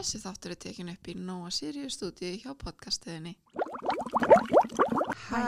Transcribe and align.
Þessi 0.00 0.16
þáttur 0.22 0.52
er 0.54 0.56
tekin 0.64 0.88
upp 0.94 1.08
í 1.12 1.14
Nóa 1.20 1.50
Sirius 1.52 1.98
stúdíu 1.98 2.38
hjá 2.40 2.54
podcastiðinni. 2.56 3.34
Hæ. 5.26 5.42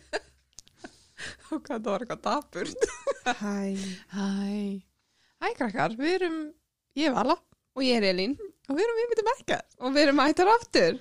Og 1.50 1.62
hvað 1.64 1.78
það 1.78 1.86
var 1.86 2.04
eitthvað 2.04 2.20
dapurt. 2.26 2.84
Hæ. 3.40 3.54
Hæ. 4.12 4.26
Hæ 5.40 5.48
krakkar, 5.56 5.94
við 5.96 6.12
erum, 6.18 6.36
ég 7.00 7.08
er 7.08 7.16
Vala 7.16 7.38
Og 7.72 7.86
ég 7.86 7.96
er 8.02 8.04
Elín. 8.10 8.34
og 8.68 8.76
við 8.76 8.84
erum 8.84 9.00
við 9.00 9.08
myndum 9.14 9.30
ekki. 9.32 9.58
Og 9.80 9.96
við 9.96 10.02
erum 10.04 10.20
mættar 10.20 10.50
aftur. 10.52 11.00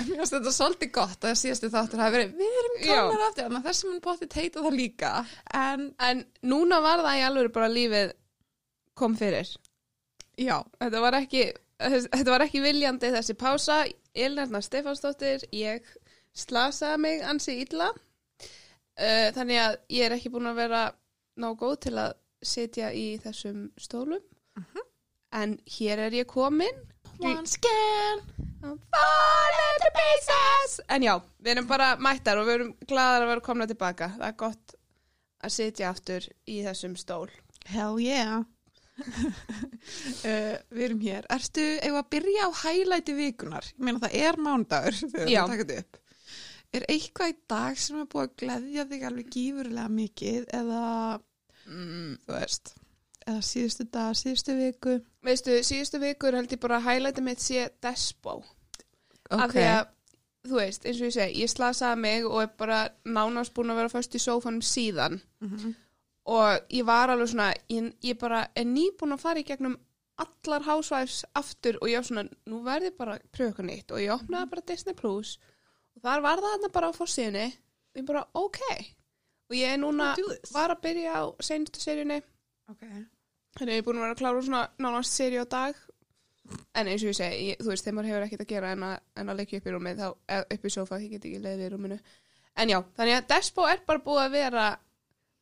Mér 0.00 0.08
finnst 0.22 0.34
þetta 0.38 0.54
svolítið 0.56 0.92
gott 0.96 1.28
að 1.28 1.36
síðastu 1.42 1.68
þáttur 1.74 2.00
hafi 2.00 2.16
verið, 2.16 2.32
við 2.40 2.56
erum 2.62 2.80
komnar 2.80 3.26
aftur, 3.28 3.44
þannig 3.44 3.60
að 3.60 3.68
þessi 3.68 3.90
mun 3.90 4.00
bótti 4.08 4.30
teita 4.32 4.64
það 4.64 4.80
líka. 4.80 5.12
En 5.60 5.84
En 6.08 6.24
núna 6.48 6.80
var 6.88 7.04
það 7.04 7.20
í 7.20 7.26
alveg 7.28 7.52
bara 7.60 7.68
lífið 7.76 8.16
kom 8.96 9.20
fyrir. 9.20 9.52
Já, 10.40 10.58
Þetta 10.80 11.02
var 11.04 11.18
ekki, 11.20 11.44
þetta 11.80 12.30
var 12.30 12.46
ekki 12.46 12.62
viljandi 12.64 13.12
þessi 13.14 13.36
pása. 13.38 13.84
Elín 14.14 14.44
Erna 14.44 14.60
Stefansdóttir, 14.62 15.46
ég 15.54 15.86
slasaði 16.34 17.00
mig 17.02 17.24
ansi 17.26 17.58
illa. 17.64 17.90
Uh, 18.94 19.30
þannig 19.34 19.58
að 19.58 19.78
ég 19.90 20.06
er 20.06 20.14
ekki 20.14 20.30
búin 20.30 20.46
að 20.46 20.60
vera 20.62 20.84
nóg 21.42 21.58
góð 21.58 21.78
til 21.88 21.96
að 21.98 22.12
sitja 22.44 22.92
í 22.94 23.16
þessum 23.22 23.68
stólum. 23.80 24.22
En 25.34 25.56
hér 25.78 25.98
er 26.06 26.14
ég 26.14 26.28
komin. 26.30 26.76
once 27.18 27.58
again. 27.58 28.22
Fall 28.64 29.56
into 29.74 29.90
pieces 29.92 30.80
En 30.88 31.02
já, 31.02 31.18
við 31.38 31.50
erum 31.52 31.66
bara 31.68 31.90
mættar 32.00 32.40
og 32.40 32.48
við 32.48 32.54
erum 32.58 32.70
gladar 32.88 33.24
að 33.24 33.32
vera 33.34 33.44
komna 33.44 33.66
tilbaka 33.68 34.08
Það 34.14 34.26
er 34.28 34.36
gott 34.40 34.74
að 35.44 35.54
sitja 35.58 35.90
aftur 35.90 36.28
í 36.48 36.62
þessum 36.64 36.94
stól 36.96 37.28
Hell 37.68 38.00
yeah. 38.00 38.46
Uh, 39.00 40.54
við 40.74 40.84
erum 40.86 41.02
hér. 41.04 41.26
Ertu, 41.34 41.64
eigum 41.82 42.00
að 42.00 42.10
byrja 42.14 42.48
á 42.48 42.50
hælæti 42.62 43.16
vikunar? 43.18 43.68
Ég 43.74 43.84
meina 43.88 44.02
það 44.04 44.16
er 44.20 44.40
mánudagur 44.46 44.98
þegar 45.12 45.28
við 45.28 45.38
taka 45.40 45.60
þetta 45.64 45.82
upp. 45.82 46.00
Er 46.74 46.86
eitthvað 46.90 47.30
í 47.30 47.36
dag 47.54 47.78
sem 47.78 48.00
er 48.00 48.08
búið 48.10 48.24
að 48.24 48.36
gleðja 48.42 48.84
þig 48.90 49.04
alveg 49.08 49.28
gífurlega 49.30 49.90
mikið 49.94 50.48
eða, 50.58 50.86
mm. 51.70 52.14
þú 52.24 52.34
veist, 52.34 52.72
eða 53.24 53.42
síðustu 53.46 53.86
dag, 53.94 54.16
síðustu 54.18 54.56
viku? 54.58 54.96
Veistu, 55.24 55.58
síðustu 55.66 56.00
vikur 56.02 56.34
held 56.34 56.50
ég 56.50 56.62
bara 56.64 56.80
að 56.80 56.88
highlighta 56.88 57.22
mitt 57.24 57.44
sé 57.44 57.68
Despo 57.84 58.40
Af 59.32 59.54
því 59.54 59.62
að, 59.70 59.86
þú 60.50 60.58
veist, 60.58 60.84
eins 60.84 60.98
og 60.98 61.06
ég 61.08 61.14
segi, 61.14 61.38
ég 61.44 61.52
slasaði 61.54 62.02
mig 62.02 62.26
og 62.28 62.42
er 62.42 62.50
bara 62.58 62.80
nánast 63.06 63.54
búin 63.56 63.72
að 63.72 63.80
vera 63.84 63.94
först 63.94 64.18
í 64.18 64.20
sófanum 64.26 64.64
síðan 64.66 65.22
Mhm. 65.44 65.76
Og 66.24 66.70
ég 66.72 66.86
var 66.88 67.10
alveg 67.12 67.28
svona, 67.28 67.50
ég, 67.68 67.90
ég 68.00 68.16
bara 68.20 68.46
er 68.56 68.64
nýbúin 68.64 69.12
að 69.12 69.20
fara 69.20 69.42
í 69.42 69.44
gegnum 69.44 69.74
allar 70.22 70.62
housewives 70.64 71.24
aftur 71.36 71.76
og 71.82 71.88
ég 71.90 71.98
var 71.98 72.06
svona, 72.08 72.22
nú 72.48 72.60
verði 72.64 72.92
bara 72.96 73.18
eitthvað 73.18 73.66
nýtt 73.66 73.90
og 73.92 74.00
ég 74.00 74.12
opnaði 74.14 74.50
bara 74.52 74.62
Disney 74.70 74.94
Plus 74.96 75.34
og 75.96 76.04
þar 76.06 76.22
var 76.24 76.40
það 76.44 76.68
bara 76.72 76.88
á 76.88 76.96
fórsíðunni 76.96 77.48
og 77.50 78.00
ég 78.00 78.06
bara, 78.08 78.22
ok. 78.34 78.60
Og 79.50 79.56
ég 79.58 79.74
er 79.74 79.80
núna, 79.82 80.14
var 80.54 80.72
að 80.72 80.80
byrja 80.86 81.18
á 81.20 81.22
seinustu 81.44 81.82
seríunni, 81.82 82.22
Ok. 82.70 82.80
þannig 83.58 83.68
að 83.68 83.74
ég 83.74 83.82
er 83.82 83.84
búin 83.86 83.98
að 84.00 84.06
vera 84.06 84.14
að 84.16 84.22
klára 84.22 84.42
svona 84.46 84.62
nánast 84.80 85.12
seríu 85.18 85.44
á 85.44 85.46
dag. 85.50 85.76
En 86.74 86.88
eins 86.88 87.02
og 87.04 87.10
ég 87.12 87.16
segi, 87.18 87.44
ég, 87.50 87.60
þú 87.60 87.70
veist, 87.70 87.84
þeim 87.86 88.00
hefur 88.04 88.24
ekkert 88.24 88.42
að 88.44 88.50
gera 88.54 88.72
en 88.72 88.82
að, 88.88 88.96
en 89.20 89.28
að 89.32 89.38
leggja 89.38 89.60
upp 89.60 89.68
í 89.68 89.74
rúmið 89.74 90.00
þá, 90.00 90.08
eða 90.36 90.48
upp 90.56 90.64
í 90.64 90.72
sofa, 90.74 90.98
ég 91.04 91.12
get 91.14 91.28
ekki 91.28 91.42
leiðið 91.44 91.66
í 91.66 91.70
rúminu. 91.74 91.98
En 92.56 92.72
já, 92.72 92.78
þannig 92.96 93.16
að 93.18 93.28
Despo 93.34 93.68
er 93.68 93.80
bara 93.86 94.02
búið 94.04 94.22
að 94.24 94.34
vera 94.38 94.64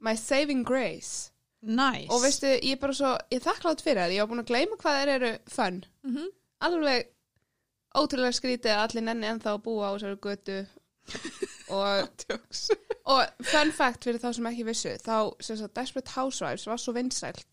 my 0.03 0.17
saving 0.19 0.65
grace 0.67 1.31
Nice. 1.63 2.09
og 2.11 2.23
veistu, 2.25 2.47
ég 2.59 2.75
er 2.75 2.81
bara 2.83 2.95
svo, 2.99 3.13
ég 3.31 3.39
er 3.39 3.45
þakklátt 3.47 3.83
fyrir 3.87 4.03
það 4.03 4.15
ég 4.17 4.23
var 4.25 4.31
búin 4.33 4.43
að 4.43 4.51
gleyma 4.51 4.79
hvað 4.81 4.97
þeir 5.01 5.13
eru 5.17 5.33
fun 5.55 5.77
mm 6.03 6.15
-hmm. 6.17 6.31
alveg 6.69 7.09
ótrúlega 7.95 8.33
skrítið 8.39 8.73
að 8.75 8.83
allir 8.87 9.05
nenni 9.07 9.27
ennþá 9.31 9.53
að 9.55 9.63
búa 9.67 9.89
á 9.89 9.95
þessari 9.95 10.19
götu 10.27 10.59
og, 11.79 12.09
og 13.05 13.47
fun 13.53 13.73
fact 13.73 14.05
fyrir 14.05 14.19
þá 14.23 14.33
sem 14.35 14.47
ekki 14.51 14.65
vissu 14.67 14.97
þá, 15.03 15.17
sem 15.41 15.57
sagt, 15.57 15.75
Desperate 15.77 16.11
Housewives 16.17 16.67
var 16.67 16.77
svo 16.83 16.93
vinsælt 16.93 17.47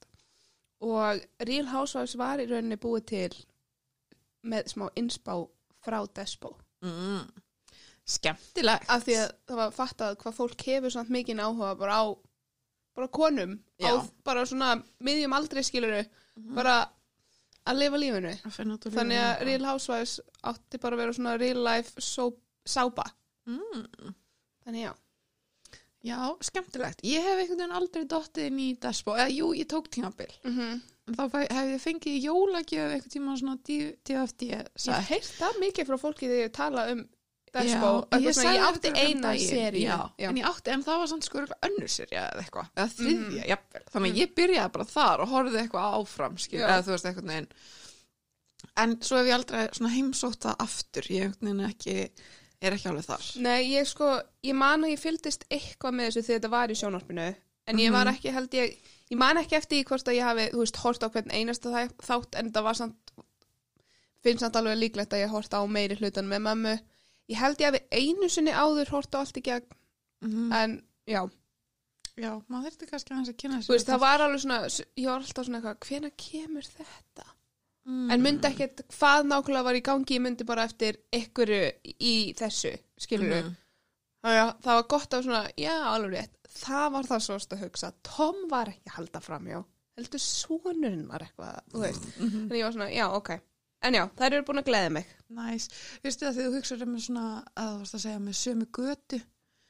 og 0.81 1.21
Real 1.47 1.67
Housewives 1.67 2.17
var 2.17 2.39
í 2.39 2.47
rauninni 2.49 2.77
búið 2.77 3.05
til 3.05 3.45
með 4.43 4.73
smá 4.73 4.89
innspá 4.95 5.37
frá 5.85 6.05
Despo 6.15 6.55
Mm. 6.81 7.27
Skemmtilegt. 8.07 8.85
af 8.89 9.03
því 9.03 9.15
að 9.19 9.31
það 9.47 9.55
var 9.59 9.71
fattað 9.75 10.15
hvað 10.21 10.33
fólk 10.37 10.61
hefur 10.65 10.89
samt 10.93 11.09
mikið 11.09 11.41
áhuga 11.43 11.75
bara 11.77 11.97
á 11.99 12.05
bara 12.95 13.07
konum, 13.07 13.59
á 13.79 13.83
Já. 13.85 14.09
bara 14.23 14.45
svona 14.45 14.83
miðjum 15.01 15.33
aldrei 15.33 15.63
skiluru 15.63 16.05
bara 16.55 16.89
að 17.67 17.77
lifa 17.83 17.97
lífinu 17.97 18.33
þannig 18.95 19.19
að 19.19 19.43
Real 19.45 19.65
Housewives 19.65 20.19
átti 20.43 20.79
bara 20.81 20.95
að 20.95 20.99
vera 21.03 21.13
svona 21.13 21.37
real 21.39 21.63
life 21.63 22.01
soap, 22.01 22.39
sápa 22.65 23.05
Mm. 23.47 24.13
þannig 24.65 24.83
já, 24.87 24.93
Já, 26.01 26.15
skemmtilegt. 26.39 27.01
Ég 27.03 27.19
hef 27.19 27.39
einhvern 27.41 27.57
veginn 27.59 27.73
aldrei 27.75 28.05
dottið 28.07 28.45
inn 28.47 28.59
í 28.63 28.67
Despo. 28.79 29.17
Eða, 29.19 29.33
jú, 29.35 29.49
ég 29.53 29.65
tók 29.67 29.89
tímabil. 29.91 30.29
mm 30.45 30.81
En 31.09 31.15
þá 31.15 31.25
fæ- 31.33 31.51
hef 31.51 31.67
ég 31.73 31.81
fengið 31.83 32.23
jólagjöf 32.23 32.91
einhvern 32.93 33.11
tíma 33.11 33.35
svona 33.37 33.57
DFD. 33.65 34.41
ég 34.47 34.67
hef 34.95 35.09
heyrt 35.09 35.33
það 35.41 35.59
mikið 35.59 35.87
frá 35.89 35.97
fólki 35.99 36.29
þegar 36.29 36.45
ég 36.47 36.53
tala 36.53 36.91
um 36.93 37.01
Já, 37.49 37.79
eitthvað 38.15 38.27
ég 38.27 38.37
ég 38.55 38.65
átti 38.67 38.89
um 38.91 38.97
eina 38.99 39.33
Já, 40.19 40.29
en 40.29 40.39
ég 40.39 40.47
átti, 40.49 40.73
en 40.73 40.85
það 40.85 41.01
var 41.01 41.11
samt 41.11 41.27
sko 41.27 41.43
önnur 41.43 41.91
serja 41.91 42.25
eða 42.29 42.43
eitthvað. 42.45 42.71
Eða 42.75 42.87
þriðja, 42.95 43.43
jafnvel. 43.53 43.83
Þannig 43.93 44.13
að 44.13 44.21
ég 44.21 44.33
byrjaði 44.39 44.73
bara 44.75 44.87
þar 44.93 45.23
og 45.23 45.33
horfði 45.33 45.61
eitthvað 45.63 45.97
áfram, 45.99 46.37
skil, 46.41 46.61
eða 46.61 46.81
þú 46.85 46.93
veist 46.95 47.09
eitthvað 47.09 47.29
neginn. 47.31 47.49
En 48.83 48.95
svo 49.01 49.19
hef 49.19 49.29
ég 49.29 49.37
aldrei 49.39 49.59
það 50.45 50.63
aftur. 50.65 51.09
Ég 51.15 51.35
ekki, 51.69 51.97
er 52.61 52.77
ekki 52.77 52.89
alveg 52.91 53.07
þar. 53.07 53.27
Nei, 53.45 53.59
ég 53.73 53.89
sko, 53.89 54.13
ég 54.45 54.57
man 54.59 54.85
að 54.85 54.93
ég 54.93 55.03
fylgdist 55.03 55.47
eitthvað 55.49 55.95
með 55.95 56.09
þessu 56.09 56.25
þegar 56.27 56.39
þetta 56.41 56.53
var 56.55 56.73
í 56.73 56.79
sjónarpinu 56.79 57.29
en 57.69 57.79
ég 57.81 57.93
var 57.93 58.09
ekki, 58.09 58.31
held 58.33 58.55
ég, 58.57 58.77
ég 59.11 59.19
man 59.19 59.37
ekki 59.41 59.57
eftir 59.59 59.85
hvort 59.87 60.07
að 60.09 60.17
ég 60.17 60.25
hafi, 60.25 60.47
þú 60.53 60.63
veist, 60.63 60.79
hort 60.83 61.05
á 61.05 61.07
hvern 61.13 61.33
einasta 61.33 61.85
þátt 62.01 62.37
en 62.39 62.49
það 62.55 62.65
var 62.65 62.79
samt 62.79 63.13
finnst 64.25 64.43
samt 64.43 64.57
alveg 64.59 64.79
líklegt 64.79 65.13
að 65.15 65.23
ég 65.23 65.33
hort 65.33 65.53
á 65.55 65.61
meiri 65.69 65.97
hlutan 65.99 66.29
með 66.29 66.45
mömmu 66.47 66.75
ég 67.29 67.39
held 67.39 67.61
ég 67.61 67.69
hafi 67.69 67.83
einu 67.91 68.29
sinni 68.31 68.53
áður 68.55 68.93
hort 68.95 69.15
á 69.15 69.21
allt 69.23 69.41
í 69.41 69.45
gegn 69.45 69.75
Mm 70.19 70.51
en 70.51 70.71
já, 71.07 71.21
Já, 72.19 72.33
maður 72.51 72.65
þurfti 72.73 72.87
kannski 72.89 73.13
aðeins 73.13 73.29
að 73.31 73.35
kynna 73.39 73.57
þú 73.63 73.71
veist, 73.71 73.87
það 73.87 74.01
var 74.03 74.21
alveg 74.25 74.41
svona 74.43 74.57
ég 74.67 75.05
var 75.07 75.21
alltaf 75.21 75.45
svona 75.47 75.59
eitthvað, 75.61 75.77
hvena 75.87 76.09
kemur 76.19 76.65
þetta 76.67 77.25
mm. 77.87 78.09
en 78.11 78.25
myndi 78.25 78.49
ekkert 78.49 78.83
hvað 78.97 79.29
nákvæmlega 79.29 79.67
var 79.69 79.79
í 79.79 79.83
gangi, 79.85 80.17
ég 80.17 80.25
myndi 80.25 80.47
bara 80.49 80.65
eftir 80.67 80.99
ykkur 81.15 81.53
í 81.53 82.15
þessu, 82.35 82.73
skilur 82.99 83.31
að 83.39 84.53
það 84.63 84.79
var 84.79 84.87
gott 84.91 85.15
að 85.15 85.25
svona, 85.27 85.43
já, 85.55 85.75
alveg 85.93 86.15
rétt. 86.15 86.35
Það 86.59 86.87
var 86.95 87.07
það 87.07 87.21
svo 87.25 87.37
að 87.39 87.61
hugsa. 87.63 87.91
Tom 88.03 88.41
var 88.51 88.71
ekki 88.71 88.89
að 88.89 88.97
halda 88.97 89.21
fram, 89.23 89.47
já. 89.47 89.59
Heldur 89.99 90.23
sonurinn 90.23 91.05
var 91.07 91.23
eitthvað, 91.23 91.61
þú 91.71 91.83
veist. 91.83 92.09
Mhm. 92.17 92.41
Þannig 92.49 92.59
ég 92.59 92.65
var 92.67 92.75
svona, 92.75 92.89
já, 92.91 93.05
ok. 93.15 93.31
En 93.81 93.93
já, 93.95 94.03
þær 94.19 94.33
eru 94.33 94.43
búin 94.47 94.59
að 94.59 94.65
gleða 94.67 94.89
mig. 94.91 95.05
Næs, 95.29 95.69
veistu 96.03 96.25
það 96.25 96.35
þegar 96.35 96.49
þú 96.51 96.55
hugsaður 96.59 96.87
um 96.87 96.99
svona 96.99 97.25
að 97.55 97.69
þú 97.69 97.77
varst 97.79 97.95
að 97.95 98.01
segja 98.05 98.19
með 98.19 98.35
sömu 98.43 98.65
götu 98.79 99.21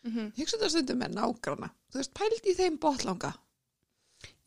Mm 0.04 0.12
-hmm. 0.16 0.28
hugsaðu 0.40 0.62
það 0.64 0.70
stundum 0.70 1.00
með 1.00 1.14
nágrana 1.14 1.70
þú 1.92 1.96
veist, 2.00 2.14
pældi 2.14 2.50
í 2.52 2.56
þeim 2.56 2.78
botlanga 2.80 3.34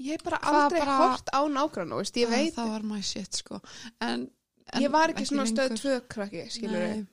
Ég 0.00 0.10
hef 0.12 0.22
bara 0.24 0.38
Hvað 0.38 0.62
aldrei 0.62 0.80
bara- 0.80 0.96
hort 1.08 1.28
á 1.32 1.40
nágrann, 1.48 1.92
veist, 1.96 2.16
ég 2.16 2.28
veit. 2.28 2.54
það 2.54 2.68
var 2.68 2.82
my 2.82 3.00
shit 3.02 3.34
sko 3.34 3.60
en, 4.00 4.30
en 4.72 4.82
ég 4.82 4.90
var 4.90 5.08
ekki, 5.12 5.26
svona 5.26 5.44
lengur. 5.44 5.76
stöð 5.76 5.78
tvö 5.78 6.00
krakki, 6.08 6.48
skilur 6.50 6.80
við. 6.80 7.06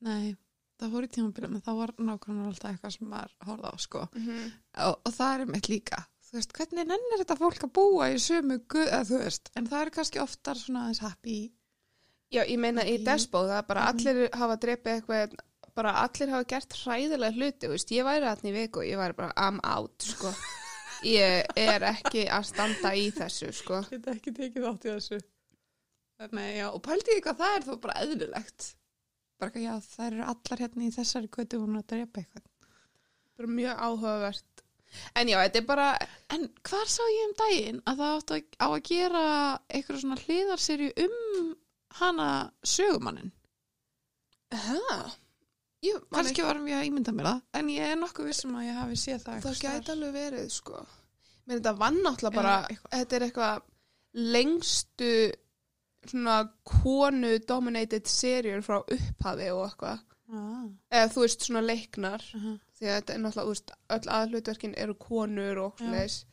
nei, 0.00 0.36
það 0.80 0.90
voru 0.90 1.06
tímabilið 1.08 1.54
en 1.54 1.60
það 1.60 1.76
var 1.76 1.92
nágrana 1.98 2.46
alltaf 2.46 2.70
eitthvað 2.70 2.92
sem 2.98 3.08
maður 3.08 3.32
horfði 3.46 3.70
á 3.74 3.76
sko 3.78 4.08
Mm 4.14 4.26
-hmm. 4.26 4.52
og, 4.86 5.00
og 5.06 5.12
það 5.12 5.40
er 5.40 5.46
mitt 5.46 5.68
líka 5.68 6.04
þú 6.34 6.40
veist, 6.40 6.54
hvernig 6.58 6.88
nennir 6.90 7.20
þetta 7.22 7.36
fólk 7.38 7.64
að 7.68 7.72
búa 7.78 8.08
í 8.10 8.18
sömu 8.22 8.56
götu, 8.66 8.88
eða 8.90 9.04
þú 9.10 9.20
veist, 9.22 9.50
en 9.56 9.68
það 9.70 9.84
er 9.86 9.90
kannski 9.98 10.22
oftar 10.24 10.58
svona 10.60 10.86
aðeins 10.88 11.02
happy 11.06 11.36
Já, 12.34 12.40
ég 12.50 12.58
meina 12.58 12.82
í 12.82 12.96
er 13.62 13.66
bara 13.68 13.82
Mhm. 13.84 14.00
allir 14.00 14.30
hafa 14.34 14.56
drepið 14.58 14.92
eitthvað, 14.96 15.34
bara 15.76 15.92
allir 16.02 16.30
hafa 16.32 16.44
gert 16.50 16.72
hræðilega 16.80 17.36
hluti, 17.36 17.68
veist, 17.70 17.90
ég 17.94 18.04
væri 18.08 18.26
þarna 18.26 18.50
í 18.50 18.54
viku 18.56 18.82
ég 18.82 18.98
væri 18.98 19.16
bara, 19.16 19.32
I'm 19.36 19.60
out, 19.62 20.02
sko. 20.02 20.32
Ég 21.04 21.44
er 21.60 21.82
ekki 21.84 22.22
að 22.32 22.44
standa 22.48 22.94
í 22.96 23.10
þessu, 23.12 23.50
sko. 23.52 23.82
Geta 23.90 24.14
ekki 24.16 24.32
tekið 24.32 24.62
þátt 24.64 24.84
í 24.88 24.92
þessu. 24.94 25.18
Nei, 26.32 26.56
já, 26.56 26.70
og 26.72 26.80
pældi 26.86 27.18
ég 27.18 27.22
hvað 27.26 27.36
það 27.42 27.56
er 27.58 27.66
þó 27.66 27.72
bara 27.82 27.96
eðlilegt. 28.00 28.68
Bara 29.38 29.50
ekki, 29.50 29.64
já, 29.66 29.74
það 29.84 30.06
eru 30.06 30.22
allar 30.32 30.62
hérna 30.64 30.86
í 30.86 30.92
þessari 30.94 31.28
götu 31.36 31.60
hún 31.60 31.76
að 31.76 31.86
drepa 31.92 32.22
eitthvað. 32.22 32.46
bara 33.36 33.48
mjög 33.50 33.76
áhugavert 33.84 34.53
en 35.14 35.28
já, 35.28 35.38
þetta 35.42 35.60
er 35.60 35.66
bara 35.68 35.88
En 36.34 36.48
hvar 36.66 36.88
sá 36.90 37.02
ég 37.06 37.28
um 37.28 37.34
daginn 37.38 37.82
að 37.86 38.00
það 38.00 38.14
átt 38.18 38.32
að, 38.34 38.46
á 38.58 38.66
að 38.66 38.80
gera 38.88 39.24
eitthvað 39.68 40.00
svona 40.00 40.20
hliðarserju 40.24 40.92
um 41.04 41.54
hana 42.00 42.30
sögumannin? 42.66 43.32
hæ? 44.54 44.80
Kannski 46.14 46.44
varum 46.44 46.68
ég 46.70 46.78
að 46.80 46.86
ímynda 46.88 47.12
mér 47.12 47.26
það, 47.28 47.40
en 47.60 47.70
ég 47.74 47.90
er 47.92 47.98
nokkuð 48.00 48.28
vissum 48.30 48.54
að 48.56 48.68
ég 48.70 48.78
hafi 48.80 48.96
séð 48.96 49.24
það. 49.26 49.34
ekki, 49.36 49.48
það 49.48 49.64
gæti 49.64 49.92
alveg 49.94 50.14
verið 50.16 50.46
sko 50.54 50.84
menn 51.44 51.58
þetta 51.58 51.72
vann 51.80 52.00
náttúrulega 52.00 52.38
bara 52.38 52.54
eitthvað. 52.70 52.94
þetta 52.94 53.16
er 53.16 53.26
eitthvað 53.26 53.64
lengstu 54.34 55.10
svona 56.04 56.38
konu-dominated 56.68 58.08
serjur 58.08 58.64
frá 58.64 58.78
upphafi 58.80 59.50
og 59.52 59.64
eitthvað 59.66 60.00
ah. 60.32 60.64
eða 60.88 61.10
þú 61.12 61.24
veist 61.26 61.46
svona 61.48 61.64
leiknar 61.64 62.24
uh 62.30 62.46
-huh. 62.46 62.56
Því 62.84 62.92
að 62.92 62.98
þetta 63.00 63.14
er 63.16 63.20
náttúrulega, 63.24 63.44
þú 63.48 63.54
veist, 63.54 63.74
öll 63.96 64.12
aðhlutverkin 64.18 64.74
eru 64.84 64.94
konur 65.00 65.60
og 65.64 65.78
svona 65.80 66.04
þess 66.04 66.24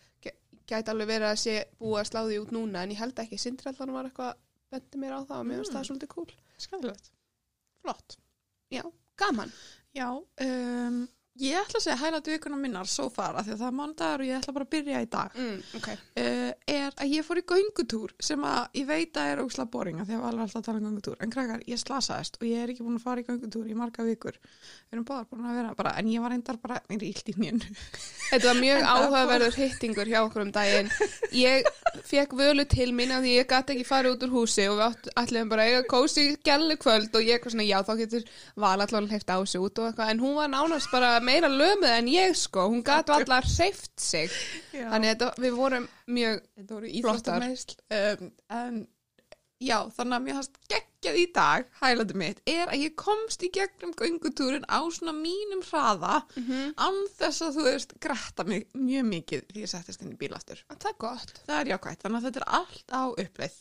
gæti 0.71 0.92
alveg 0.94 1.07
verið 1.09 1.27
að 1.27 1.39
sé 1.42 1.53
búið 1.81 2.00
að 2.00 2.07
slá 2.12 2.19
því 2.27 2.36
út 2.45 2.51
núna 2.56 2.83
en 2.86 2.92
ég 2.94 3.00
held 3.01 3.18
ekki, 3.19 3.38
Sindrellan 3.42 3.92
var 3.92 4.07
eitthvað 4.07 4.36
bendi 4.71 5.00
mér 5.01 5.15
á 5.18 5.21
það 5.27 5.39
og 5.42 5.48
mér 5.50 5.57
finnst 5.59 5.71
Mm. 5.74 5.77
það 5.77 5.88
svolítið 5.89 6.12
cool 6.13 6.30
skemmtilegt. 6.65 7.09
Flott. 7.81 8.18
Já, 8.71 8.83
gaman. 9.18 9.51
Já, 9.98 10.07
um, 10.45 11.01
ég 11.39 11.55
ætla 11.55 11.79
að 11.79 11.83
segja 11.85 11.97
hælætu 12.01 12.33
vikuna 12.35 12.57
minnar 12.59 12.87
svo 12.91 13.05
fara 13.13 13.39
því 13.41 13.53
að 13.53 13.61
það 13.61 13.67
er 13.71 13.75
mándagur 13.77 14.21
og 14.23 14.27
ég 14.27 14.37
ætla 14.41 14.53
bara 14.57 14.65
að 14.67 14.71
byrja 14.75 15.01
í 15.01 15.07
dag. 15.13 15.37
Mm, 15.39 15.61
Ok, 15.79 15.87
uh, 15.91 16.51
er 16.67 16.91
að 17.01 17.13
ég 17.15 17.23
fór 17.25 17.39
í 17.39 17.43
göngutúr 17.51 18.11
sem 18.19 18.43
að 18.45 18.67
ég 18.81 18.85
veit 18.89 19.15
að 19.21 19.29
er 19.31 19.41
óksla 19.45 19.65
boringa 19.71 20.03
því 20.03 20.11
að 20.11 20.17
ég 20.17 20.21
var 20.25 20.33
alveg 20.33 20.43
alltaf 20.43 20.59
að 20.61 20.65
tala 20.67 20.81
um 20.81 20.87
göngutúr. 20.89 21.15
En 21.23 21.31
krakkar, 21.31 21.63
ég 21.71 21.79
slasaðist 21.81 22.37
og 22.41 22.45
ég 22.49 22.61
er 22.65 22.73
ekki 22.73 22.83
búin 22.83 22.99
að 22.99 23.05
fara 23.05 23.23
í 23.23 23.27
göngutúr 23.29 23.69
í 23.71 23.77
marga 23.79 24.05
vikur. 24.05 24.35
Við 24.41 24.97
erum 24.97 25.05
báðar 25.07 25.29
búin 25.31 25.47
að 25.47 25.55
vera 25.61 25.73
bara 25.79 25.95
en 26.01 26.11
ég 26.11 26.21
var 26.25 26.35
reyndar 26.35 26.59
bara, 26.61 26.81
mér 26.91 26.99
er 26.99 27.07
illt 27.13 27.31
í 27.31 27.37
mjönu 27.39 27.71
þetta 28.31 28.47
var 28.51 28.59
mjög 28.59 28.81
var- 28.83 28.91
áhugaverður 28.91 29.57
hittingur 29.61 30.11
hjá 30.11 30.19
okkur 30.27 30.45
um 30.45 30.51
daginn. 30.51 30.91
Ég 31.31 31.71
fekk 32.11 32.35
völu 32.35 32.67
til 32.67 32.91
mín 32.95 33.11
því 33.15 33.37
ég 33.39 33.47
gæti 33.49 33.77
ekki 33.77 33.87
farið 33.87 34.17
út 34.17 34.27
úr 34.27 34.35
húsi 34.35 34.67
og 34.67 34.77
við 34.83 35.09
ætluðum 35.15 35.49
bara 35.51 35.63
að 35.65 35.71
eiga 35.71 35.87
kósi 35.91 36.27
gælu 36.43 36.75
kvöld 36.81 37.15
og 37.15 37.23
ég 37.23 37.39
eitthvað 37.39 37.55
svona, 37.55 37.67
já 37.71 37.79
þá 37.87 37.93
getur 38.03 38.27
val 38.59 38.77
allan 38.83 39.07
hleyft 39.11 39.31
á 39.31 39.37
sig 39.47 39.61
út 39.63 39.79
og 39.79 39.89
eitthvað. 39.89 40.11
En 40.11 40.19
hún 40.23 40.35
var 40.39 40.51
nánast 40.51 40.91
bara 40.91 41.11
meira 41.27 41.47
lömuð 41.51 41.89
en 41.97 42.07
ég 42.12 42.35
sko, 42.35 42.68
hún 42.71 42.83
gæti 42.83 43.13
allar 43.15 43.44
hreift 43.57 44.00
sig 44.00 44.29
Þannig 44.73 45.21
að 45.21 45.38
við 45.44 45.56
vorum 45.59 45.88
mjög 46.07 46.41
Flottar. 47.01 47.45
um, 47.45 48.31
en 48.50 48.88
já, 49.62 49.77
þannig 49.94 50.15
að 50.18 50.23
mér 50.25 50.38
hast 50.39 50.56
geggjað 50.71 51.18
í 51.21 51.25
dag, 51.33 51.65
hælætu 51.81 52.15
mitt 52.18 52.39
er 52.50 52.68
að 52.71 52.81
ég 52.85 52.95
komst 52.97 53.44
í 53.45 53.50
gegnum 53.53 53.91
göngutúrin 53.97 54.65
á 54.65 54.81
svona 54.89 55.13
mínum 55.13 55.62
hraða 55.69 56.23
Mhm. 56.38 56.73
án 56.77 56.97
þess 57.19 57.41
að 57.45 57.56
þú 57.57 57.63
veist 57.69 57.94
gretta 58.01 58.44
mig 58.44 58.67
mjög 58.74 59.06
mikið 59.13 59.44
því 59.51 59.62
ég 59.65 59.69
settist 59.69 60.01
inn 60.01 60.13
í 60.13 60.17
bíl 60.17 60.33
aftur 60.33 60.63
Það 60.69 60.89
er 60.89 60.97
gott. 60.97 61.33
það 61.47 61.59
er 61.62 61.65
jákvæmt, 61.77 62.01
þannig 62.01 62.17
að 62.17 62.25
þetta 62.31 62.41
er 62.41 62.50
allt 62.59 62.88
á 62.91 63.03
uppleið 63.17 63.57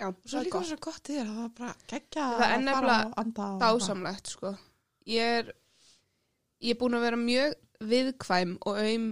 Já, 0.00 0.06
svo 0.24 0.38
það 0.38 0.40
er 0.40 0.44
líka 0.46 0.58
gott. 0.58 0.66
svo 0.70 0.76
gott 0.80 1.02
þér 1.10 1.26
að 1.26 1.34
það 1.36 1.44
er 1.44 1.54
bara 1.58 1.74
geggja 1.88 2.26
Það 2.30 2.40
er 2.40 2.40
að 2.40 2.48
fara 2.48 2.60
nefnilega 2.62 3.06
og 3.06 3.18
anda 3.18 3.42
og- 3.50 3.60
Dásamlegt, 3.60 4.26
sko. 4.30 4.56
Ég 5.06 5.38
er, 5.40 5.52
ég 6.60 6.74
er 6.74 6.78
búin 6.80 6.94
að 6.98 7.04
vera 7.06 7.16
mjög 7.20 7.54
viðkvæm 7.90 8.56
og 8.68 8.78
aum 8.82 9.06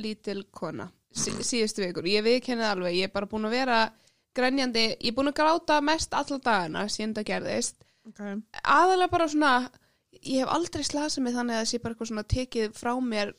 lítil 0.00 0.42
kona 0.50 0.88
sí, 1.14 1.30
síðustu 1.30 1.84
vikur. 1.84 2.06
Ég 2.10 2.24
viðkennið 2.26 2.66
alveg, 2.70 2.96
ég 2.98 3.04
er 3.08 3.12
bara 3.14 3.26
búin 3.30 3.44
að 3.46 3.50
vera 3.58 3.80
grenjandi, 4.34 4.86
ég 4.98 5.12
er 5.12 5.14
búin 5.14 5.30
að 5.30 5.36
gráta 5.38 5.80
mest 5.84 6.14
alla 6.16 6.38
dagana 6.42 6.86
síðan 6.90 7.12
það 7.14 7.28
gerðist. 7.28 7.76
okay. 8.08 8.40
Aðalega 8.64 9.10
bara 9.12 9.28
svona, 9.28 9.52
ég 10.24 10.40
hef 10.42 10.48
aldrei 10.56 10.82
slasað 10.84 11.22
mig 11.22 11.34
þannig 11.36 11.60
að 11.60 11.68
sé 11.70 11.78
bara 11.82 11.94
eitthvað 11.94 12.10
svona 12.10 12.24
tekið 12.34 12.72
frá 12.74 12.92
mér 13.00 13.34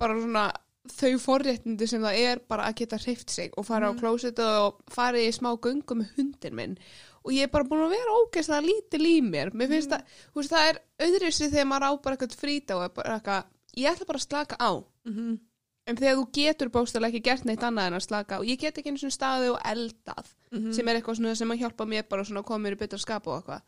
bara 0.00 0.16
svona 0.20 0.46
þau 0.92 1.12
forréttindi 1.22 1.86
sem 1.86 2.02
það 2.02 2.16
er 2.26 2.40
bara 2.50 2.64
að 2.70 2.78
geta 2.80 2.98
hreift 2.98 3.30
sig 3.30 3.52
og 3.56 3.66
fara 3.68 3.90
á 3.90 3.92
Mhm. 3.92 4.00
klósetu 4.00 4.42
og 4.42 4.80
fara 4.90 5.18
í 5.18 5.28
smá 5.30 5.52
göngu 5.60 5.94
með 5.94 6.08
hundin 6.16 6.54
minn 6.58 6.78
og 7.24 7.32
ég 7.32 7.42
er 7.46 7.52
bara 7.52 7.64
búin 7.64 7.84
að 7.86 7.94
vera 7.94 8.16
ógeðslega 8.18 8.66
lítil 8.66 9.06
í 9.06 9.14
mér. 9.22 9.52
Mér 9.54 9.68
finnst 9.68 9.90
það, 9.90 10.04
þú 10.32 10.40
veist, 10.40 10.52
það 10.52 10.68
er 10.72 10.80
öðruðsig 11.06 11.50
þegar 11.52 11.68
maður 11.70 11.86
á 11.88 11.92
bara 12.02 12.16
eitthvað 12.16 12.76
og 12.76 12.84
eitthvað 12.86 13.44
ég 13.76 13.90
ætla 13.92 14.06
bara 14.06 14.18
að 14.18 14.26
slaka 14.28 14.56
á. 14.58 14.70
Mm 15.06 15.14
-hmm. 15.16 15.38
en 15.86 15.96
þegar 15.96 16.16
þú 16.16 16.24
getur 16.32 16.68
bókstæðlega 16.70 17.08
ekki 17.10 17.22
gert 17.26 17.44
neitt 17.44 17.62
annað 17.62 17.86
en 17.86 17.94
að 17.94 18.06
slaka 18.06 18.36
á 18.36 18.38
og 18.38 18.46
ég 18.46 18.58
get 18.58 18.78
ekki 18.78 18.88
einu 18.88 18.98
svona 18.98 19.18
staði 19.18 19.48
og 19.50 19.58
eldað 19.64 20.26
Mhm. 20.52 20.72
sem 20.72 20.88
er 20.88 20.96
eitthvað 20.96 21.16
svona 21.16 21.34
sem 21.36 21.50
að 21.50 21.58
hjálpa 21.60 21.84
mér 21.86 22.08
bara 22.08 22.22
að 22.22 22.44
koma 22.44 22.68
mér 22.68 22.72
í 22.76 22.78
betra 22.78 22.98
skap 22.98 23.26
og 23.26 23.42
eitthvað. 23.42 23.62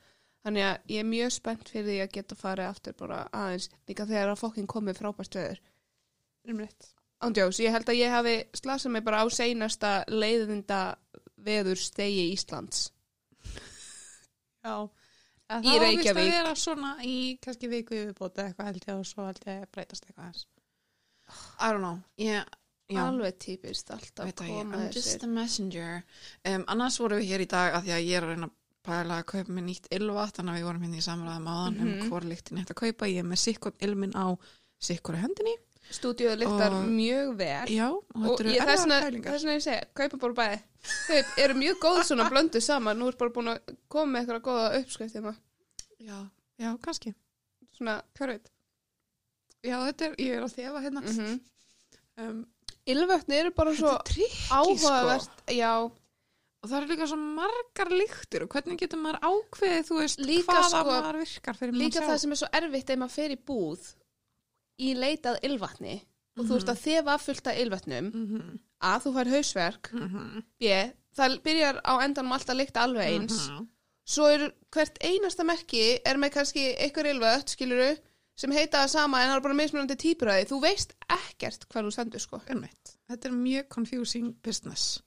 Þannig 0.44 0.62
að 0.62 0.78
ég 0.88 0.98
er 1.00 1.04
mjög 1.04 1.30
spennt 1.32 1.68
fyrir 1.68 1.86
því 1.88 2.02
að 2.02 2.12
geta 2.12 2.34
farið 2.34 2.68
aftur 2.68 2.92
bara 2.92 3.28
aðeins 3.32 3.68
líka 3.88 4.06
þegar 4.06 4.28
að 4.28 4.38
fokkin 4.38 4.66
komið 4.66 4.98
frábært 4.98 5.34
veður. 5.34 5.58
Ándjós, 7.24 7.58
ég 7.60 7.70
held 7.72 7.88
að 7.88 7.96
ég 7.96 8.10
hafi 8.10 8.44
slasað 8.52 8.90
mig 8.90 9.04
bara 9.04 9.22
á 9.24 9.26
seinasta 9.32 10.04
leiðinda 10.08 10.96
veður 11.40 11.76
stegi 11.80 12.32
Íslands 12.34 12.90
Í 14.64 14.88
það 15.50 15.64
var 15.64 15.84
vist 15.84 16.08
að 16.08 16.18
Reykjavík. 16.18 16.56
svona 16.56 16.90
í 17.04 17.16
kannski 17.44 17.68
viku 17.68 17.94
viðbóti 18.00 18.44
eitthvað 18.46 18.68
held 18.70 18.84
ég 18.88 18.94
og 18.98 19.06
svo 19.06 19.26
held 19.28 19.40
ég 19.44 19.62
að 19.62 19.70
breytast 19.76 20.06
eitthvað. 20.08 20.44
I 21.60 21.68
don't 21.72 21.80
know. 21.84 21.98
Ég, 22.20 22.44
já, 22.88 23.00
alveg 23.04 23.38
típist 23.44 23.90
alltaf 23.90 24.24
veit 24.28 24.40
ég, 24.40 24.48
koma 24.48 24.76
I'm 24.76 24.90
just 24.92 25.22
a 25.22 25.26
messenger. 25.26 26.02
Um, 26.44 26.64
annars 26.68 26.98
vorum 27.00 27.20
við 27.20 27.28
hér 27.32 27.44
í 27.44 27.48
dag 27.48 27.74
að 27.78 27.84
því 27.88 27.94
að 27.98 28.04
ég 28.08 28.16
er 28.18 28.26
að 28.26 28.32
reyna 28.34 28.48
að 28.48 28.56
pæla 28.84 29.18
að 29.20 29.28
kaupa 29.32 29.52
mér 29.56 29.64
nýtt 29.68 29.86
ylvat, 29.96 30.34
þannig 30.36 30.52
að 30.54 30.58
við 30.60 30.66
vorum 30.68 30.82
hérna 30.84 30.98
í 31.00 31.04
samræðum 31.06 31.46
áðan 31.54 31.76
Mhm. 31.78 31.92
um 32.02 32.10
hvort 32.10 32.24
líktin 32.28 32.58
eitt 32.60 32.70
að 32.74 32.80
kaupa. 32.82 33.06
Ég 33.08 33.18
er 33.24 33.28
með 33.30 33.40
sikkort 33.44 33.78
ilmin 33.84 34.12
á 34.16 34.26
sikkori 34.80 35.20
hendinni. 35.22 35.54
Stúdíuð 35.90 36.36
lyktar 36.40 36.72
Og- 36.72 36.86
mjög 36.88 37.36
vel 37.36 37.68
Já, 37.68 37.88
og 37.92 38.40
ég, 38.40 38.60
þess 38.60 38.60
erfiðar 38.60 38.78
vegna 38.80 39.00
pælingar. 39.04 39.32
þess 39.34 39.44
vegna 39.44 39.56
ég 39.58 39.62
segi, 39.62 39.86
kaupa 39.94 40.16
bara 40.16 40.32
bæði 40.32 40.62
þau 40.84 41.42
eru 41.44 41.54
mjög 41.54 41.76
góð 41.84 42.00
svona 42.04 42.28
blöndu 42.30 42.60
saman 42.60 42.98
nú 42.98 43.08
er 43.08 43.16
bara 43.20 43.30
búin 43.30 43.48
að 43.54 43.76
koma 43.88 44.12
með 44.12 44.20
eitthvað 44.28 44.42
góða 44.48 44.80
uppskrift 44.80 45.14
hérna. 45.14 45.34
Já, 46.00 46.18
já, 46.58 46.70
kannski. 46.82 47.14
svona 47.76 48.02
Hver 48.18 48.28
veit? 48.28 48.50
Já, 49.64 49.76
þetta 49.88 50.04
er, 50.06 50.14
ég 50.18 50.34
er 50.36 50.42
að 50.42 50.54
þefa 50.54 50.82
hérna. 50.84 51.00
mm 51.00 51.18
-hmm. 51.18 51.40
Um, 52.16 52.46
Ylvötni 52.86 53.34
eru 53.40 53.50
bara 53.50 53.72
svo 53.74 53.88
er 53.94 54.02
trikki, 54.04 54.48
áhugavert 54.50 55.22
sko. 55.22 55.52
já, 55.54 55.90
Og 56.64 56.70
það 56.70 56.76
eru 56.82 56.86
líka 56.94 57.06
svo 57.06 57.16
margar 57.16 57.90
lyktir 57.90 58.42
og 58.42 58.48
hvernig 58.48 58.78
getur 58.78 58.98
maður 58.98 59.18
ákveðið, 59.20 59.82
þú 59.88 59.98
veist, 60.00 60.18
Líka, 60.20 60.52
hvaða 60.52 60.68
sko, 60.68 60.84
maður 60.90 61.18
virkar 61.18 61.54
fyrir 61.56 61.72
líka 61.74 62.00
maður 62.00 62.08
það 62.08 62.18
sem 62.18 62.32
er 62.32 62.36
svo 62.36 62.48
erfitt 62.52 62.90
ef 62.90 62.98
maður 62.98 63.10
fer 63.10 63.30
í 63.30 63.36
búð 63.36 63.94
í 64.80 64.94
leitað 64.94 65.38
ylvatni 65.44 66.00
og 66.38 66.44
þú 66.46 66.50
Mhm. 66.50 66.56
ert 66.56 66.68
að 66.68 66.82
þefa 66.86 67.18
fullt 67.20 67.46
af 67.46 67.58
ylvatnum 67.58 68.04
Mm 68.14 68.26
-hmm. 68.26 68.58
að 68.82 69.02
þú 69.02 69.12
fær 69.14 69.28
hausverk 69.34 69.92
Mm 69.92 70.08
-hmm. 70.08 70.42
B, 70.60 70.64
það 71.16 71.42
byrjar 71.42 71.80
á 71.84 71.94
endanum 72.04 72.32
alltaf 72.32 72.54
að 72.54 72.60
lykta 72.60 72.80
alveg 72.82 73.06
eins 73.12 73.48
Mhm. 73.50 73.68
svo 74.06 74.24
er 74.26 74.52
hvert 74.70 74.98
einasta 75.00 75.44
merki 75.44 75.98
er 76.04 76.16
með 76.16 76.30
kannski 76.32 76.74
einhver 76.78 77.06
ylvött, 77.06 77.48
skiluru 77.50 77.96
sem 78.36 78.50
heita 78.50 78.78
það 78.84 78.88
sama 78.90 79.18
en 79.22 79.30
það 79.30 79.36
er 79.36 79.40
bara 79.40 79.54
mismunandi 79.54 79.96
típur 79.96 80.28
að 80.28 80.44
því 80.44 80.48
þú 80.48 80.60
veist 80.62 80.92
ekkert 81.08 81.66
hvað 81.68 81.84
þú 81.84 81.90
sendur 81.92 82.18
sko 82.20 82.40
Einmitt. 82.48 82.96
Þetta 83.10 83.24
er 83.28 83.32
mjög 83.32 83.68
confusing 83.68 84.34
business. 84.42 85.00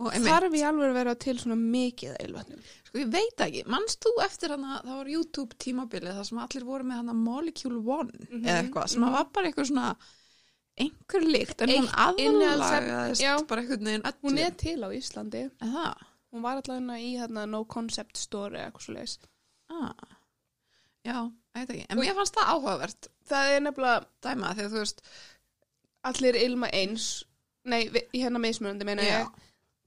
Þarf 0.00 0.54
ég 0.56 0.64
alveg 0.64 0.88
að 0.90 0.94
vera 0.96 1.14
til 1.20 1.34
svona 1.38 1.56
mikið 1.60 2.12
af 2.14 2.22
ylvötnum 2.24 2.60
sko 2.90 2.98
ég 3.02 3.10
veit 3.12 3.42
ekki, 3.44 3.64
mannst 3.70 4.00
þú 4.02 4.12
eftir 4.24 4.54
hana, 4.54 4.78
það 4.84 4.96
var 5.00 5.10
YouTube 5.12 5.58
tímabilið 5.62 6.16
þar 6.18 6.28
sem 6.30 6.38
allir 6.42 6.64
voru 6.64 6.86
með 6.88 7.02
hana 7.02 7.14
Molecule 7.18 7.80
One 7.84 8.14
Mhm, 8.30 8.46
eða 8.46 8.62
eitthvað, 8.64 8.86
sem 8.94 9.02
mhm. 9.04 9.12
var 9.18 9.28
bara 9.34 9.50
eitthvað 9.50 9.68
svona 9.70 9.90
einhver 10.80 11.26
lykt, 11.26 11.60
en 11.66 11.68
hún 11.74 11.90
aðlagaðist 11.92 13.20
já. 13.22 13.34
bara 13.46 13.60
einhvern 13.62 13.84
veginn 13.90 14.06
öllu. 14.08 14.22
hún 14.30 14.38
er 14.38 14.54
til 14.56 14.78
á 14.80 14.88
Íslandi 14.96 15.42
það? 15.60 16.06
hún 16.32 16.42
var 16.46 16.62
allavega 16.62 16.98
í 17.04 17.10
hérna 17.18 17.44
no 17.50 17.64
concept 17.64 18.16
store 18.16 18.56
eða 18.56 18.70
eitthvað 18.70 18.86
svo 18.86 18.94
leiðis 18.96 19.18
Ah. 19.70 19.94
Já, 21.06 21.14
ég 21.54 21.60
veit 21.60 21.70
ekki. 21.70 21.84
En 21.88 21.98
mér 21.98 22.14
fannst 22.18 22.34
það 22.34 22.48
áhugavert 22.54 23.06
það 23.30 23.50
er 23.54 23.60
nefnilega 23.60 24.00
dæma 24.26 24.54
þegar 24.58 24.72
þú 24.72 24.80
veist, 24.82 25.02
allir 26.10 26.36
ilma 26.40 26.68
eins 26.74 27.06
nei, 27.64 27.84
hérna 28.16 28.40
mismunandi 28.42 28.84
meina 28.88 29.02
ég 29.06 29.28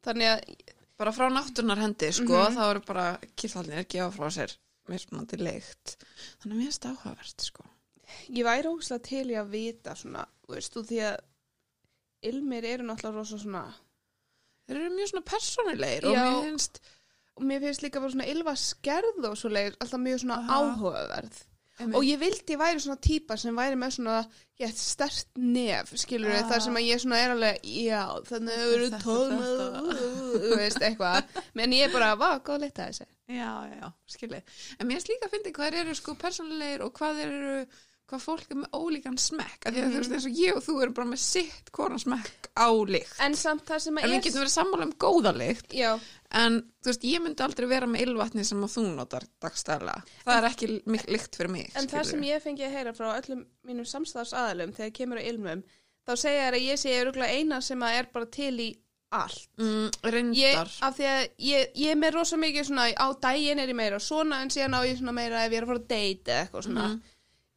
þannig 0.06 0.30
að 0.34 0.74
bara 1.00 1.12
frá 1.16 1.28
náttúrunar 1.34 1.82
hendi, 1.82 2.12
sko, 2.14 2.38
Mhm. 2.44 2.56
þá 2.58 2.64
eru 2.70 2.82
bara 2.88 3.06
killalnir 3.36 3.86
gefa 3.90 4.12
frá 4.12 4.30
sér 4.32 4.56
mismunandi 4.90 5.38
lykt. 5.40 5.96
Þannig 6.42 6.54
að 6.54 6.58
mér 6.58 6.68
finnst 6.68 6.82
það 6.84 6.98
áhugavert, 6.98 7.42
sko. 7.42 7.64
ég 8.30 8.44
væri 8.46 8.70
ógslag 8.70 9.02
til 9.04 9.26
í 9.32 9.36
að 9.40 9.50
vita 9.50 9.96
svona, 9.96 10.26
veist, 10.48 10.74
þú 10.74 10.84
því 10.86 11.00
að 11.08 11.18
ilmir 12.24 12.64
eru 12.66 12.84
náttúrulega 12.84 13.16
rosa 13.16 13.38
svona 13.38 13.74
Þeir 14.68 14.78
eru 14.80 14.92
mjög 14.96 15.10
svona 15.12 15.26
persónulegir 15.28 16.06
og 16.08 16.14
mér 16.16 16.44
finnst 16.46 16.78
og 17.36 17.44
mér 17.50 17.60
finnst 17.66 17.82
líka 17.84 18.00
bara 18.00 18.12
svona 18.14 18.28
ylva 18.32 18.54
skerð 18.56 19.26
og 19.28 19.36
svo 19.36 19.50
leir 19.52 19.74
alltaf 19.82 20.00
mjög 20.00 20.22
svona 20.24 20.38
Aha. 20.38 20.60
áhugaverð 20.62 21.42
og 21.96 22.04
ég 22.08 22.20
vildi 22.22 22.56
væri 22.60 22.80
svona 22.84 23.00
típa 23.04 23.38
sem 23.38 23.56
væri 23.56 23.76
með 23.80 23.92
svona 23.98 24.18
ég, 24.60 24.74
stert 24.78 25.28
nef, 25.36 25.92
skilur 26.00 26.30
við, 26.32 26.42
Ah. 26.44 26.50
þar 26.52 26.62
sem 26.66 26.76
að 26.80 26.88
ég 26.88 27.02
svona 27.04 27.20
er 27.24 27.34
alveg, 27.36 27.60
já, 27.64 28.04
þannig 28.30 28.54
að 28.60 28.74
eru 28.78 28.90
Þetta, 28.90 29.02
tóma 29.04 29.42
þetta. 29.50 30.44
þú 30.44 30.58
veist, 30.62 30.82
eitthvað 30.90 31.24
menn 31.60 31.72
ég 31.74 31.88
er 31.88 31.94
bara, 31.94 32.16
vá, 32.16 32.30
góð 32.40 32.60
að 32.64 32.72
þessi 32.80 33.06
Já, 33.34 33.52
já, 33.80 33.88
skilji. 34.08 34.42
En 34.80 34.88
mér 34.88 34.98
finnst 35.00 35.10
líka 35.10 35.28
að 35.28 35.32
fyndi 35.38 35.52
hvað 35.56 35.78
eru 35.80 35.94
sko 35.96 36.14
persónulegir 36.20 36.82
og 36.84 36.92
hvað 37.00 37.22
eru, 37.24 37.66
hvað 38.10 38.22
fólk 38.26 38.50
er 38.52 38.58
með 38.60 38.74
ólíkan 38.78 39.18
smekk. 39.18 39.66
Af 39.66 39.74
því 39.74 39.82
að 39.84 39.94
þú 39.94 40.00
veist 40.02 40.12
eins 40.18 40.26
og 40.30 40.40
ég 40.42 40.58
og 40.58 40.64
þú 40.66 40.76
eru 40.84 40.92
bara 40.98 41.08
með 41.14 41.22
sitt 41.24 41.72
hvoran 41.74 42.00
smekk 42.04 42.50
á 42.60 42.68
lykt. 42.94 43.16
en 43.26 43.36
samt 43.40 43.66
það 43.66 43.80
sem 43.86 43.96
að 43.98 44.04
En 44.04 44.10
við 44.12 44.24
getum 44.28 44.42
verið 44.44 44.54
sammála 44.58 44.84
um 44.90 44.94
góða 45.00 45.34
lykt. 45.38 45.72
já, 45.74 46.00
En 46.34 46.60
þú 46.82 46.90
veist, 46.90 47.04
ég 47.06 47.22
myndi 47.22 47.44
aldrei 47.46 47.68
vera 47.70 47.86
með 47.88 48.02
ylvatni 48.08 48.44
sem 48.46 48.64
að 48.66 48.72
þú 48.74 48.84
notar 48.96 49.24
dagstæðlega. 49.40 50.04
Það 50.26 50.38
er 50.40 50.50
ekki 50.50 50.68
lykt 51.14 51.36
fyrir 51.38 51.52
mig. 51.52 51.72
En 51.76 51.88
það 51.88 52.04
sem 52.10 52.22
ég 52.24 52.42
fengi 52.42 52.66
að 52.66 52.72
heyra 52.78 52.94
frá 52.98 53.12
öllum 53.22 53.46
mínum 53.64 53.86
samstæðarsaðalum 53.86 54.74
þegar 54.74 54.94
kemur 54.98 55.22
á 55.22 55.28
ilmum, 55.30 55.64
þá 56.08 56.14
segja 56.18 56.48
þær 56.50 56.58
að 56.58 56.66
ég 56.68 56.78
sé 56.82 57.38
eina 57.38 57.62
sem 57.62 57.80
að 57.86 58.00
er 58.00 58.10
bara 58.14 58.26
til 58.26 58.60
í 58.60 58.76
allt. 59.14 59.48
mm, 59.58 60.34
Ég, 60.34 60.58
af 60.82 60.98
því 60.98 61.06
að 61.06 61.30
ég, 61.38 61.68
ég 61.76 61.92
er 61.92 61.96
með 62.02 62.14
rosa 62.16 62.36
mikið 62.38 62.66
svona, 62.66 62.88
á 62.98 63.08
daginn 63.22 63.60
er 63.60 63.68
ég 63.70 63.76
meira 63.78 64.00
svona 64.02 64.42
en 64.42 64.50
síðan 64.50 64.74
á 64.74 64.82
ég 64.90 64.98
svona 64.98 65.14
meira 65.14 65.46
ef 65.46 65.52
ég 65.54 65.58
er 65.62 65.64
að 65.64 65.68
fara 65.68 65.80
að 65.80 65.88
eða 66.34 66.48
eitthvað 66.48 66.64
svona. 66.66 66.88
Mhm. 66.88 67.02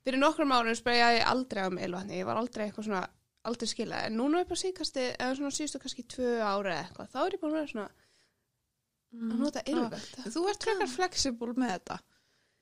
Fyrir 0.06 0.20
nokkrum 0.22 0.52
árum 0.54 0.76
spreyja 0.78 1.08
ég 1.18 1.24
aldrei 1.26 1.66
á 1.66 1.70
mig 1.74 1.88
ylvatni, 1.88 2.20
ég 2.20 2.26
var 2.28 2.38
aldrei 2.38 2.68
eitthvað 2.68 2.86
svona, 2.86 3.02
aldrei 3.50 3.66
skilað. 3.70 4.04
En 4.06 4.16
núna 4.20 4.42
upp 4.44 4.52
á 4.54 4.56
síkasti, 4.60 5.06
eða 5.18 5.34
svona 5.40 5.50
síðustu 5.56 5.80
kannski 5.82 6.04
tvö 6.14 6.34
ára 6.46 6.76
eitthvað, 6.84 7.08
þá 7.10 7.18
er 7.24 7.34
ég 7.34 7.40
búin 7.42 7.52
að 7.52 7.58
vera 7.58 7.72
svona 7.72 7.88
að 9.16 9.38
nota 9.42 9.62
ylvat. 9.70 10.10
Þú 10.30 10.42
ert 10.50 10.66
frekar 10.66 10.90
flexible 10.92 11.54
með 11.56 11.72
þetta 11.76 11.98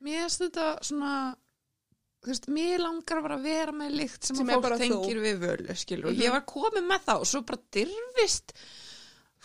Mér 0.05 0.21
finnst 0.27 0.43
þetta 0.43 0.65
svona 0.85 1.13
þú 2.25 2.31
veist, 2.33 2.47
mér 2.53 2.83
langar 2.83 3.21
bara 3.25 3.37
að 3.39 3.47
vera 3.49 3.73
með 3.77 3.95
lykt 4.01 4.25
sem, 4.27 4.37
Sem 4.37 4.49
að 4.49 4.55
fólk 4.59 4.65
bara 4.67 4.77
þú. 4.81 4.89
tengir 4.89 5.21
við 5.23 5.39
völu 5.45 5.77
skilur, 5.77 6.11
Mhm. 6.13 6.21
ég 6.25 6.31
var 6.35 6.45
komið 6.49 6.85
með 6.89 7.01
það 7.07 7.21
og 7.21 7.27
svo 7.27 7.41
bara 7.45 7.61
dyrfist 7.73 8.53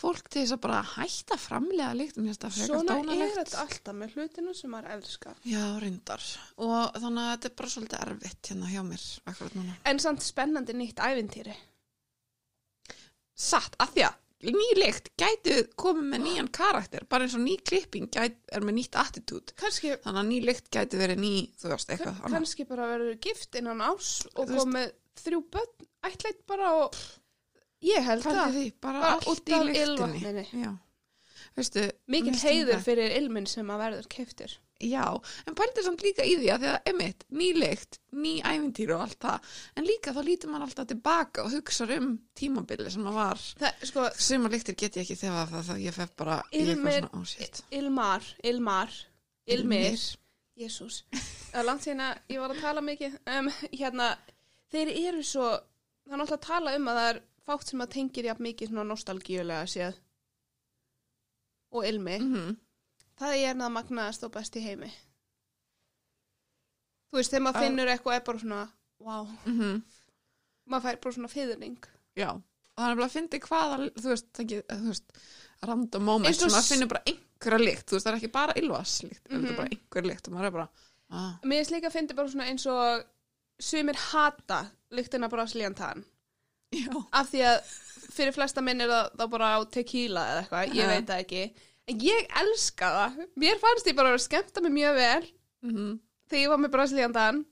fólk 0.00 0.30
til 0.32 0.42
þess 0.42 0.54
að 0.56 0.62
bara 0.64 0.80
hætta 0.94 1.36
framlega 1.40 1.92
mér 1.96 2.12
finnst 2.14 2.44
það 2.44 2.54
frekar 2.56 2.70
Svona 2.70 2.94
er 2.94 3.02
dónalegt 3.04 3.36
þetta 3.40 3.64
alltaf 3.64 3.98
með 4.00 4.14
hlutinu 4.16 4.54
sem 4.56 4.72
maður 4.74 4.94
elskar. 4.96 5.42
Já, 5.44 5.64
reyndar 5.82 6.24
og 6.56 6.96
þannig 6.96 7.22
að 7.26 7.30
þetta 7.34 7.50
er 7.50 7.56
bara 7.60 7.74
svolítið 7.74 8.06
erfitt 8.06 8.50
hérna 8.52 8.72
hjá 8.72 8.80
mér 8.86 9.04
akkurat 9.32 9.58
núna 9.58 9.76
En 9.92 10.02
samt 10.02 10.24
spennandi 10.24 10.76
nýtt 10.78 11.04
ævintýri. 11.04 11.56
Satt, 13.40 13.76
að 13.80 13.94
því 13.94 14.04
að 14.08 14.18
ný 14.40 14.66
lykt 14.78 15.10
gæti 15.20 15.56
komið 15.80 16.06
með 16.14 16.22
nýjan 16.24 16.50
karakter 16.56 17.04
bara 17.12 17.26
eins 17.26 17.36
og 17.36 17.42
ný 17.44 17.58
klipping 17.60 18.08
gæti, 18.12 18.38
er 18.56 18.64
með 18.64 18.78
nýtt 18.78 18.96
attitút 19.00 19.52
Kanski, 19.60 19.92
þannig 20.00 20.20
að 20.22 20.28
ný 20.30 20.38
lykt 20.48 20.70
gæti 20.72 21.00
verið 21.00 21.20
ný 21.20 21.32
þú 21.60 21.72
veist, 21.74 21.92
eitthvað 21.92 22.14
annað. 22.14 22.36
kannski 22.38 22.66
bara 22.70 22.88
verður 22.94 23.18
gift 23.26 23.58
innan 23.60 23.84
ás 23.84 24.12
og 24.32 24.48
komið 24.48 24.94
þrjú 25.20 25.42
börn, 25.52 25.88
ætleitt 26.08 26.40
bara 26.48 26.70
og 26.80 26.96
ég 27.82 28.06
held 28.06 28.22
það. 28.26 28.40
því, 28.56 28.64
bara, 28.80 29.00
Bara 29.00 29.12
allt 29.16 29.28
út 29.32 29.48
í 29.48 29.52
af 29.56 29.66
lyktinni 29.68 29.84
ylvatninu. 29.94 30.46
Já, 30.64 30.72
veistu 31.56 31.86
Mikið 32.12 32.42
heiður 32.46 32.82
fyrir 32.84 33.14
ilminn 33.20 33.46
sem 33.50 33.70
að 33.72 33.80
verður 33.86 34.10
keftir. 34.16 34.58
Já, 34.80 35.04
en 35.44 35.52
pældi 35.58 35.82
samt 35.84 36.00
líka 36.00 36.24
í 36.24 36.38
því 36.40 36.46
að 36.54 36.62
því 36.62 36.68
að 36.70 36.86
emitt, 36.94 37.24
ný 37.36 37.50
lykt, 37.52 37.98
ný 38.16 38.30
ævintýr 38.40 38.94
og 38.94 39.02
allt 39.04 39.18
það, 39.20 39.50
en 39.76 39.84
líka 39.84 40.14
þá 40.16 40.20
lítur 40.24 40.48
maður 40.54 40.64
alltaf 40.70 40.86
tilbaka 40.88 41.42
og 41.44 41.52
hugsa 41.52 41.84
um 41.98 42.06
tímabili 42.40 42.88
sem 42.94 43.04
að 43.10 43.18
var, 43.18 43.42
sko, 43.84 44.06
sem 44.16 44.46
að 44.48 44.54
lyktir 44.56 44.78
get 44.80 44.96
ég 44.96 45.04
ekki 45.04 45.18
þegar 45.20 45.50
það, 45.52 45.66
það 45.68 45.82
ég 45.84 45.98
fef 45.98 46.14
bara 46.16 46.38
Ilmir- 46.56 47.04
svona 47.04 47.20
ásýtt 47.20 47.60
Ilmar, 47.76 48.30
Ilmar, 48.52 48.96
Ilmir, 49.52 50.00
Jésús. 50.60 51.02
Er 51.52 51.64
langt 51.68 51.84
síðan 51.84 52.00
að 52.06 52.18
ég 52.32 52.40
var 52.40 52.52
að 52.54 52.60
tala 52.64 52.80
mikið. 52.84 53.14
Um, 53.36 53.52
hérna, 53.76 54.08
þeir 54.72 54.90
eru 55.10 55.22
svo, 55.24 55.50
það 56.08 56.16
er 56.16 56.20
náttúrulega 56.22 56.40
að 56.40 56.48
tala 56.48 56.74
um 56.80 56.88
að 56.88 57.00
það 57.02 57.10
er 57.12 57.20
fátt 57.50 57.68
sem 57.72 57.80
að 57.84 57.92
tengir 57.96 58.24
jafn 58.30 58.42
mikið 58.46 58.70
svona 58.72 58.84
nostalgíulega 58.88 59.66
séð. 59.74 60.00
Og 61.72 61.86
ilmi. 61.86 62.18
mm 62.18 62.56
Það 63.20 63.34
er 63.36 63.54
það 63.60 63.72
magnaðast 63.74 64.22
og 64.24 64.30
best 64.32 64.54
í 64.56 64.60
heimi. 64.64 64.88
Þú 67.10 67.18
veist, 67.18 67.32
þegar 67.32 67.42
maður 67.44 67.58
Að- 67.58 67.64
finnur 67.66 67.90
eitthvað 67.92 68.14
er 68.16 68.22
bara 68.28 68.38
svona, 68.38 68.60
wow, 69.04 69.26
-hmm. 69.44 69.82
maður 70.70 70.84
fær 70.86 71.00
bara 71.02 71.12
svona 71.16 71.28
fyrðning. 71.28 71.78
Já, 72.16 72.30
og 72.30 72.78
það 72.78 72.90
er 72.90 72.96
bara 72.96 73.06
að 73.06 73.16
fyndi 73.16 73.40
hvaða, 73.40 73.76
þú 74.00 74.08
veist, 74.12 74.26
það 74.32 74.44
ekki, 74.44 74.60
þú 74.70 74.86
veist, 74.86 75.12
random 75.62 76.04
moment 76.04 76.36
sem 76.36 76.48
að 76.48 76.68
finnur 76.72 76.88
bara 76.88 77.02
einhverja 77.06 77.58
lykt, 77.64 77.86
þú 77.86 77.92
veist, 77.98 78.06
það 78.06 78.12
er 78.12 78.18
ekki 78.20 78.32
bara 78.32 78.52
ylvaslykt, 78.56 79.28
mm 79.28 79.36
Mhm. 79.36 79.46
-hmm. 79.46 79.56
bara 79.56 79.68
einhverja 79.68 80.08
lykt 80.08 80.28
og 80.28 80.34
maður 80.34 80.46
er 80.46 80.50
bara, 80.50 80.68
ah, 81.10 81.32
Mér 81.42 81.58
finnst 81.58 81.70
líka 81.72 81.86
að 81.88 81.92
fyndi 81.92 82.14
bara 82.14 82.28
svona 82.28 82.46
eins 82.48 82.66
og 82.66 83.04
sumir 83.60 83.94
hata 83.96 84.70
lyktina 84.90 85.28
Brazilian 85.28 85.74
tan. 85.74 86.04
Já, 86.74 86.90
Af 87.12 87.32
því 87.32 87.42
að 87.50 87.72
fyrir 88.10 88.34
flesta 88.36 88.62
minn 88.64 88.82
er 88.84 88.90
það 88.90 89.10
þá 89.18 89.24
bara 89.34 89.50
á 89.56 89.58
tequila 89.70 90.26
eða 90.32 90.44
eitthvað, 90.44 90.76
ég 90.78 90.92
veit 90.92 91.10
það 91.10 91.24
ekki. 91.24 91.42
En 91.90 92.04
ég 92.04 92.30
elska 92.42 92.92
það. 92.96 93.18
Mér 93.42 93.60
fannst 93.62 93.90
ég 93.90 93.98
bara 93.98 94.14
að 94.14 94.22
skemmta 94.26 94.62
mig 94.64 94.74
mjög 94.78 94.96
vel 95.00 95.26
mm 95.66 95.98
þegar 96.30 96.44
ég 96.44 96.52
var 96.52 96.60
með 96.62 96.74
Brazilian 96.76 97.14
tan. 97.14 97.44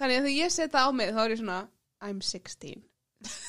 Þannig 0.00 0.18
að 0.18 0.24
þegar 0.26 0.36
ég 0.36 0.52
setja 0.52 0.82
á 0.82 0.88
mig 0.92 1.12
þá 1.14 1.20
er 1.22 1.32
ég 1.32 1.40
svona, 1.40 1.58
I'm 2.02 2.20
16. 2.20 2.82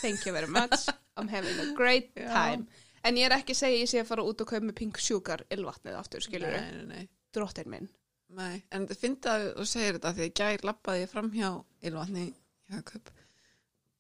Thank 0.02 0.26
you 0.28 0.34
very 0.36 0.48
much. 0.48 0.88
I'm 1.18 1.28
having 1.32 1.58
a 1.60 1.72
great 1.76 2.12
Já. 2.16 2.30
time. 2.30 2.68
En 3.04 3.18
ég 3.18 3.28
er 3.28 3.36
ekki 3.40 3.56
að 3.56 3.62
segja 3.64 3.82
ég 3.82 3.90
sé 3.90 4.02
að 4.04 4.10
fara 4.12 4.26
út 4.28 4.42
og 4.44 4.50
kaupa 4.50 4.66
með 4.68 4.78
pink 4.78 5.00
sugar 5.02 5.44
ylvatnið 5.54 5.98
aftur, 5.98 6.24
skilur 6.24 6.54
nei, 6.54 6.72
nei, 6.76 6.86
nei. 6.92 7.10
Drottin 7.34 7.70
minn. 7.72 7.90
Nei, 8.38 8.62
en 8.76 8.88
það 8.90 9.02
finnst 9.02 9.28
að 9.32 9.46
þú 9.56 9.66
segir 9.72 9.98
þetta 9.98 10.14
því 10.18 10.26
að 10.26 10.34
gær 10.42 10.66
lappaði 10.68 11.06
fram 11.12 11.30
hjá 11.32 11.50
ylvatni 11.88 12.26
í 12.28 12.76
hagkaup 12.76 13.12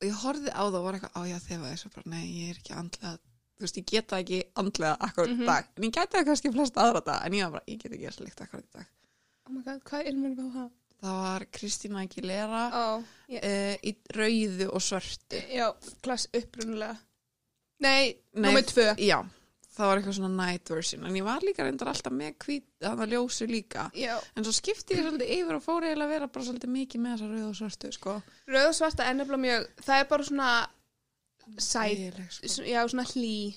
og 0.01 0.07
ég 0.07 0.19
horfði 0.23 0.51
á 0.53 0.61
það 0.67 0.77
og 0.79 0.83
var 0.87 0.93
eitthvað 0.99 1.17
á 1.17 1.21
já 1.31 1.37
þegar 1.47 1.71
þessu 1.73 1.89
bara 1.95 2.09
nei, 2.13 2.25
ég 2.27 2.49
er 2.53 2.59
ekki 2.61 2.73
andlega 2.77 3.17
þú 3.57 3.65
veist, 3.65 3.77
ég 3.81 3.85
geta 3.89 4.19
ekki 4.21 4.39
andlega 4.61 4.97
akkurat 5.07 5.29
Mhm. 5.33 5.41
í 5.41 5.45
dag 5.49 5.65
en 5.77 5.83
ég 5.87 5.93
geta 5.97 6.17
það 6.17 6.25
kannski 6.31 6.51
flesta 6.53 6.81
aðra 6.83 7.01
dag 7.05 7.25
en 7.25 7.33
ég 7.33 7.43
var 7.47 7.51
bara, 7.57 7.63
ég 7.67 7.79
get 7.81 7.91
ekki 7.91 8.05
þess 8.09 8.19
líkt 8.25 8.41
akkurat 8.45 8.65
í 8.67 8.77
dag 8.77 8.85
Oh 9.47 9.51
my 9.55 9.61
god, 9.63 9.81
hvað 9.87 10.07
er 10.07 10.13
mér 10.13 10.35
með 10.35 10.51
það? 10.53 10.69
það 11.01 11.17
var 11.23 11.45
Kristína 11.55 12.01
Aguilera 12.03 12.61
Ó, 12.73 13.03
ég, 13.29 13.43
uh, 13.43 13.75
í 13.83 13.95
rauðu 14.17 14.67
og 14.73 14.81
svörtu 14.81 15.41
já, 15.53 15.67
klass 16.01 16.27
upprunulega. 16.33 16.97
Nei, 17.79 18.17
Nei, 18.33 18.41
nummer 18.41 18.61
tvö. 18.65 18.95
já, 18.97 19.19
það 19.77 19.87
var 19.91 19.99
eitthvað 20.01 20.15
svona 20.17 20.31
night 20.47 20.69
version 20.73 21.05
en 21.05 21.15
ég 21.19 21.23
var 21.27 21.43
líka 21.45 21.63
reyndar 21.67 21.91
alltaf 21.91 22.13
með 22.17 22.33
hvít 22.45 22.65
það 22.81 22.95
var 22.97 23.11
ljósu 23.13 23.47
líka 23.49 23.83
Já, 23.93 24.15
en 24.35 24.43
svo 24.47 24.53
skipti 24.57 24.97
ég 24.97 25.05
svolítið 25.05 25.33
yfir 25.37 25.59
og 25.59 25.63
fór 25.65 25.85
eiginlega 25.85 26.07
að 26.09 26.13
vera 26.15 26.27
bara 26.33 26.45
svolítið 26.47 26.73
mikið 26.77 27.03
með 27.03 27.13
þessa 27.15 27.29
rauðu 27.33 27.49
og 27.51 27.59
svörtu 27.61 27.91
sko. 27.93 28.15
rauð 28.47 28.67
og 28.71 28.75
svarta 28.79 29.07
nefnilega 29.13 29.43
mjög, 29.45 29.69
það 29.85 30.01
er 30.03 30.09
bara 30.15 30.27
svona 30.31 30.49
Þægileg, 31.47 32.27
sko. 32.33 32.63
já, 32.67 32.81
svona 32.91 33.05
hlý. 33.07 33.55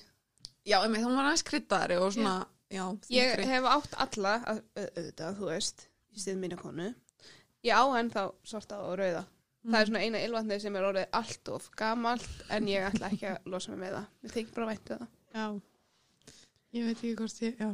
Já, 0.66 0.76
einmitt, 0.84 1.02
hún 1.02 1.16
var 1.18 1.26
aðeins 1.26 1.42
kryddari 1.42 1.96
og 1.98 2.12
svona, 2.14 2.46
já, 2.70 2.84
Ég 3.10 3.32
þyngri. 3.34 3.46
hef 3.50 3.64
átt 3.66 3.94
alla, 4.04 4.34
að- 4.46 4.62
au- 4.76 4.90
auðvitað, 4.94 5.38
þú 5.40 5.48
veist, 5.50 5.86
í 6.14 6.20
stið 6.22 6.36
mínu 6.38 6.56
konu. 6.60 6.94
Ég 7.64 7.74
á 7.74 7.82
ennþá 7.98 8.32
svarta 8.44 8.78
og 8.78 8.98
rauða. 8.98 9.24
Það 9.66 9.80
er 9.80 9.86
svona 9.86 10.04
eina 10.04 10.18
ylvatnið 10.24 10.60
sem 10.62 10.76
er 10.76 10.82
orðið 10.82 11.06
allt 11.12 11.48
of 11.48 11.70
gamalt, 11.76 12.28
en 12.48 12.66
ég 12.68 12.86
ætla 12.92 13.10
ekki 13.10 13.26
að 13.26 13.38
losa 13.50 13.70
mig 13.72 13.80
með 13.80 13.96
það. 13.98 14.06
Mér 14.22 14.30
þykir 14.36 14.54
bara 14.54 14.66
væntu 14.70 14.98
það. 14.98 15.08
Já, 15.34 15.60
ég 16.76 16.84
veit 16.86 16.96
ekki 16.98 17.14
hvort 17.18 17.40
ég, 17.44 17.54
já. 17.60 17.70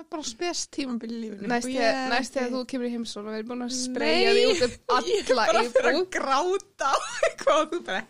Það 0.00 0.06
er 0.06 0.10
bara 0.14 0.24
spes 0.24 0.60
tímabili 0.72 1.16
í 1.16 1.20
lífinu. 1.26 1.48
Næst 1.50 2.32
þegar, 2.36 2.52
þú 2.54 2.60
kemur 2.72 2.88
í 2.88 2.92
heimsón 2.94 3.26
og 3.26 3.34
við 3.34 3.38
erum 3.42 3.50
búin 3.50 3.64
að 3.66 3.74
spreyja 3.76 4.30
því 4.32 4.44
út 4.48 4.62
um 4.64 4.72
Ég 5.10 5.20
er 5.20 5.34
alla 5.34 5.44
bara 5.44 5.60
að 5.60 5.98
íbúð. 5.98 6.08
gráta 6.16 6.88
á 6.88 6.96
eitthvað 7.28 7.60
og 7.60 7.66
þú 7.74 7.80
bara 7.90 8.02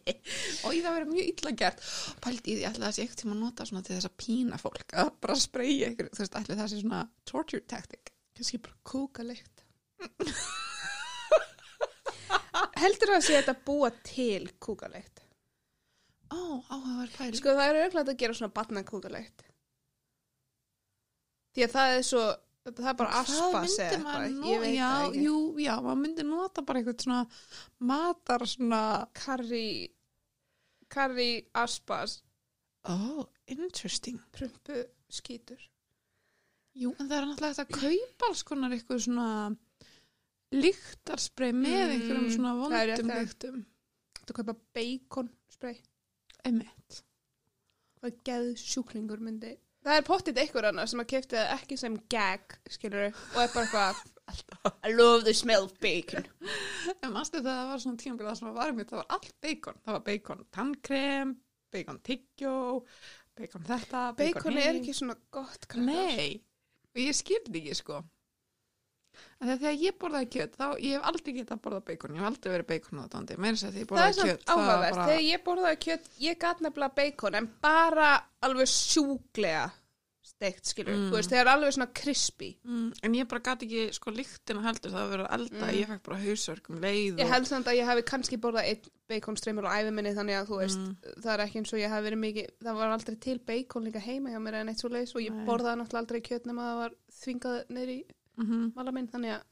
og 0.64 0.70
ég 0.72 0.80
það 0.86 0.96
verið 0.96 1.12
mjög 1.12 1.26
illa 1.34 1.52
gert 1.60 1.78
pældi 2.24 2.46
í 2.48 2.56
því 2.56 2.72
það 2.80 2.96
sé 2.96 3.04
eitthvað 3.04 3.20
tíma 3.20 3.36
að 3.36 3.42
nota 3.44 3.68
til 3.68 3.84
þess 3.92 4.08
að 4.08 4.18
pína 4.24 4.56
fólk 4.64 4.96
að 5.04 5.12
bara 5.26 5.36
spreyja 5.44 5.92
ykkur 5.92 6.08
þú 6.16 6.24
veist, 6.24 6.40
það 6.48 6.66
sé 6.72 6.80
svona 6.80 7.02
torture 7.28 7.64
tactic 7.68 8.16
Kannski 8.36 8.58
bara 8.60 8.74
kúkalikt. 8.84 9.62
Heldur 12.76 13.08
það 13.08 13.16
að 13.16 13.24
sé 13.24 13.36
þetta 13.38 13.54
búa 13.64 13.88
til 14.04 14.42
kúkalikt? 14.60 15.15
Ó, 16.34 16.38
áhugaverð 16.72 17.12
pæli 17.18 17.38
Sko 17.40 17.52
það 17.54 17.68
er 17.70 17.78
auðvitað 17.84 18.10
að 18.12 18.18
gera 18.22 18.36
svona 18.38 18.54
batna 18.56 18.82
kúkalikt. 18.88 19.44
Því 21.56 21.64
að 21.66 21.74
það 21.76 21.92
er 21.96 22.02
svo, 22.04 22.22
það 22.66 22.88
er 22.90 22.96
bara 23.00 23.20
aspas 23.22 23.76
eða 23.78 23.92
eitthvað, 23.96 24.48
ég 24.50 24.64
veit 24.64 24.74
já, 24.76 24.88
það 24.90 25.06
ekki. 25.06 25.22
jú, 25.26 25.36
já, 25.64 25.72
maður 25.86 26.00
myndi 26.02 26.26
nota 26.28 26.64
bara 26.66 26.82
eitthvað 26.82 27.04
svona 27.06 27.20
matar 27.92 28.44
svona 28.50 28.80
Karri, 29.16 29.68
karri 30.92 31.30
aspas, 31.62 32.18
oh, 32.92 33.22
interesting 33.46 34.18
prumpu, 34.36 34.82
skítur. 35.08 35.62
Jú, 36.76 36.90
en 37.00 37.08
það 37.08 37.16
er 37.22 37.26
náttúrulega 37.30 37.54
hægt 37.54 37.62
að 37.64 37.80
kaupa 37.80 38.28
alls 38.28 38.42
konar 38.44 38.74
eitthvað 38.76 39.00
svona 39.06 39.28
lyktarsprey 40.56 41.52
með 41.56 41.80
Mm, 41.80 41.92
einhverjum 41.94 42.28
svona 42.34 42.52
vondum 42.58 43.10
lyktum 43.16 43.62
Þú 44.26 44.34
kaupa 44.36 44.54
bacon 44.76 45.30
spray, 45.50 45.78
Emmett 46.46 47.02
hvað 48.06 48.18
geð 48.26 48.50
sjúklingur 48.60 49.22
myndi. 49.22 49.54
Það 49.86 50.00
er 50.00 50.06
pottit 50.06 50.38
einhver 50.40 50.66
annað 50.68 50.90
sem 50.90 51.02
að 51.02 51.10
kefti 51.12 51.38
það 51.38 51.52
ekki 51.56 51.78
sem 51.78 51.96
gag, 52.10 52.54
skilur 52.74 53.04
og 53.06 53.40
er 53.42 53.52
bara 53.54 53.64
eitthvað, 53.64 54.00
I 54.82 54.90
love 54.90 55.22
the 55.26 55.34
smell 55.36 55.68
of 55.68 55.76
bacon. 55.82 56.26
En 56.98 57.12
mannstu 57.14 57.38
þegar 57.38 57.60
það 57.60 57.70
var 57.70 57.82
svona 57.84 58.00
tímabilið 58.02 58.30
það 58.32 58.40
sem 58.40 58.56
var 58.56 58.74
mitt, 58.74 58.90
það 58.90 59.02
var 59.02 59.14
allt 59.16 59.36
bacon 59.46 59.78
það 59.84 59.96
var 59.96 60.02
bacon 60.08 60.42
tannkrem, 60.56 61.36
bacon 61.76 62.02
tyggjó 62.10 62.56
bacon 63.38 63.70
þetta, 63.70 64.02
bacon, 64.18 64.42
Bacon 64.42 64.60
er 64.64 64.80
ekki 64.80 64.96
svona 64.96 65.16
gott 65.34 65.68
krakkar. 65.70 65.86
Nei, 65.86 66.42
og 66.90 67.02
ég 67.04 67.16
skildi 67.16 67.62
ekki 67.62 67.78
sko 67.78 68.02
En 69.40 69.48
þegar 69.58 69.76
ég 69.82 69.98
borðaði 70.00 70.28
kjöt 70.32 70.56
þá, 70.56 70.66
ég 70.80 70.92
hef 70.96 71.02
aldrei 71.10 71.32
getað 71.36 71.56
að 71.58 71.62
borða 71.66 71.80
bacon 71.84 72.14
ég 72.14 72.18
hef 72.18 72.26
aldrei 72.30 72.52
verið 72.56 72.86
á 72.96 73.06
þetta 73.06 73.38
meira 73.38 73.56
þess 73.56 73.66
að 73.68 73.72
því 73.72 73.80
ég 73.80 73.86
er 73.86 73.90
borðaði 73.92 74.22
kjöt 74.26 74.44
það 74.44 74.56
var 74.56 74.66
áhugavert. 74.66 74.94
bara- 74.94 75.06
Þegar 75.06 75.26
ég 75.30 75.44
borðaði 75.44 75.78
kjöt, 75.86 76.04
ég 76.20 76.38
gat 76.38 76.60
nefnilega 76.60 76.94
bacon 76.96 77.34
en 77.34 77.50
bara 77.62 78.12
alveg 78.42 78.66
sjúklega 78.66 79.70
steikt, 80.26 80.66
skilur, 80.66 80.92
Mm. 80.92 81.10
þú 81.10 81.14
veist, 81.16 81.32
er 81.32 81.46
alveg 81.46 81.72
svona 81.72 81.94
crispy. 81.94 82.58
mm, 82.66 82.92
en 83.02 83.12
ég 83.14 83.28
bara 83.28 83.40
gati 83.40 83.64
ekki 83.66 83.94
sko 83.94 84.10
lyktina 84.10 84.60
heldur 84.60 84.90
það 84.90 85.02
að 85.04 85.10
vera 85.10 85.26
að 85.28 85.34
elda 85.38 85.66
Mm. 85.66 85.74
ég 85.80 85.86
fekk 85.86 86.02
bara 86.02 86.18
hausverk 86.18 86.70
um 86.70 86.80
leið 86.80 87.16
Ég 87.16 87.24
og- 87.24 87.30
held 87.32 87.46
samt 87.46 87.66
að 87.66 87.76
ég 87.78 87.84
hafi 87.86 88.02
kannski 88.02 88.36
borðað 88.36 88.64
einn 88.68 88.82
baconstreymur 89.08 89.64
á 89.64 89.78
æfiminni 89.80 90.12
þannig 90.14 90.36
að 90.42 90.46
þú 90.48 90.58
veist, 90.60 90.78
Mm. 90.78 90.96
það 91.22 91.32
er 91.38 91.46
ekki 91.46 91.56
eins 91.60 91.72
og 91.72 91.78
ég 91.78 91.88
hafi 91.88 92.10
verið 92.10 92.18
mikið, 92.26 92.50
það 92.60 92.74
var 92.74 92.90
aldrei 92.98 93.20
til 93.20 93.38
bacon 93.38 93.84
líka 93.84 94.00
heima 94.00 94.28
hjá 94.30 94.38
mér 94.42 94.54
en 94.54 94.68
eitt 94.68 94.78
svo 94.80 94.88
leiðis 94.90 95.14
og 95.14 95.22
ég 95.22 95.46
borðaði 95.46 95.78
náttúrulega 95.78 96.04
aldrei 96.04 96.20
kjöt 96.20 96.44
nema 96.44 96.60
að 96.60 96.70
það 96.72 96.78
var 96.82 96.92
þvingað 97.22 97.66
niður 97.70 98.04
í 98.36 98.42
Mhm. 98.44 98.72
mala 98.76 98.92
minn, 98.92 99.08
þannig 99.08 99.36
að 99.38 99.44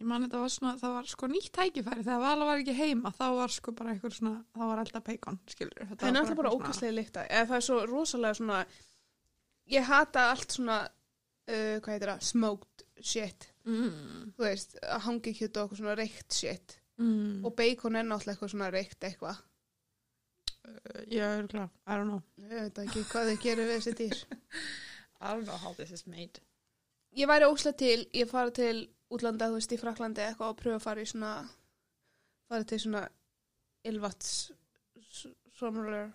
Ég 0.00 0.06
man 0.06 0.22
þetta 0.22 0.38
var 0.40 0.48
svona, 0.48 0.78
það 0.80 0.92
var 0.94 1.04
sko 1.10 1.26
nýtt 1.28 1.50
tækifæri. 1.52 2.04
Þegar 2.06 2.20
Vala 2.22 2.44
var 2.46 2.58
ekki 2.62 2.74
heima, 2.78 3.10
þá 3.12 3.24
var 3.36 3.48
sko 3.52 3.72
bara 3.76 3.90
eitthvað 3.92 4.14
svona, 4.14 4.44
þá 4.54 4.60
var 4.70 4.78
elda 4.78 5.00
peikon, 5.04 5.38
skilur 5.46 5.74
þetta 5.74 5.96
það 5.98 6.06
er 6.08 6.14
náttúrulega 6.14 6.36
bara 6.36 6.52
ókastlega 6.54 6.94
líkta, 6.96 7.24
eða 7.28 7.48
það 7.50 7.56
er 7.56 7.64
svo 7.66 7.80
rosalega 7.90 8.38
svona, 8.38 8.60
ég 9.74 9.84
hata 9.84 10.22
allt 10.30 10.54
svona, 10.56 10.78
uh, 10.86 11.74
hvað 11.82 11.92
heitir 11.92 12.12
það, 12.12 12.22
smoked 12.22 12.84
shit, 13.02 13.48
mm, 13.66 14.32
þú 14.38 14.46
veist, 14.46 14.78
að 14.86 15.00
hangi 15.10 15.34
kjöt 15.34 15.56
og 15.56 15.66
eitthvað 15.66 15.82
svona 15.82 15.96
reykt 15.98 16.32
shit. 16.32 16.78
Mm, 16.98 17.44
og 17.44 17.56
bacon 17.56 17.96
er 17.96 18.02
náttúrulega 18.04 18.36
eitthvað 18.38 18.54
svona 18.54 18.72
reykt 18.72 19.00
eitthvað, 19.10 19.42
Ég 21.10 21.20
er 21.22 21.46
klár, 21.46 21.70
I 21.86 21.92
don't 21.94 22.08
know. 22.08 22.22
Ég 22.40 22.48
veit 22.72 22.78
ekki 22.86 23.04
hvað 23.10 23.28
þau 23.30 23.42
gerir 23.42 23.68
við 23.68 23.76
þessi 23.76 23.92
dýr. 24.00 24.24
I 25.20 25.32
don't 25.34 25.44
know 25.46 25.56
how 25.56 25.72
this 25.74 25.90
is 25.92 26.06
made 26.06 26.40
ég 27.16 27.28
væri 27.30 27.48
óslega 27.48 27.76
til, 27.80 28.06
ég 28.14 28.28
fara 28.30 28.50
til 28.50 28.88
útlanda, 29.10 29.48
þú 29.48 29.58
veist, 29.60 29.72
í 29.72 29.78
Fraklandi 29.80 30.20
eitthvað 30.26 30.52
og 30.52 30.58
pröfa 30.60 30.76
að 30.80 30.82
fara 30.86 31.00
í 31.04 31.06
svona 31.10 31.32
fara 32.50 32.64
til 32.64 32.80
svona 32.82 33.04
ylvats 33.86 34.32
svonulur 35.56 36.10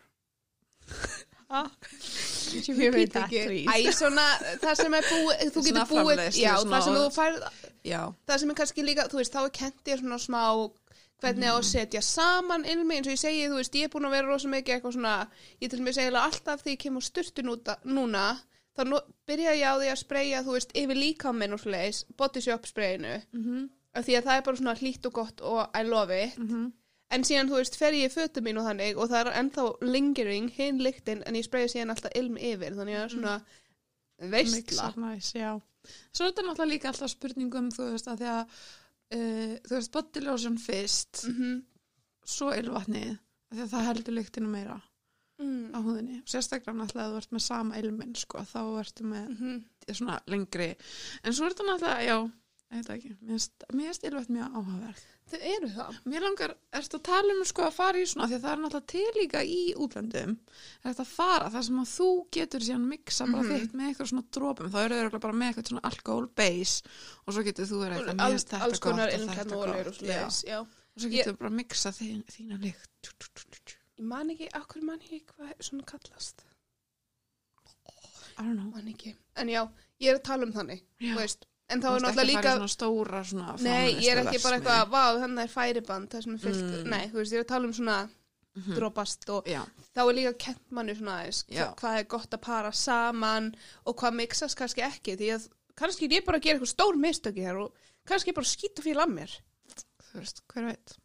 ég 2.80 2.92
veit 2.94 3.16
ekki. 3.16 3.42
æ, 3.68 3.92
svona, 3.96 4.26
það 4.62 4.76
sem 4.82 4.94
er 4.98 5.08
búið 5.08 5.42
þú 5.56 5.64
getur 5.66 5.88
búið, 5.90 6.22
já, 6.40 6.54
það 6.72 6.84
sem 6.86 6.94
og- 6.96 7.02
þú 7.02 7.16
færð 7.16 7.42
það 8.28 8.38
sem 8.44 8.50
er 8.54 8.56
kannski 8.62 8.86
líka, 8.86 9.08
þú 9.12 9.20
veist, 9.22 9.34
þá 9.36 9.42
er 9.46 9.50
kent 9.58 9.92
ég 9.92 10.00
svona 10.00 10.20
smá 10.22 10.44
hvernig 11.22 11.50
að 11.52 11.64
setja 11.70 12.02
saman 12.02 12.64
ilmi 12.66 12.96
eins 12.98 13.08
og 13.08 13.14
ég 13.14 13.20
segi, 13.22 13.48
þú 13.50 13.58
veist, 13.60 13.76
ég 13.78 13.84
er 13.86 13.90
búin 13.94 14.08
að 14.10 14.16
vera 14.16 14.28
rosa 14.32 14.48
mikið 14.50 14.76
eitthvað 14.78 14.96
svona, 14.96 15.16
ég 15.62 15.70
til 15.70 15.82
mig 15.82 15.94
segja 15.94 16.22
alltaf 16.24 16.64
þegar 16.64 16.74
ég 16.76 16.80
kem 16.86 16.98
á 16.98 17.02
styrtu 17.02 17.42
núna 17.86 18.26
þá 18.82 19.14
byrja 19.30 19.54
ég 19.58 19.68
á 19.70 19.76
því 19.78 19.90
að 19.92 20.02
spreyja 20.02 20.44
þú 20.46 20.58
veist, 20.58 20.76
yfir 20.82 20.98
líka 20.98 21.34
minn 21.36 21.54
og 21.56 21.62
sliðis 21.62 22.04
body 22.18 22.42
shop 22.42 22.68
spreyinu, 22.70 23.22
mm 23.32 23.70
af 23.92 24.06
því 24.08 24.14
að 24.16 24.28
það 24.28 24.38
er 24.38 24.44
bara 24.48 24.58
svona 24.62 24.74
hlýtt 24.80 25.08
og 25.10 25.14
gott 25.18 25.42
og 25.44 25.74
I 25.76 25.82
love 25.84 26.16
it. 26.16 26.38
En 27.12 27.26
síðan, 27.28 27.50
þú 27.52 27.58
veist, 27.60 27.76
fer 27.76 27.92
ég 27.98 28.14
fötum 28.14 28.46
mín 28.48 28.60
og 28.62 28.64
þannig 28.70 28.96
og 28.96 29.10
það 29.12 29.26
er 29.26 29.40
ennþá 29.42 29.66
lingering 29.84 30.46
hinn 30.56 30.78
lyktin 30.80 31.24
en 31.28 31.36
ég 31.36 31.44
spreyja 31.44 31.68
síðan 31.74 31.92
alltaf 31.92 32.14
ilm 32.16 32.38
yfir 32.40 32.78
þannig 32.78 32.96
að 32.96 33.04
er 33.04 33.12
svona 33.12 33.34
veistla. 34.32 34.62
Mixar 34.62 34.96
næs, 34.96 35.34
já. 35.36 35.50
Svo 36.14 36.24
er 36.24 36.32
þetta 36.32 36.46
náttúrulega 36.48 36.72
líka 36.72 36.92
alltaf 36.94 37.12
spurningum 37.12 37.68
þú 37.76 37.90
veist 37.92 38.08
að 38.08 38.22
því 38.22 38.30
að 38.32 38.56
uh, 39.18 39.54
þú 39.68 39.76
veist 39.76 39.92
body 39.98 40.24
lotion 40.30 40.58
fyrst 40.62 41.26
mm 41.28 41.60
svo 42.32 42.52
ylvatnið 42.54 43.16
af 43.18 43.56
því 43.56 43.64
að 43.64 43.72
það 43.72 43.88
heldur 43.88 44.14
lyktinu 44.14 44.50
meira 44.52 44.76
mm. 45.42 45.72
á 45.76 45.80
húðinni. 45.82 46.20
Sérstaklega 46.30 46.78
náttúrulega 46.78 47.08
að 47.08 47.16
þú 47.16 47.22
ert 47.24 47.36
með 47.38 47.46
sama 47.48 47.82
ilmin 47.82 48.16
sko, 48.16 48.46
þá 48.54 48.62
ertu 48.84 49.08
með 49.12 49.30
Mm 49.36 49.62
svona 49.92 50.20
lengri. 50.30 50.76
En 51.26 51.34
svo 51.34 51.48
er 51.48 51.56
þetta 51.56 51.66
náttúrulega, 51.68 52.06
já 52.06 52.18
það 52.72 52.94
ekki, 52.96 53.10
mér 53.20 53.42
finnst 53.74 54.06
ylvat 54.08 54.30
mjög 54.32 54.54
áhugaverð 54.56 55.02
þau 55.32 55.40
eru 55.54 55.70
það. 55.72 55.98
Mér 56.12 56.24
langar, 56.26 56.54
ertu 56.76 56.98
að 56.98 57.04
tala 57.08 57.36
um 57.36 57.42
sko 57.48 57.66
að 57.68 57.76
fara 57.76 58.02
í 58.02 58.08
svona, 58.10 58.28
því 58.30 58.38
að 58.38 58.46
það 58.46 58.54
er 58.54 58.62
náttúrulega 58.62 58.92
til 58.92 59.12
líka 59.18 59.44
í 59.48 59.60
útlöndum, 59.86 60.34
er 60.82 60.88
þetta 60.90 61.06
að 61.06 61.12
fara 61.16 61.52
þar 61.54 61.66
sem 61.68 61.82
að 61.82 61.90
þú 61.94 62.10
getur 62.38 62.66
síðan 62.68 62.88
mixa 62.92 63.28
bara 63.32 63.44
Mhm. 63.44 63.52
þitt 63.52 63.76
með 63.76 63.86
eitthvað 63.90 64.12
svona 64.12 64.26
drópum, 64.38 64.72
þá 64.72 64.80
eru 64.84 65.10
þau 65.10 65.20
bara 65.20 65.40
með 65.42 65.48
eitthvað 65.52 65.70
svona 65.72 65.88
alkohol 65.92 66.28
base 66.42 66.84
og 67.26 67.34
svo 67.34 67.44
getur 67.48 67.66
þú 67.72 67.78
verið 67.84 67.96
eitthvað, 67.98 68.18
mér 68.22 68.32
finnst 68.32 68.50
þetta 68.52 68.66
gott 68.66 68.78
og 70.92 71.02
svo 71.02 71.10
getur 71.10 71.34
þú 71.34 71.38
bara 71.38 71.50
að 71.50 71.60
mixa 71.62 71.90
þín, 71.96 72.24
þína 72.28 72.60
lykt. 72.62 73.81
Ég 74.00 74.06
man 74.08 74.30
ekki, 74.34 74.48
akkur 74.58 74.84
man 74.88 75.00
ekki 75.04 75.22
hvað 75.34 75.54
svona 75.62 75.86
kallast 75.86 76.44
I 78.40 78.44
don't 78.44 78.56
know. 78.58 78.72
man 78.74 78.88
ekki, 78.88 79.14
en 79.38 79.50
já, 79.52 79.62
ég 80.02 80.10
er 80.14 80.18
að 80.20 80.24
tala 80.30 80.48
um 80.48 80.54
þannig 80.56 80.80
Já. 81.02 81.12
þú 81.12 81.18
veist, 81.20 81.46
en 81.70 81.82
þá 81.84 81.90
er 81.92 82.04
náttúrulega 82.06 82.28
líka 82.30 82.42
fara 82.42 82.54
í 82.54 82.62
svona 82.62 82.72
stóra 82.76 83.22
svona 83.28 83.56
nei, 83.62 83.92
ég 84.02 84.12
er 84.16 84.22
ekki 84.24 84.42
bara 84.44 84.58
eitthvað, 84.60 84.82
vá, 84.94 85.04
þannig 85.22 85.44
er 85.44 85.52
færiband 85.54 86.10
það 86.16 86.26
er 86.34 86.42
fyllt, 86.46 86.64
Mm. 86.72 86.90
nei, 86.96 87.04
þú 87.12 87.20
veist, 87.20 87.32
ég 87.36 87.40
er 87.42 87.46
að 87.46 87.52
tala 87.54 87.68
um 87.70 87.74
svona 87.74 87.98
Mhm. 88.56 88.76
dropast 88.76 89.30
og 89.30 89.46
Já, 89.48 89.62
þá 89.96 90.00
er 90.10 90.14
líka 90.18 90.34
kent 90.38 90.72
manni 90.72 90.96
svona 90.96 91.20
aðeins 91.22 91.44
hvað 91.80 92.00
er 92.00 92.04
gott 92.04 92.30
að 92.36 92.42
para 92.42 92.72
saman 92.72 93.56
og 93.86 93.96
hvað 93.96 94.14
mixast 94.16 94.58
kannski 94.58 94.82
ekki 94.84 95.16
því 95.18 95.30
að 95.38 95.50
kannski 95.76 96.06
er 96.10 96.18
ég 96.20 96.26
bara 96.26 96.40
gera 96.40 96.60
eitthvað 96.60 96.74
stór 96.76 96.96
mistöki 97.00 97.46
hér 97.46 97.62
og 97.64 97.74
kannski 98.06 98.30
er 98.30 98.34
bara 98.34 98.46
skýta 98.46 98.82
fyrir 98.84 99.00
að 99.06 99.14
mér 99.14 99.38
þú 100.12 100.20
veist, 100.20 100.42
hver 100.52 100.66
veit. 100.68 100.98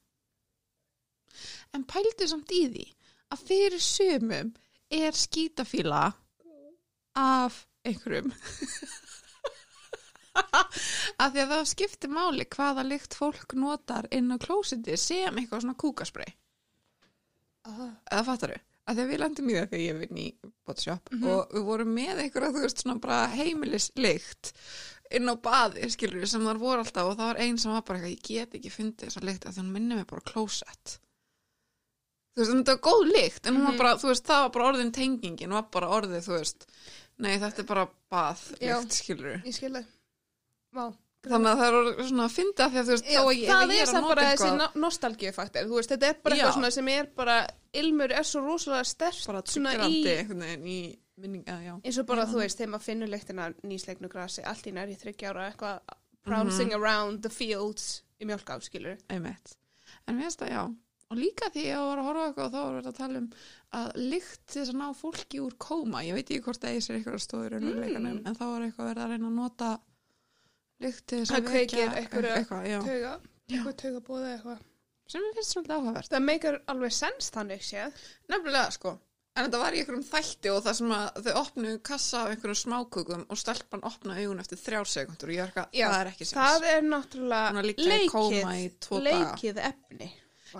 En 1.77 1.85
pældu 1.85 2.27
samt 2.31 2.53
í 2.57 2.63
því 2.73 2.87
að 3.35 3.43
fyrir 3.51 3.83
sumum 3.85 4.53
er 4.97 5.17
skítafíla 5.19 6.05
af 7.21 7.63
einhverjum. 7.87 8.33
af 11.23 11.33
því 11.33 11.43
að 11.43 11.53
það 11.53 11.69
skiptir 11.71 12.13
máli 12.13 12.45
hvaða 12.53 12.85
lykt 12.87 13.17
fólk 13.17 13.55
notar 13.59 14.09
inn 14.15 14.33
á 14.33 14.37
klósiti 14.43 14.97
sem 15.01 15.37
eitthvað 15.41 15.65
svona 15.65 15.79
kúkasprey. 15.81 16.33
ah. 17.67 17.93
Eða 18.13 18.25
fattar 18.31 18.53
þau? 18.57 18.63
Af 18.87 18.95
því 18.95 19.03
að 19.03 19.09
við 19.11 19.19
landum 19.23 19.49
í 19.51 19.55
það 19.57 19.71
þegar 19.73 19.83
ég 19.85 19.97
vinn 20.03 20.19
í 20.23 20.27
botshop 20.69 21.09
Mhm. 21.13 21.25
og 21.33 21.55
við 21.57 21.65
vorum 21.67 21.89
með 21.97 22.21
einhverja, 22.23 22.53
þú 22.55 22.61
veist, 22.63 22.83
svona 22.85 23.01
bara 23.03 23.27
heimilislykt 23.33 24.53
inn 25.11 25.27
á 25.27 25.35
baði, 25.35 25.89
skilur 25.91 26.21
við, 26.23 26.29
sem 26.31 26.45
þar 26.47 26.59
voru 26.63 26.85
alltaf 26.85 27.09
og 27.11 27.17
það 27.19 27.27
var 27.33 27.41
einn 27.43 27.59
sem 27.59 27.73
var 27.73 27.83
bara 27.83 27.99
eitthvað, 27.99 28.15
ég 28.15 28.23
get 28.23 28.55
ekki 28.61 28.71
fundið 28.77 29.09
þessa 29.09 29.25
lykt 29.27 29.45
því 29.49 29.57
hann 29.57 29.73
minnir 29.75 29.97
mig 29.97 30.07
bara 30.07 30.21
klósett. 30.31 30.99
Þú 32.37 32.43
veist, 32.45 32.53
þetta 32.53 32.75
var 32.77 32.83
góð 32.85 33.13
lykt, 33.15 33.47
en 33.47 33.55
var 33.65 33.73
Mhm. 33.73 33.79
bara, 33.79 33.95
veist, 34.13 34.25
það 34.27 34.43
var 34.43 34.51
bara 34.51 34.73
orðin 34.73 34.93
tengingin, 34.93 35.51
var 35.51 35.63
bara 35.73 35.87
orðið, 35.89 36.27
þú 36.27 36.35
veist, 36.39 36.67
nei, 37.19 37.39
þetta 37.39 37.59
er 37.59 37.65
bara 37.65 37.89
bað 38.13 38.39
Já. 38.61 38.77
lykt, 38.81 38.93
skilur 38.93 39.33
við. 39.33 39.45
ég 39.47 39.55
skil 39.55 39.73
það 39.73 39.87
Vá. 40.75 40.93
Þannig 41.27 41.49
að 41.51 41.59
það 41.59 41.99
er 41.99 42.05
svona 42.07 42.25
að 42.29 42.35
af 42.61 42.71
því 42.73 42.77
að 42.79 42.85
þú 42.87 42.93
veist, 42.95 43.07
Já, 43.11 43.21
að 43.25 43.35
ég, 43.35 43.49
það 43.49 43.63
er 43.63 43.87
að 43.87 44.03
nota 44.03 44.15
bara 44.15 44.23
þessi 44.27 44.45
eitthvað, 44.47 44.59
no 44.59 44.81
nostalgíufaktor 44.87 45.65
þú 45.67 45.75
veist, 45.81 45.91
þetta 45.91 46.09
er 46.09 46.15
bara 46.23 46.37
Já. 46.37 46.43
eitthvað 46.45 46.55
svona 46.59 46.73
sem 46.73 46.89
er 46.89 47.07
bara 47.17 47.47
ilmur 47.75 48.13
er 48.13 48.23
svo 48.23 48.41
rosalega 48.45 48.85
stert 48.87 49.27
bara 49.27 49.43
tryggrandi 49.43 50.05
í 50.67 50.99
eins 51.85 51.99
og 51.99 52.07
bara 52.07 52.27
Já. 52.27 52.31
þú 52.31 52.37
veist, 52.45 52.59
þegar 52.61 52.69
maður 52.77 52.83
finnur 52.87 53.09
lyktina 53.09 53.55
nýsleiknu 53.65 54.09
grasi, 54.13 54.45
allt 54.45 54.67
í 54.67 54.73
næri 54.77 54.95
þryggjára 55.01 55.49
eitthvað 55.51 55.81
Mhm. 56.71 56.75
around 56.75 57.23
the 57.23 57.31
fields 57.31 58.03
í 58.21 58.27
mjölká, 58.27 58.61
skilur 58.63 58.99
einmitt. 59.09 59.57
En 60.07 60.17
mér 60.19 60.25
finnst 60.25 60.39
það, 60.39 60.51
já. 60.51 60.77
Og 61.11 61.19
líka 61.21 61.47
því 61.55 61.61
að 61.63 61.69
ég 61.71 61.83
var 61.87 61.99
að 62.03 62.07
horfa 62.09 62.23
eitthvað 62.27 62.47
og 62.47 62.53
þá 62.53 62.61
var 62.67 62.73
verið 62.77 62.89
að 62.91 62.97
tala 62.99 63.19
um 63.23 63.27
að 63.79 63.91
lykt 64.11 64.47
þess 64.57 64.71
að 64.73 64.79
ná 64.81 64.87
fólki 64.99 65.41
úr 65.45 65.55
kóma. 65.63 66.01
Ég 66.03 66.17
veit 66.19 66.27
ekki 66.33 66.43
hvort 66.43 66.61
það 66.65 66.73
eigi 66.75 66.83
sér 66.87 66.97
eitthvað 66.99 67.23
stóður 67.23 67.59
Mm. 67.61 68.27
en 68.27 68.35
þá 68.35 68.45
var 68.51 68.65
eitthvað 68.67 68.89
verið 68.91 69.03
að 69.05 69.11
reyna 69.15 69.29
að 69.31 69.37
nota 69.39 69.69
lykt 70.83 71.07
þess 71.15 71.31
að 71.31 71.37
einhverja- 71.37 71.95
eitthvað, 72.01 73.77
tauga, 73.79 74.01
bóða 74.09 74.33
eitthvað 74.35 74.59
Sem 75.07 75.23
mér 75.23 75.35
finnst 75.39 75.53
svolítið 75.55 75.77
áhugavert. 75.77 76.09
það 76.11 76.23
meikar 76.27 76.57
alveg 76.67 76.93
sens 76.93 77.31
þannig 77.31 77.63
séð 77.63 77.93
Nefnilega, 78.29 78.71
sko. 78.75 78.99
En 79.37 79.45
þetta 79.47 79.59
var 79.63 79.73
í 79.73 79.79
einhverjum 79.85 80.05
þætti 80.11 80.51
og 80.51 80.63
það 80.65 80.75
sem 80.75 80.91
að 80.97 81.23
þau 81.23 81.35
opnuðu 81.45 81.83
kassa 81.87 82.23
af 82.25 82.31
einhverjum 82.35 82.59
smákukum 82.65 83.27
og 83.31 83.37
stelpan 83.39 83.83
opnaði 83.87 84.25
augun 84.27 84.41
eftir 84.43 84.59
þrjár 84.59 84.89
sekundur 84.91 85.29
og 85.31 85.35
ég 85.37 85.43
er 85.47 85.69
Já, 85.77 85.89
það 85.93 86.01
er 86.01 86.11
ekki 86.11 86.27
sens. 86.27 86.39
það 86.41 86.67
er 86.73 86.81
að 86.81 86.91
náttúrulega 86.91 87.49
leikið, 87.63 89.03
leikið 89.07 89.61
efni 89.71 90.11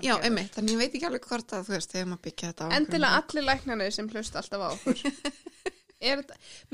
Já, 0.03 0.15
einmitt, 0.19 0.53
þannig 0.55 0.75
ég 0.75 0.81
veit 0.81 0.95
ekki 0.97 1.09
alveg 1.09 1.27
hvort 1.31 1.53
að 1.55 1.69
þú 1.69 1.75
veist, 1.77 1.93
þegar 1.93 2.09
maður 2.11 2.25
byggja 2.27 2.49
þetta 2.51 2.67
á 2.67 2.77
endilega 2.77 3.19
allir 3.21 3.47
læknarnir 3.47 3.93
sem 3.95 4.09
hlusta 4.13 4.41
alltaf 4.43 4.65
á 4.65 4.69
okkur. 4.75 5.03
Er, 6.07 6.21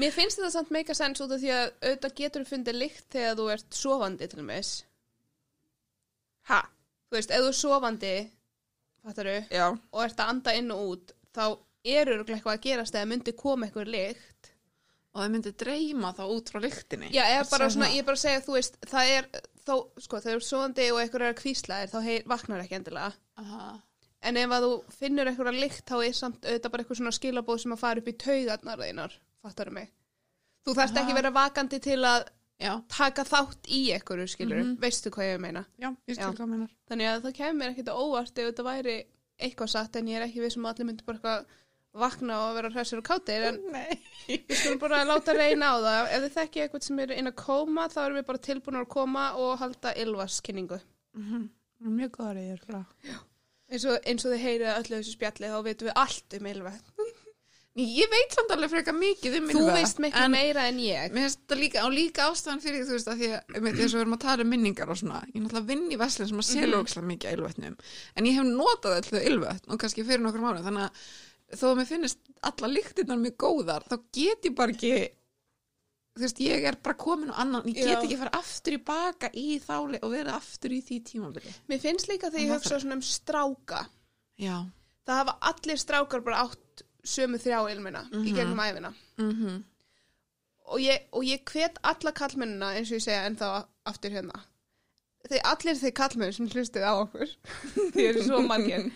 mér 0.02 0.10
finnst 0.10 0.40
þetta 0.40 0.48
samt 0.50 0.72
meika 0.74 0.94
sens 0.98 1.20
út 1.22 1.30
af 1.30 1.38
því 1.38 1.50
að 1.54 1.68
auðvitað 1.84 2.14
getur 2.18 2.46
fundið 2.48 2.78
lykt 2.80 3.04
þegar 3.14 3.36
þú 3.38 3.44
ert 3.54 3.76
sofandi 3.78 4.26
til 4.26 4.40
dæmis. 4.40 4.70
Ha, 6.50 6.58
þú 7.06 7.16
veist, 7.16 7.30
ef 7.30 7.44
þú 7.44 7.52
er 7.52 7.58
sofandi 7.60 8.14
fattaru, 9.06 9.36
og 9.94 10.02
ert 10.04 10.24
að 10.24 10.32
anda 10.32 10.56
inn 10.58 10.74
og 10.74 10.88
út 10.90 11.14
þá 11.34 11.44
eru 11.82 12.16
örugglega 12.16 12.38
eitthvað 12.38 12.58
að 12.58 12.66
gerast 12.66 12.98
eða 12.98 13.10
myndi 13.12 13.34
koma 13.38 13.68
eitthvað 13.68 13.92
lykt 13.94 14.51
og 15.14 15.20
það 15.22 15.30
myndi 15.34 15.52
dreyma 15.62 16.12
þá 16.16 16.22
út 16.32 16.50
frá 16.52 16.60
lyktinni. 16.64 17.10
já, 17.12 17.22
eða 17.28 17.40
Ertu 17.44 17.50
bara 17.50 17.70
svona, 17.70 17.88
ég 17.92 17.98
er 17.98 18.04
bara 18.08 18.16
að 18.16 18.24
segja 18.24 18.40
þú 18.46 18.52
veist, 18.56 18.76
það 18.88 19.10
er 19.18 19.26
þó, 19.66 19.74
sko, 20.00 20.20
þegar 20.20 20.38
þú 20.38 20.40
er 20.42 20.46
sofandi 20.48 20.90
og 20.92 21.00
eitthvað 21.02 21.22
er 21.26 21.32
að 21.34 21.40
kvísla 21.42 21.80
þér, 21.82 21.90
þá 21.92 21.98
heyr, 22.08 22.22
vaknar 22.26 22.62
ekki 22.64 22.78
endilega 22.80 23.12
Aha. 23.36 23.80
En 24.22 24.36
ef 24.38 24.50
að 24.54 24.62
þú 24.62 24.72
finnur 24.94 25.26
eitthvað 25.26 25.56
lykt 25.58 25.84
þá 25.90 25.96
er 26.06 26.12
samt 26.14 26.44
auðvitað 26.46 26.70
bara 26.70 26.82
eitthvað 26.84 26.98
svona 27.00 27.10
skilabóð 27.16 27.58
sem 27.64 27.72
að 27.74 27.78
fara 27.82 27.98
upp 28.00 28.08
í 28.08 28.12
taugarnar 28.22 28.78
þeinar, 28.78 29.16
fattar 29.42 29.70
mig. 29.74 29.88
Þú 30.62 30.74
þarft 30.78 31.00
ekki 31.00 31.10
Aha. 31.10 31.16
vera 31.18 31.30
vakandi 31.34 31.80
til 31.82 31.98
að 32.06 32.28
Já, 32.62 32.76
taka 32.86 33.24
þátt 33.26 33.66
í 33.66 33.80
eitthvað, 33.90 34.20
skilur, 34.30 34.60
Mhm. 34.62 34.76
veistu 34.78 35.10
hvað 35.10 35.32
ég 35.34 35.40
meina. 35.42 35.64
já, 35.80 35.88
ég 36.06 36.14
skil 36.14 36.36
hvað 36.38 36.46
minnar. 36.48 36.70
Þannig 36.88 37.08
að 37.10 37.22
það 37.24 37.34
kemur 37.34 37.66
ekkert 37.72 37.88
óvart 37.90 38.38
ef 38.38 38.46
þetta 38.54 38.62
væri 38.68 39.04
eitthvað 39.40 39.68
satt 39.68 39.96
en 39.96 40.06
ég 40.06 40.16
er 40.20 40.28
ekki 40.28 40.40
við 40.44 40.52
sem 40.52 40.62
allir 40.66 40.86
myndi 40.86 41.04
bara 41.04 41.18
eitthvað 41.18 41.46
vakna 41.94 42.36
og 42.48 42.54
vera 42.56 42.70
hressir 42.72 42.98
og 43.02 43.04
kátir 43.04 43.42
en 43.50 43.58
Nei. 43.72 43.98
við 44.28 44.54
skulum 44.56 44.78
bara 44.80 45.02
láta 45.04 45.34
reyna 45.36 45.72
á 45.72 45.76
það 45.82 46.12
ef 46.16 46.22
þið 46.24 46.36
þekki 46.38 46.62
eitthvað 46.64 46.86
sem 46.86 46.98
er 47.04 47.10
inn 47.18 47.28
að 47.28 47.36
koma 47.42 47.88
þá 47.92 47.98
erum 48.06 48.16
við 48.20 48.26
bara 48.30 48.38
tilbúin 48.48 48.80
að 48.80 48.88
koma 48.88 49.26
og 49.36 49.58
halda 49.60 49.94
ylvaskynningu 50.04 50.80
Mhm. 51.12 51.48
Mjög 51.82 52.10
góðar 52.14 52.38
í 52.38 52.44
þér, 52.46 52.60
frá. 52.64 52.84
eins 53.72 53.84
og, 53.84 53.98
eins 54.06 54.24
og 54.24 54.32
þið 54.32 54.42
heyrið 54.46 54.76
öllu 54.78 54.96
þessu 55.02 55.12
spjalli 55.16 55.48
þá 55.50 55.58
veitum 55.66 55.88
við 55.88 55.96
allt 55.96 56.38
um 56.38 56.46
ylva 56.46 56.72
Ég 57.74 58.04
veit 58.12 58.34
samt 58.36 58.50
alveg 58.52 58.68
frekar 58.68 58.92
mikið 58.92 59.36
um 59.38 59.46
þú 59.48 59.60
Ylva, 59.62 59.74
veist 59.78 60.00
miklu 60.04 60.20
en 60.20 60.30
meira 60.34 60.66
en 60.68 60.76
ég 60.76 61.14
líka, 61.56 61.84
og 61.86 61.92
líka 61.96 62.26
ástæðan 62.28 62.60
fyrir 62.60 62.82
þú 62.84 62.92
veist, 62.98 63.08
að 63.08 63.16
því 63.22 63.28
að 63.32 63.56
um, 63.56 63.68
þess 63.72 63.86
að 63.86 63.96
við 63.96 64.00
erum 64.02 64.16
að 64.18 64.20
tala 64.26 64.44
um 64.44 64.50
minningar 64.52 64.90
og 64.92 64.98
svona, 65.00 65.22
ég 65.32 65.38
er 65.38 65.44
náttúrulega 65.46 65.68
vinn 65.70 65.86
í 65.88 65.96
Veslin 66.02 66.28
sem 66.28 66.42
að 66.42 66.48
selur 66.50 66.76
Mhm. 66.76 66.82
ókslega 66.84 67.08
mikið 67.08 67.30
af 67.30 67.38
ylvötnum, 67.38 67.76
en 68.16 68.24
ég 68.28 68.34
hef 68.36 68.44
notað 68.44 68.98
og 71.52 71.58
að 71.58 71.60
þó 71.60 71.66
að 71.70 71.76
mér 71.82 71.88
finnist 71.90 72.18
alla 72.42 72.68
lyktirnar 72.72 73.18
mjög 73.22 73.36
góðar, 73.44 73.84
þá 73.90 73.96
get 74.16 74.46
ég 74.48 74.54
bara 74.56 74.72
ekki, 74.72 74.92
þú 76.16 76.24
veist, 76.24 76.40
ég 76.44 76.64
er 76.68 76.76
bara 76.82 76.96
komin 76.98 77.30
á 77.32 77.36
annan, 77.44 77.66
ég 77.68 77.74
get 77.86 77.98
ekki 78.06 78.18
fara 78.20 78.32
aftur 78.38 78.76
í 78.78 78.84
baka 78.84 79.28
í 79.36 79.58
þáli 79.62 80.00
og 80.02 80.10
vera 80.14 80.36
aftur 80.38 80.70
í 80.72 80.80
því 80.82 81.00
tímabili. 81.10 81.52
mér 81.68 81.80
finnst 81.84 82.08
líka 82.08 82.30
þegar 82.30 82.42
ég 82.44 82.48
Það 82.54 82.62
hugsa 82.62 82.80
svona 82.80 82.94
um 82.98 83.02
stráka. 83.02 83.82
Já. 84.40 84.56
það 85.06 85.18
hafa 85.20 85.36
allir 85.50 85.76
strákar 85.82 86.24
bara 86.24 86.44
átt 86.46 86.82
sömu 87.04 87.38
þrjá 87.42 87.60
ilmina 87.72 88.04
í 88.12 88.16
Mhm. 88.16 88.34
gegnum 88.36 88.60
æfina 88.62 88.94
Mm 89.18 89.62
og 90.72 90.78
ég, 90.80 91.00
og 91.12 91.22
ég 91.26 91.42
hvet 91.44 91.76
alla 91.82 92.12
kallmennina 92.12 92.68
eins 92.78 92.88
og 92.92 92.96
ég 92.96 93.02
segja 93.02 93.26
ennþá 93.28 93.66
aftur 93.84 94.10
hérna. 94.14 94.40
Þeir 95.28 95.40
allir 95.44 95.74
þeir 95.76 95.92
kallmenn 95.92 96.32
sem 96.32 96.48
hlustið 96.48 96.82
á 96.86 96.92
okkur. 97.02 97.28
Því 97.92 98.06
eru 98.08 98.22
svo 98.22 98.38
margir 98.46 98.86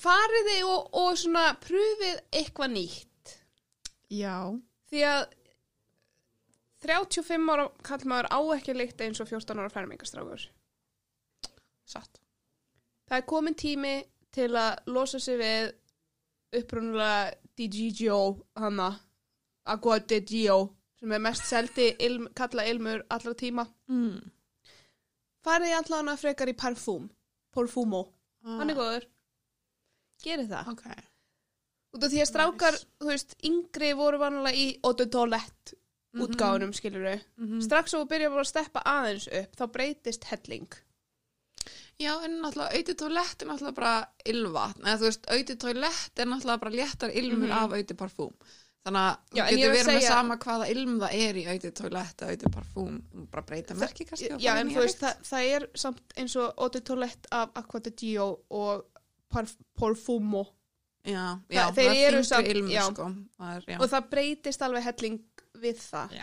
farið 0.00 0.48
þið 0.50 0.62
og, 0.70 0.88
og 1.02 1.18
svona 1.20 1.44
pröfið 1.60 2.20
eitthvað 2.40 2.72
nýtt 2.76 3.34
Já. 4.10 4.36
því 4.90 5.02
að 5.06 5.26
35 6.80 7.50
ára 7.52 7.66
kallmaður 7.84 8.28
á 8.32 8.38
ekki 8.56 8.74
líkt 8.76 9.02
eins 9.04 9.20
og 9.20 9.28
14 9.28 9.60
ára 9.60 9.72
fermingastrákur 9.72 10.46
Satt. 11.90 12.20
það 13.10 13.18
er 13.18 13.26
komin 13.28 13.56
tími 13.58 13.94
til 14.32 14.48
að 14.56 14.78
losa 14.94 15.18
sig 15.20 15.38
við 15.40 15.70
upprunulega 16.60 17.34
DGGO 17.58 18.20
hana 18.58 18.90
Agua 19.70 19.98
de 20.00 20.20
Gio 20.26 20.56
sem 21.00 21.12
er 21.12 21.20
mest 21.22 21.44
seldi 21.48 21.90
ilm, 22.02 22.28
kalla 22.36 22.64
ilmur 22.68 23.04
allra 23.10 23.34
tíma 23.34 23.66
Mm. 23.90 24.30
farið 25.44 25.70
ég 25.74 25.78
allan 25.84 26.08
að 26.14 26.20
frekar 26.24 26.48
í 26.48 26.56
parfum 26.56 27.10
Parfumo, 27.52 28.06
Ah, 28.44 28.58
hann 28.60 28.70
er 28.70 28.76
góður 28.78 29.04
gerið 30.24 30.48
það 30.48 30.68
Ok. 30.74 30.84
út 31.96 32.04
af 32.04 32.10
því 32.12 32.20
að 32.22 32.30
strákar, 32.30 32.72
Nice. 32.72 32.86
þú 33.00 33.06
veist, 33.06 33.34
yngri 33.44 33.92
voru 33.96 34.18
vanlega 34.18 34.56
í 34.56 34.78
Eau 34.84 34.92
de 34.94 35.06
Toilette 35.06 35.74
Mhm. 36.14 36.22
útgáfunum, 36.26 36.72
skilur 36.74 37.02
við 37.06 37.20
Mhm. 37.38 37.60
strax 37.62 37.94
og 37.94 38.08
byrja 38.08 38.30
að 38.30 38.46
steppa 38.46 38.82
aðeins 38.84 39.28
upp 39.32 39.56
þá 39.56 39.66
breytist 39.72 40.24
helling 40.24 40.68
Já, 42.00 42.14
en 42.24 42.38
náttúrulega 42.40 42.72
auðvitað 42.72 42.96
toilett 42.96 43.42
er 43.42 43.46
náttúrulega 43.50 43.74
bara 43.76 44.06
ylvatn, 44.24 44.86
eða 44.88 44.96
þú 44.96 45.04
veist, 45.10 45.26
auðvitað 45.28 45.58
toilett 45.60 46.22
er 46.22 46.26
náttúrulega 46.30 46.60
bara 46.62 46.70
léttar 46.78 47.10
ilmur 47.14 47.48
Mhm. 47.48 47.58
af 47.58 47.70
auðvitað 47.70 47.98
parfúm. 48.00 48.32
Þannig 48.86 49.02
að 49.04 49.18
þú 49.30 49.36
getur 49.50 49.64
er 49.68 49.74
verið 49.74 49.84
með 49.90 49.98
segja- 50.00 50.08
sama 50.08 50.36
hvaða 50.38 50.70
ilm 50.70 50.98
það 51.00 51.12
er 51.12 51.34
í 51.34 51.44
auðvitað 51.44 51.74
toilett 51.74 52.16
eða 52.16 52.30
auðvitað 52.30 52.54
parfúm, 52.54 53.02
bara 53.30 53.42
breyta 53.42 53.74
merki 53.74 54.06
kannski. 54.08 54.28
Já, 54.40 54.56
en 54.56 54.70
þú 54.70 54.76
veist, 54.80 54.98
það, 54.98 55.16
það 55.22 55.44
er 55.60 55.66
samt 55.74 56.02
eins 56.16 56.36
og 56.36 56.72
Toilette 56.84 57.28
af 57.30 57.50
Aqua 57.54 57.80
de 57.80 57.90
Gio 57.90 58.40
og 58.50 58.84
parf, 59.30 59.56
Parfumo 59.78 60.44
Já, 61.06 61.40
já, 61.48 61.62
það- 61.70 61.76
þeir 61.78 62.16
það 62.20 62.48
er 62.50 62.56
þingri 62.60 62.74
já. 62.74 62.82
sko. 62.90 63.04
Og 63.80 63.86
það 63.94 64.08
breytist 64.10 64.62
alveg 64.66 64.82
helling 64.84 65.20
við 65.62 65.78
það 65.80 66.16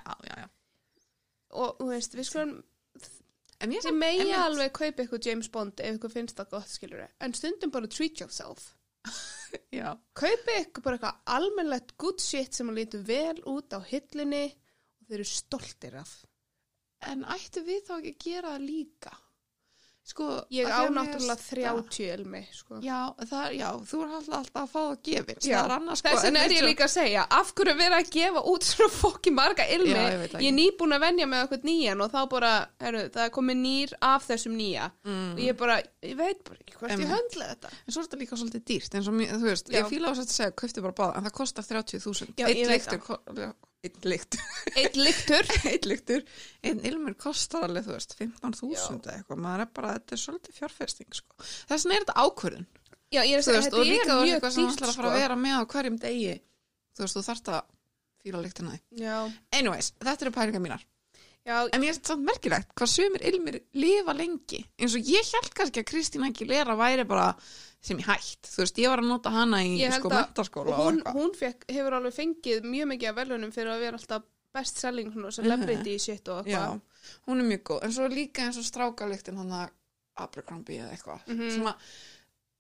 og 1.58 1.78
þú 1.80 1.88
veist, 1.94 2.14
við 2.20 2.28
skulum 2.30 2.64
En 3.60 3.72
ég 3.74 3.82
einmitt. 3.90 4.36
alveg 4.38 4.72
kaupa 4.78 5.02
eitthvað 5.02 5.26
James 5.26 5.48
Bond 5.50 5.80
ef 5.82 5.96
ykkur 5.98 6.12
finnst 6.14 6.36
það 6.38 6.50
gott, 6.52 6.68
skilur 6.70 7.00
við 7.02 7.10
en 7.26 7.34
stundum 7.34 7.72
bara 7.74 7.88
treat 7.90 8.20
yourself 8.22 8.68
kaupa 10.14 10.58
ykkur 10.62 10.84
bara 10.86 10.98
eitthvað 11.00 11.22
almennlegt 11.38 11.96
good 11.98 12.22
shit 12.22 12.54
sem 12.54 12.70
að 12.70 12.78
lítur 12.84 13.04
vel 13.08 13.40
út 13.50 13.74
á 13.74 13.80
hillunni 13.82 14.44
og 14.52 15.08
þeir 15.10 15.18
eru 15.24 15.24
stoltir 15.32 15.96
af 16.04 16.12
en 17.08 17.24
ættu 17.34 17.64
við 17.66 17.82
þá 17.88 17.96
ekki 17.98 18.14
að 18.14 18.22
gera 18.28 18.54
það 18.58 18.68
líka? 18.68 19.16
Sko, 20.08 20.26
ég 20.56 20.64
að 20.64 20.72
á 20.72 20.82
að 20.88 20.94
náttúrulega 20.96 21.36
finnst 21.36 21.50
30 21.92 22.06
elmi 22.14 22.40
sko. 22.56 22.78
Já, 22.80 23.00
það 23.28 23.48
já, 23.58 23.66
þú 23.90 23.98
er 24.06 24.14
alltaf, 24.18 24.46
að 24.56 24.70
fá 24.72 24.78
það 24.80 24.94
gefið. 25.08 25.42
Já, 25.50 25.58
annars, 25.76 26.00
sko, 26.00 26.08
Þess 26.14 26.24
en 26.30 26.38
vegna 26.38 26.44
er 26.48 26.54
ég 26.56 26.64
líka 26.64 26.86
að 26.88 26.94
segja, 26.94 27.26
af 27.40 27.52
hverju 27.58 27.74
er 27.74 27.80
verið 27.82 27.98
að 27.98 28.12
gefa 28.16 28.44
út 28.54 28.68
svona 28.70 28.94
fokki 28.96 29.34
marga 29.36 29.66
ilmi, 29.76 29.92
Já, 29.92 30.06
ég 30.08 30.38
ég 30.38 30.48
er 30.48 30.56
nýbúin 30.56 30.96
að 30.96 31.04
venja 31.04 31.28
með 31.28 31.44
okkur 31.50 31.68
nýjan 31.68 32.06
og 32.08 32.14
þá 32.16 32.20
bara, 32.32 32.54
heru, 32.88 33.04
það 33.18 33.26
er 33.28 33.36
komið 33.36 33.60
nýr 33.66 33.96
af 34.14 34.28
þessum 34.32 34.56
nýja 34.56 34.88
Mm. 35.04 35.34
og 35.36 35.40
ég 35.44 35.58
bara, 35.60 35.78
ég 36.04 36.16
veit 36.24 36.40
bara 36.48 36.58
ekki 36.64 36.80
hvert 36.80 37.00
ég 37.04 37.12
höndla 37.12 37.52
þetta. 37.52 37.70
En 37.88 37.92
svo 37.92 38.00
er 38.02 38.08
þetta 38.08 38.22
líka 38.24 38.40
svolítið 38.40 38.64
dýrt, 38.72 38.96
eins 38.96 39.08
og 39.12 39.14
þú 39.20 39.44
veist, 39.52 39.68
Já. 39.72 39.82
ég 39.84 39.92
fíla 39.92 40.08
á 40.08 40.12
þess 40.16 40.24
að 40.32 40.38
segja, 40.40 40.56
kaufti 40.64 40.82
bara 40.88 40.96
báða, 41.04 41.18
en 41.20 41.28
það 41.28 41.36
kostar 41.44 41.64
30.000. 41.68 42.32
Já, 42.38 42.48
Einn 42.48 43.54
ég 43.86 43.94
veit 43.94 44.08
lyktur, 44.10 44.42
einn 44.82 44.98
lyktur, 45.06 45.50
Eitt 45.72 45.86
lyktur, 45.88 46.24
einn 46.66 46.80
ilmur 46.90 47.14
kostar 47.22 47.68
alveg, 47.68 47.86
þú 47.86 47.94
veist, 47.94 48.16
15.000 48.20 48.98
eða 49.06 49.16
eitthvað, 49.20 49.42
maður 49.46 49.64
er 49.66 49.72
bara, 49.78 49.94
þetta 50.00 50.16
er 50.18 50.22
svolítið 50.24 50.58
fjárfesting, 50.58 51.10
sko. 51.20 51.38
Þess 51.70 51.86
vegna 51.86 51.96
er 52.00 52.06
þetta 52.06 52.26
ákvörðun, 52.26 52.68
já 53.14 53.22
ég 53.22 53.34
er 53.38 53.42
að 53.44 53.48
segja, 53.48 53.62
veist, 53.62 53.74
og 53.74 53.80
þetta 53.80 53.88
líka 53.88 54.02
er 54.02 54.10
þú 54.10 54.18
veist, 54.18 54.28
mjög 54.28 54.36
eitthvað 54.38 54.56
sem 54.58 54.64
þú 54.64 54.68
dýrt 54.68 54.78
ætlar 54.82 54.90
að 54.90 54.98
fara 54.98 55.08
sko. 55.08 55.14
að 55.14 55.22
vera 55.22 55.40
með 55.46 55.56
á 55.58 55.64
hverjum 55.74 55.98
degi, 56.08 56.36
þú 56.98 57.06
veist, 57.06 57.18
þú 57.20 57.26
þarft 57.30 57.52
að 57.54 57.62
fíla 58.28 58.44
lyktina 58.44 58.74
því. 58.74 58.80
Já, 59.06 59.18
Anyways, 59.62 59.92
þetta 60.04 60.26
eru 60.28 60.34
pælingar 60.36 60.64
mínar. 60.66 60.86
já, 61.48 61.56
En 61.72 61.80
mér 61.80 61.94
finnst 61.94 62.10
samt 62.12 62.26
merkilegt 62.28 62.74
hvað 62.76 62.90
sumir 62.92 63.24
ilmir 63.30 63.62
lifa 63.78 64.14
lengi. 64.18 64.66
Eins 64.82 64.98
og 64.98 65.06
ég 65.08 65.30
held 65.38 65.54
kannski 65.56 65.80
að 65.80 65.88
Kristín 65.94 66.26
sem 67.82 68.00
ég 68.02 68.08
hætt. 68.10 68.50
Þú 68.50 68.64
veist, 68.64 68.80
ég 68.82 68.90
var 68.90 69.04
að 69.04 69.10
nota 69.12 69.30
hana 69.32 69.62
í 69.64 69.78
sko 69.94 70.10
að 70.10 70.16
mentaskóla 70.18 70.74
og 70.74 70.82
hún, 70.82 71.02
hún 71.16 71.34
fekk, 71.38 71.68
hefur 71.72 71.98
alveg 72.00 72.16
fengið 72.18 72.66
mjög 72.68 72.90
mikið 72.94 73.10
af 73.12 73.16
velunum 73.22 73.54
fyrir 73.56 73.72
að 73.76 73.86
vera 73.86 74.00
alltaf 74.02 74.26
best 74.58 74.80
selling 74.82 75.12
svona, 75.14 75.32
celebrity 75.36 75.98
shit 76.02 76.28
og 76.34 76.46
eitthvað. 76.48 76.82
hún 77.28 77.40
er 77.44 77.50
mjög 77.52 77.64
góð. 77.70 77.82
En 77.86 77.94
svo 77.94 78.08
líka 78.12 78.48
eins 78.48 78.58
og 78.58 78.66
strákalyktin 78.68 79.38
hann 79.38 79.52
að 79.54 79.70
Abercrombie 80.18 80.82
eða 80.82 80.96
eitthvað. 80.96 81.26
Mhm. 81.30 81.52
Sem 81.54 81.68
að 81.70 81.76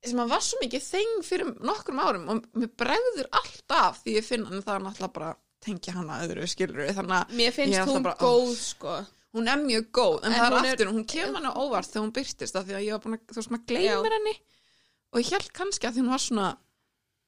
sem 0.07 0.19
að 0.21 0.29
var 0.29 0.43
svo 0.45 0.59
mikið 0.61 0.83
þeng 0.85 1.23
fyrir 1.25 1.47
nokkrum 1.65 1.99
árum 1.99 2.27
og 2.29 2.43
mér 2.53 2.69
bregður 2.77 3.27
alltaf 3.33 4.03
því 4.03 4.13
ég 4.19 4.23
finn 4.27 4.45
en 4.45 4.61
það 4.61 4.75
er 4.75 4.83
náttúrulega 4.85 5.13
bara 5.17 5.31
tengja 5.65 5.93
hana 5.97 6.19
öðru 6.23 6.45
skilur 6.47 6.91
þannig 6.93 7.15
að 7.17 7.33
Mér 7.39 7.55
finnst 7.55 7.89
hún 7.89 8.03
bara, 8.05 8.15
góð, 8.21 8.51
sko. 8.61 8.93
hún 9.33 9.49
er 9.49 9.57
mjög 9.57 9.89
góð 9.97 10.19
en, 10.21 10.31
En 10.31 10.37
það 10.37 10.57
er 10.59 10.69
aftur, 10.71 10.91
hún 10.93 11.07
kemur 11.09 11.39
hana 11.41 11.53
óvart 11.57 11.89
þegar 11.89 12.05
hún 12.05 12.13
byrtist 12.13 12.55
af 12.55 12.67
því 12.67 12.77
að 12.77 12.85
ég 12.85 12.91
var 12.93 13.01
búin 13.07 13.17
að, 13.17 13.25
þú 13.33 13.39
veist, 13.41 13.51
maður 13.55 13.65
gleymir 13.73 14.15
henni 14.19 14.35
og 15.17 15.23
ég 15.23 15.31
held 15.33 15.51
kannski 15.57 15.87
að 15.89 15.97
því 15.97 16.03
hún 16.05 16.13
var 16.13 16.21
svona 16.23 16.47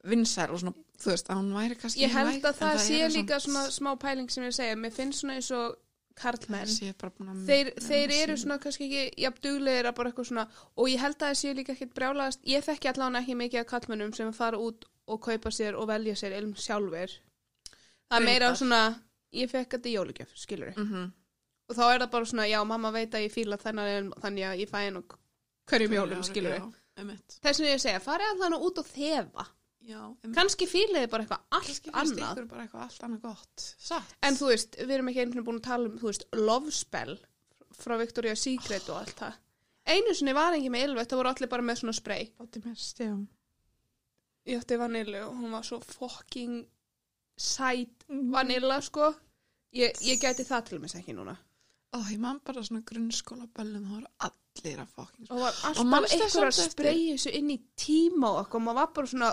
vinsæl 0.10 0.49
og 0.54 0.60
svona, 0.62 0.73
þú 1.02 1.10
veist, 1.12 1.30
að 1.30 1.39
hún 1.41 1.52
væri 1.58 1.75
kannski 1.82 2.04
Ég 2.06 2.13
held 2.13 2.30
væg, 2.30 2.43
að 2.43 2.49
en 2.54 2.60
það 2.62 2.82
sé 2.86 2.99
líka 3.15 3.39
samt- 3.39 3.45
svona 3.49 3.63
smá 3.75 3.91
pæling 3.99 4.30
sem 4.32 4.43
ég 4.45 4.54
segja. 4.56 4.75
Mér 4.75 4.93
finnst 4.93 5.19
svona 5.23 5.34
eins 5.39 5.49
og 5.52 5.75
karlmenn. 6.15 6.67
að 6.67 7.45
Þeir, 7.47 7.73
þeir 7.80 8.12
eru 8.23 8.38
svona 8.38 8.58
kannski 8.60 8.86
ekki 8.88 9.23
jafn 9.23 9.41
duglegir 9.41 9.86
að 9.89 9.95
bara 9.95 10.12
eitthvað 10.12 10.28
svona 10.30 10.47
og 10.78 10.88
ég 10.89 10.99
held 10.99 11.15
að 11.17 11.28
það 11.30 11.38
sé 11.41 11.54
líka 11.56 11.73
ekkert 11.75 11.93
brjálaðast 11.95 12.39
ég 12.45 12.63
þekki 12.63 12.89
allan 12.93 13.15
ekki 13.15 13.36
mikið 13.39 13.60
af 13.60 13.67
kallmennum 13.67 14.13
sem 14.15 14.32
fara 14.34 14.58
út 14.58 14.84
og 15.08 15.21
kaupa 15.21 15.49
sér 15.49 15.75
og 15.80 15.88
velja 15.88 16.13
sér 16.19 16.36
ilm 16.38 16.54
sjálfur 16.56 17.10
það 18.12 18.19
er 18.19 18.25
meira 18.25 18.52
svona 18.56 18.82
ég 19.34 19.49
fekk 19.49 19.69
þetta 19.78 19.89
í 19.89 19.95
jólugjöf, 19.95 20.32
skilur 20.36 20.73
Mhm. 20.75 21.12
og 21.69 21.75
þá 21.75 21.84
er 21.95 21.99
það 21.99 22.12
bara 22.12 22.25
svona, 22.25 22.47
já, 22.49 22.63
mamma 22.65 22.91
veit 22.91 23.12
að 23.12 23.23
ég 23.28 23.32
fíla 23.32 23.58
þennan 23.58 24.12
þannig 24.19 24.43
að 24.43 24.60
ég 24.60 24.69
fæ 24.69 24.78
henn 24.86 24.97
og 24.97 25.15
hverjum 25.67 25.93
jólum, 25.93 26.23
skilur 26.23 26.58
Já. 26.60 26.73
Þess 27.00 27.62
vegna 27.62 27.72
ég 27.74 27.82
segja, 27.84 28.04
farið 28.04 28.34
allan 28.34 28.60
út 28.60 28.82
og 28.82 28.88
þefa 28.90 29.48
kannski 30.36 30.68
fíliði 30.70 31.10
bara 31.10 31.26
eitthvað 31.26 31.58
allt 31.58 31.90
annað 32.02 32.42
bara 32.52 32.66
eitthvað 32.66 32.86
allt 32.86 33.04
annað 33.08 33.22
gott 33.24 33.66
Satt. 33.80 34.16
En 34.26 34.38
þú 34.38 34.52
veist, 34.52 34.78
við 34.78 34.96
erum 34.98 35.12
ekki 35.12 35.24
einhvern 35.24 35.40
veginn 35.40 35.48
búin 35.48 35.62
að 35.62 35.68
tala 35.70 35.90
um, 35.90 35.98
þú 36.02 36.10
veist, 36.12 36.26
love 36.38 36.74
spell 36.76 37.16
frá 37.80 37.96
Victoria's 38.02 38.44
Secret 38.44 38.90
og 38.92 39.00
allt 39.00 39.16
það. 39.22 39.38
Einu 39.90 40.14
sinni 40.14 40.36
var 40.36 40.58
ekki 40.58 40.72
með 40.74 40.90
ylvett, 40.90 41.10
það 41.10 41.22
voru 41.22 41.32
allir 41.32 41.52
bara 41.52 41.66
með 41.66 41.80
svona 41.82 41.96
spray. 41.98 42.28
Bátti 42.38 42.62
mest, 42.66 43.00
já 43.02 43.16
Ég 44.50 44.62
átti 44.62 44.78
vanillu 44.82 45.20
og 45.28 45.36
hún 45.38 45.54
var 45.54 45.66
svo 45.68 45.80
fucking 45.84 46.64
sæt 47.40 48.06
vanilla, 48.08 48.80
sko. 48.82 49.12
Ég, 49.78 49.96
ég 50.02 50.22
gæti 50.22 50.46
það 50.48 50.70
til 50.70 50.80
mér 50.82 50.96
ekki 51.00 51.14
núna. 51.14 51.36
Ó, 51.94 51.98
ég 52.10 52.20
man 52.22 52.42
bara 52.46 52.64
svona 52.66 52.82
grunnskóla 52.86 53.48
böllum 53.54 53.86
það 53.86 53.96
voru 53.96 54.12
allir 54.26 54.49
að 54.67 54.91
fokkin 54.95 55.30
Og 55.32 55.43
alltaf 55.48 55.86
manstu 55.86 56.17
einhver 56.24 56.48
að 56.50 56.58
spraya 56.60 57.13
þessu 57.15 57.32
inn 57.39 57.50
í 57.56 57.60
tíma 57.80 58.34
og 58.34 58.41
eitthvað, 58.43 58.65
maður 58.67 58.80
var 58.82 58.91
bara 58.98 59.08
svona, 59.13 59.30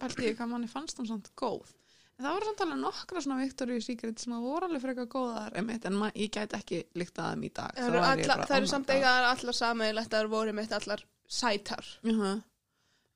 Bælti 0.00 0.28
ég 0.30 0.36
hvað 0.38 0.50
manni 0.52 0.68
fannst 0.70 0.98
hún 1.00 1.08
samt 1.08 1.30
góð 1.38 1.72
En 2.14 2.22
það 2.28 2.36
voru 2.36 2.46
samt 2.48 2.60
alveg 2.62 2.78
nokkra 2.84 3.20
svona 3.24 3.40
Victoria's 3.42 3.86
Secret 3.88 4.20
sem 4.22 4.34
voru 4.38 4.68
alveg 4.68 4.82
frekar 4.84 5.08
góðar 5.10 5.56
einmitt, 5.58 5.84
en 5.88 5.96
ma- 5.98 6.12
ég 6.14 6.30
gæti 6.30 6.54
ekki 6.60 6.78
líkt 6.94 7.18
að 7.18 7.32
þeim 7.32 7.42
í 7.48 7.50
dag 7.56 7.72
það 7.74 7.88
eru, 7.88 8.28
það 8.46 8.54
oh 8.60 8.68
samt 8.70 8.86
God. 8.86 8.94
eiga 8.94 9.14
allar 9.32 9.56
sammeðilegt 9.58 10.12
að 10.14 10.20
það 10.20 10.30
voru 10.36 10.52
mitt 10.54 10.74
allar 10.78 11.02
sætar. 11.26 11.88
Jaha. 12.06 12.30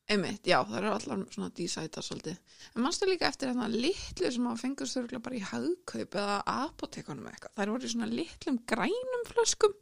Einmitt, 0.09 0.47
já, 0.49 0.57
það 0.64 0.79
eru 0.81 0.90
allar 0.94 1.23
svona 1.35 1.51
dísætar 1.59 2.05
svolítið. 2.07 2.38
En 2.75 2.83
mannstu 2.85 3.09
líka 3.09 3.29
eftir 3.29 3.51
þarna 3.53 3.68
litlu 3.73 4.31
sem 4.33 4.49
að 4.51 4.61
fengur 4.62 4.88
störgla 4.90 5.21
bara 5.25 5.37
í 5.38 5.42
hagkaup 5.44 6.16
eða 6.23 6.38
apotekunum 6.55 7.29
eitthvað. 7.31 7.55
Það 7.59 7.73
voru 7.75 7.88
í 7.88 7.92
svona 7.92 8.09
litlum 8.12 8.59
grænum 8.73 9.25
flöskum 9.29 9.75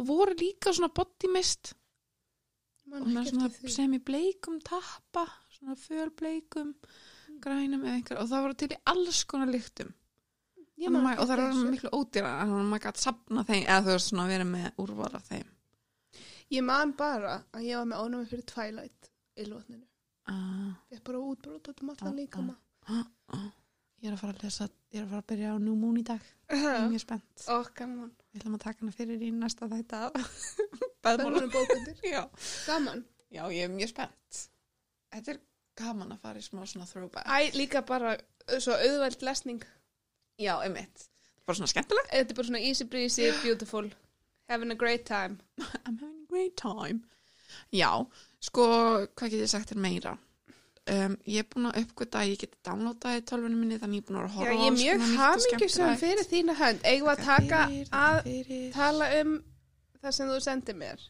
og 0.00 0.06
voru 0.08 0.36
líka 0.40 0.72
svona 0.76 0.92
body 0.94 1.30
mist 1.34 1.74
Man 2.90 3.02
og 3.04 3.08
með 3.14 3.28
svona 3.30 3.46
eftir 3.50 3.68
því. 3.68 3.74
sem 3.76 3.92
í 3.94 4.00
bleikum 4.02 4.58
tappa, 4.66 5.26
svona 5.54 5.76
fölbleikum, 5.78 6.72
grænum 7.44 7.84
eða 7.86 7.96
einhver 7.98 8.18
og 8.22 8.30
það 8.30 8.44
voru 8.46 8.56
til 8.62 8.70
í 8.74 8.78
alls 8.94 9.20
konar 9.30 9.50
lyktum. 9.52 9.92
Ég 10.80 10.88
og, 10.88 10.94
man 10.96 11.02
ma- 11.04 11.12
ekki 11.12 11.22
og 11.22 11.28
það 11.28 11.42
eru 11.44 11.70
miklu 11.70 11.90
ódýra 11.92 12.30
þannig 12.40 12.56
að 12.62 12.68
maður 12.72 12.84
gæti 12.86 13.02
sapna 13.04 13.44
þeim 13.44 13.64
eða 13.66 13.82
þú 13.84 13.92
veist 13.94 14.10
svona 14.10 14.28
verið 14.30 14.48
með 14.54 14.78
úrval 14.86 15.10
af 15.18 15.26
þeim 15.28 15.48
Ég 16.50 16.64
man 16.66 16.92
bara 16.98 17.36
að 17.54 17.62
ég 17.68 17.78
var 17.78 17.86
með 17.86 18.00
ónæmi 18.04 18.26
fyrir 18.30 18.46
Twilight 18.50 19.10
í 19.38 19.44
lótninu. 19.46 19.84
uh, 20.30 20.72
Ég 20.90 20.98
er 20.98 21.02
bara 21.06 21.18
útbrót 21.22 21.68
út 21.70 21.82
um 21.82 21.90
Ah, 21.90 21.96
allan 22.00 22.16
líkama. 22.16 22.56
ég 24.00 24.08
er 24.08 24.14
að 24.16 24.20
fara 24.22 24.32
að 24.32 24.42
lesa 24.44 24.66
ég 24.92 25.00
er 25.00 25.04
að 25.04 25.10
fara 25.12 25.22
að 25.22 25.26
byrja 25.30 25.52
á 25.54 25.56
New 25.60 25.74
Moon 25.76 25.98
í 26.00 26.02
dag 26.02 26.20
ég 26.50 26.64
er 26.64 26.80
Ó, 26.80 26.88
mjög 26.90 27.00
spennt 27.04 27.44
gaman. 27.78 28.10
við 28.32 28.40
ætlum 28.40 28.54
að 28.56 28.62
taka 28.64 28.80
hana 28.80 28.92
fyrir 28.96 29.22
í 29.22 29.30
næsta 29.30 29.68
beðmálum 31.04 31.42
er 31.44 31.50
bókundir. 31.52 32.00
já. 32.02 32.22
Gaman. 32.66 33.04
já, 33.30 33.42
ég 33.52 33.62
er 33.64 33.68
mjög 33.74 33.88
spennt 33.92 34.40
þetta 35.12 35.30
er 35.34 35.40
gaman 35.76 36.12
að 36.16 36.20
fara 36.24 36.38
í 36.40 36.42
smá 36.48 36.64
svona 36.66 36.86
throwback 36.88 37.26
Æ, 37.26 37.52
líka 37.54 37.82
bara 37.86 38.16
svo 38.58 38.72
auðveld 38.74 39.22
lesning. 39.22 39.62
já, 40.40 40.56
einmitt 40.64 41.06
bara 41.46 41.56
svona 41.60 41.70
skemmtilegt 41.70 42.10
Þetta 42.10 42.30
er 42.34 42.36
bara 42.40 42.46
svona 42.50 42.60
easy 42.64 42.84
breezy, 42.84 43.30
beautiful. 43.42 43.90
Having 44.48 44.70
a 44.72 44.74
great 44.74 45.04
time. 45.06 45.38
I'm 45.86 45.98
having 45.98 46.19
great 46.30 46.56
time 46.60 47.00
já, 47.74 47.90
sko, 48.40 48.66
hvað 49.14 49.32
get 49.34 49.44
ég 49.44 49.52
sagt 49.52 49.72
þér 49.74 49.84
meira 49.84 50.16
um, 50.90 51.14
ég 51.28 51.44
er 51.44 51.48
búin 51.50 51.68
að 51.70 51.78
uppgöta 51.84 52.22
að 52.22 52.32
ég 52.32 52.42
geti 52.44 52.58
downloadaði 52.66 53.24
tölvunum 53.28 53.62
minni 53.62 53.78
þannig 53.80 54.00
ég 54.00 54.04
er 54.04 54.08
búin 54.08 54.20
að 54.20 54.26
að 54.26 54.34
Já, 54.34 54.40
horfa 54.40 54.56
ég 54.56 54.66
er 54.66 54.76
mjög 54.78 55.06
hamingjusum 55.20 55.46
skemmtilegt. 55.60 56.02
fyrir 56.02 56.28
þína 56.30 56.58
hönd. 56.60 56.84
Eigum 56.90 57.12
að 57.12 57.24
taka 57.26 57.62
fyrir, 57.70 57.94
að 58.00 58.20
fyrir. 58.26 58.68
tala 58.74 59.08
um 59.20 59.32
það 60.00 60.14
sem 60.16 60.30
þú 60.30 60.38
sendir 60.46 60.78
mér. 60.80 61.08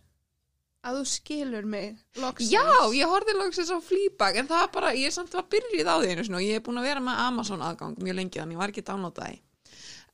Að 0.81 0.97
þú 0.97 1.05
skilur 1.13 1.67
mig 1.69 1.89
loksins. 2.17 2.53
Já, 2.55 2.65
ég 2.97 3.11
horfði 3.13 3.37
loksins 3.37 3.69
á 3.69 3.79
Fleabag 3.85 4.41
en 4.41 4.49
það 4.49 4.67
bara, 4.73 4.95
ég 4.97 5.11
er 5.11 5.13
samt 5.13 5.35
að 5.37 5.51
byrjuð 5.53 5.91
á 5.93 5.97
því 6.01 6.13
einu 6.15 6.25
sinni 6.25 6.41
og 6.41 6.47
ég 6.47 6.57
er 6.57 6.65
búin 6.65 6.81
að 6.81 6.89
vera 6.89 7.05
með 7.05 7.23
Amazon 7.27 7.65
aðgang 7.67 7.99
mjög 8.01 8.17
lengi 8.17 8.41
þannig 8.41 8.57
ég 8.57 8.63
var 8.63 8.73
ekki 8.73 8.85
að 8.87 8.93
downloada 8.93 9.29
því 9.29 9.41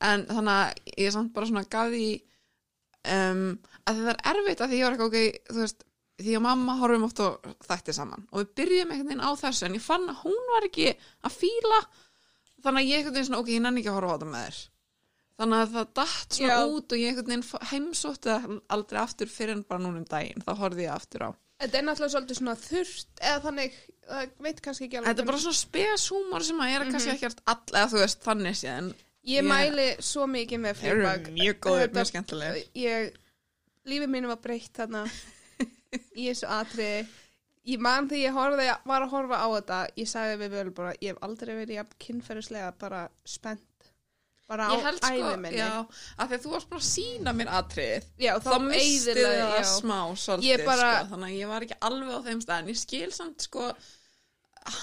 en 0.07 0.25
þannig 0.27 0.53
að 0.53 0.97
ég 1.01 1.13
samt 1.15 1.31
bara 1.33 1.47
svona 1.49 1.63
því 1.93 2.07
um, 3.13 3.43
að 3.87 4.01
það 4.01 4.09
er 4.13 4.23
erfitt 4.33 4.63
að 4.63 4.71
því 4.73 4.79
ég 4.79 4.87
var 4.87 4.97
ekki 4.97 5.07
ok, 5.07 5.19
þú 5.51 5.61
veist 5.63 5.85
því 6.17 6.37
að 6.37 6.43
mamma 6.47 6.77
horfum 6.79 7.05
oft 7.05 7.21
á 7.21 7.27
þætti 7.67 7.93
saman 7.93 8.25
og 8.31 8.41
við 8.41 8.53
byrjum 8.57 8.93
einhvern 8.93 9.11
veginn 9.11 9.27
á 9.27 9.31
þessu 9.37 9.67
en 9.67 9.77
ég 9.77 9.85
fann 9.85 10.07
að 10.09 10.23
hún 10.23 10.49
var 10.53 10.65
ekki 10.65 10.87
að 10.97 11.35
fíla 11.37 11.81
þannig 12.65 12.81
að 12.81 12.89
ég 12.89 12.97
einhvern 12.97 13.17
veginn 13.17 13.29
svona, 13.29 13.41
ok, 13.43 13.51
ég 13.53 13.63
nenni 13.63 13.83
ekki 13.83 13.91
að 13.91 13.99
horfa 13.99 14.09
á 14.09 14.15
þetta 14.17 14.31
með 14.31 14.47
þér 14.47 14.61
þannig 15.37 15.59
að 15.63 15.75
það 15.75 15.91
datt 15.99 16.39
svona 16.39 16.55
Já. 16.57 16.71
út 16.77 16.95
og 16.95 17.03
ég 17.03 17.11
einhvern 17.11 17.33
veginn 17.33 17.67
heimsótti 17.71 18.37
aldrei 18.73 19.01
aftur 19.03 19.29
fyrir 19.29 19.53
en 19.53 19.67
bara 19.67 19.83
núna 19.83 20.01
um 20.01 20.09
daginn 20.09 20.41
þá 20.41 20.51
horfði 20.57 20.87
ég 20.87 20.95
aftur 20.95 21.29
á 21.29 21.31
Þetta 21.57 21.79
er 21.79 21.85
náttúrulega 21.87 22.13
svolítið 22.13 22.37
svona 22.37 22.53
þurft 22.61 23.21
eða 23.25 23.37
þannig, 23.41 23.77
það 24.05 24.33
veit 24.45 24.59
kannski 24.61 24.85
ekki 24.85 24.97
alveg. 24.99 25.07
Þetta 25.07 25.23
er 25.23 25.29
bara 25.31 25.39
svona 25.41 25.57
speshúmor 25.57 26.43
sem 26.45 26.59
að 26.61 26.73
er 26.73 26.83
kannski 26.91 27.13
ekki 27.15 27.29
all, 27.33 27.63
eða 27.71 27.87
þú 27.93 28.01
veist, 28.03 28.19
þannig 28.27 28.59
séðan 28.59 28.91
Ég 29.27 29.43
ég- 29.43 29.47
mæli 29.49 29.87
svo 29.99 30.25
mikið 30.31 30.59
með 30.63 30.81
Þeir 30.81 30.91
eru 30.91 31.01
Fleabag. 31.05 31.31
mjög 31.35 31.59
Þetta- 31.67 31.93
mjög 31.97 32.09
skemmtilegir. 32.11 32.67
Ég, 32.75 33.15
lífið 33.91 34.11
mínu 34.15 34.27
var 34.31 34.41
breytt 34.43 34.73
þarna 34.77 35.05
í 36.21 36.27
þessu 36.29 36.47
atriði. 36.47 37.07
Ég 37.67 37.79
man 37.83 38.07
þegar 38.07 38.23
ég 38.23 38.35
horfði, 38.37 38.67
var 38.87 39.01
að 39.03 39.09
horfa 39.11 39.37
á 39.43 39.47
þetta, 39.57 39.79
ég 39.99 40.07
sagði 40.07 40.37
við 40.45 40.53
vel 40.55 40.69
bara, 40.71 40.93
ég 41.03 41.11
hef 41.11 41.17
aldrei 41.27 41.53
verið 41.57 41.75
jafn 41.81 41.97
kynferðislega 41.99 42.69
bara 42.79 43.01
spennt. 43.27 43.63
Bara 44.47 44.69
á 44.71 44.79
Ég 44.79 44.85
sko, 44.95 45.09
ævi 45.11 45.39
minni. 45.43 45.57
já, 45.59 45.83
að 46.15 46.29
því 46.29 46.35
að 46.37 46.43
þú 46.45 46.51
varst 46.53 46.69
bara 46.71 46.79
að 46.79 46.85
sína 46.87 47.31
mér 47.35 47.49
atrið 47.51 48.05
Já, 48.23 48.29
þá 48.39 48.53
misti 48.63 49.15
það 49.19 49.65
smá 49.67 49.97
svolítið, 50.15 50.47
Ég 50.47 50.61
sko, 50.63 50.77
þannig 51.11 51.27
að 51.27 51.35
ég 51.41 51.47
var 51.51 51.65
ekki 51.67 51.77
alveg 51.89 52.13
á 52.15 52.19
þeim 52.29 52.41
stað 52.45 52.61
en 52.63 52.69
ég 52.71 52.79
skil 52.79 53.09
samt 53.11 53.41
sko 53.43 53.65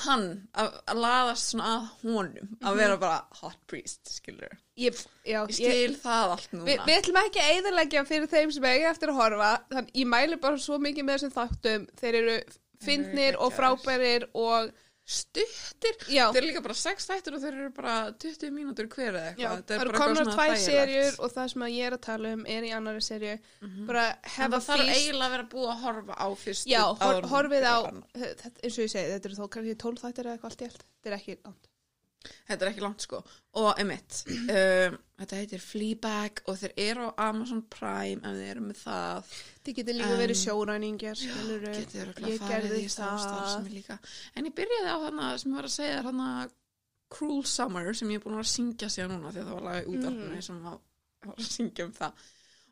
hann 0.05 0.27
að, 0.57 0.77
að 0.90 1.01
laðast 1.05 1.51
svona 1.53 1.70
að 1.75 1.88
honum 2.03 2.53
að 2.64 2.79
vera 2.81 3.01
bara 3.01 3.40
hot 3.40 3.59
priest, 3.70 4.03
skilur 4.18 4.55
Ég, 4.75 4.97
já, 5.23 5.38
ég 5.47 5.55
skil 5.55 5.92
það 6.03 6.33
allt 6.35 6.55
núna. 6.55 6.64
Vi, 6.66 6.75
við 6.83 6.97
ætlum 6.99 7.18
ekki 7.20 7.42
að 7.42 7.51
eyðileggja 7.53 8.01
fyrir 8.09 8.31
þeim 8.33 8.55
sem 8.57 8.64
eiga 8.66 8.88
eftir 8.90 9.12
að 9.12 9.20
horfa 9.20 9.51
þannig 9.70 10.01
ég 10.01 10.09
mæli 10.11 10.38
bara 10.42 10.59
svo 10.64 10.79
mikið 10.83 11.07
með 11.07 11.14
þessum 11.20 11.35
þáttum. 11.37 11.85
Þeir 12.01 12.18
eru 12.20 12.35
fyndnir 12.83 13.38
og 13.38 13.55
frábærir 13.55 14.27
og 14.35 14.73
stuttir, 15.05 15.97
þeir 16.09 16.38
eru 16.38 16.47
líka 16.47 16.62
bara 16.64 16.77
sex 16.81 17.05
þættir 17.11 17.35
og 17.37 17.43
þeir 17.43 17.57
eru 17.59 17.73
bara 17.77 17.97
20 18.25 18.55
mínútur 18.55 18.88
hver 18.88 19.11
eða 19.11 19.27
eitthvað. 19.35 19.64
Það 19.69 19.75
er 19.77 19.83
eru 19.85 19.99
komnar 20.01 20.31
tvær 20.31 20.55
serjur 20.62 21.19
og 21.19 21.35
það 21.35 21.51
sem 21.53 21.67
að 21.67 21.75
ég 21.75 21.90
er 21.90 21.97
að 21.99 22.03
tala 22.07 22.33
um 22.38 22.47
er 22.55 22.64
í 22.64 22.73
annari 22.79 23.05
serju 23.05 23.35
bara 23.90 24.07
En 24.14 24.33
hef 24.38 24.49
það 24.49 24.57
að 24.61 24.67
þarf 24.71 24.95
eiginlega 24.95 25.29
að 25.29 25.37
vera 25.37 25.49
búið 25.53 25.71
að 25.75 25.85
horfa 25.85 26.17
á 26.17 26.29
fyrstu 26.47 26.73
já, 26.73 26.81
hor, 26.88 27.21
en 27.21 27.31
horfið 27.35 27.69
á 27.69 27.77
eins 27.85 28.79
og 28.79 28.83
ég 28.87 28.95
segi, 28.97 29.12
þetta 29.12 29.31
eru 29.31 29.38
þó 29.43 29.47
kannski 29.59 29.79
tólf 29.85 30.05
þættir 30.07 30.31
eða 30.31 30.38
eitthvað 30.38 30.53
allt 30.55 30.64
í 30.64 30.71
allt. 30.71 30.85
Þetta 30.88 31.12
er 31.12 31.19
ekki 31.21 31.38
langt 31.45 31.73
Þetta 32.48 32.64
er 32.64 32.70
ekki 32.72 32.82
langt 32.84 33.04
sko. 33.04 33.18
Og 33.60 33.78
emitt 33.82 34.22
um, 34.28 34.96
þetta 35.20 35.37
heitir 35.38 35.60
Fleabag 35.62 36.40
og 36.50 36.56
þeir 36.58 36.72
eru 36.87 37.06
á 37.12 37.12
Amazon 37.28 37.62
Prime 37.70 38.18
ef 38.24 38.38
þeir 38.40 38.50
eru 38.54 38.64
með 38.68 38.80
það. 38.80 39.32
Þið 39.64 39.76
getur 39.78 39.98
líka 39.98 40.10
En- 40.14 40.20
verið 40.24 40.40
sjóræningjar 40.42 41.20
skilur 41.20 41.66
getur 41.68 42.02
örugglega 42.08 42.32
ég 42.32 42.40
farið 42.42 42.54
gerði 42.68 42.80
í 42.82 42.88
þá 42.88 42.98
það 43.04 43.22
starfsemi 43.26 43.74
líka. 43.76 43.98
En 44.34 44.48
ég 44.50 44.56
byrjaði 44.58 44.90
á 44.90 44.98
þarna 45.04 45.28
sem 45.38 45.50
ég 45.52 45.58
var 45.60 45.68
að 45.70 45.74
segja 45.76 46.02
þarna 46.08 46.28
Cruel 47.14 47.44
Summer 47.46 47.92
sem 47.94 48.10
ég 48.10 48.18
er 48.18 48.24
búin 48.24 48.34
að 48.34 48.40
vera 48.40 48.48
að 48.48 48.54
syngja 48.56 48.88
síðan 48.90 49.12
núna 49.18 49.30
því 49.34 49.42
að 49.44 49.48
það 49.50 49.58
var 49.60 49.66
lagið 49.68 49.90
útvarpinu 49.94 50.34
Mm. 50.34 50.42
sem 50.48 50.62
var, 50.64 50.78
að 51.28 51.44
syngja 51.54 51.84
um 51.84 51.92
það. 51.92 52.24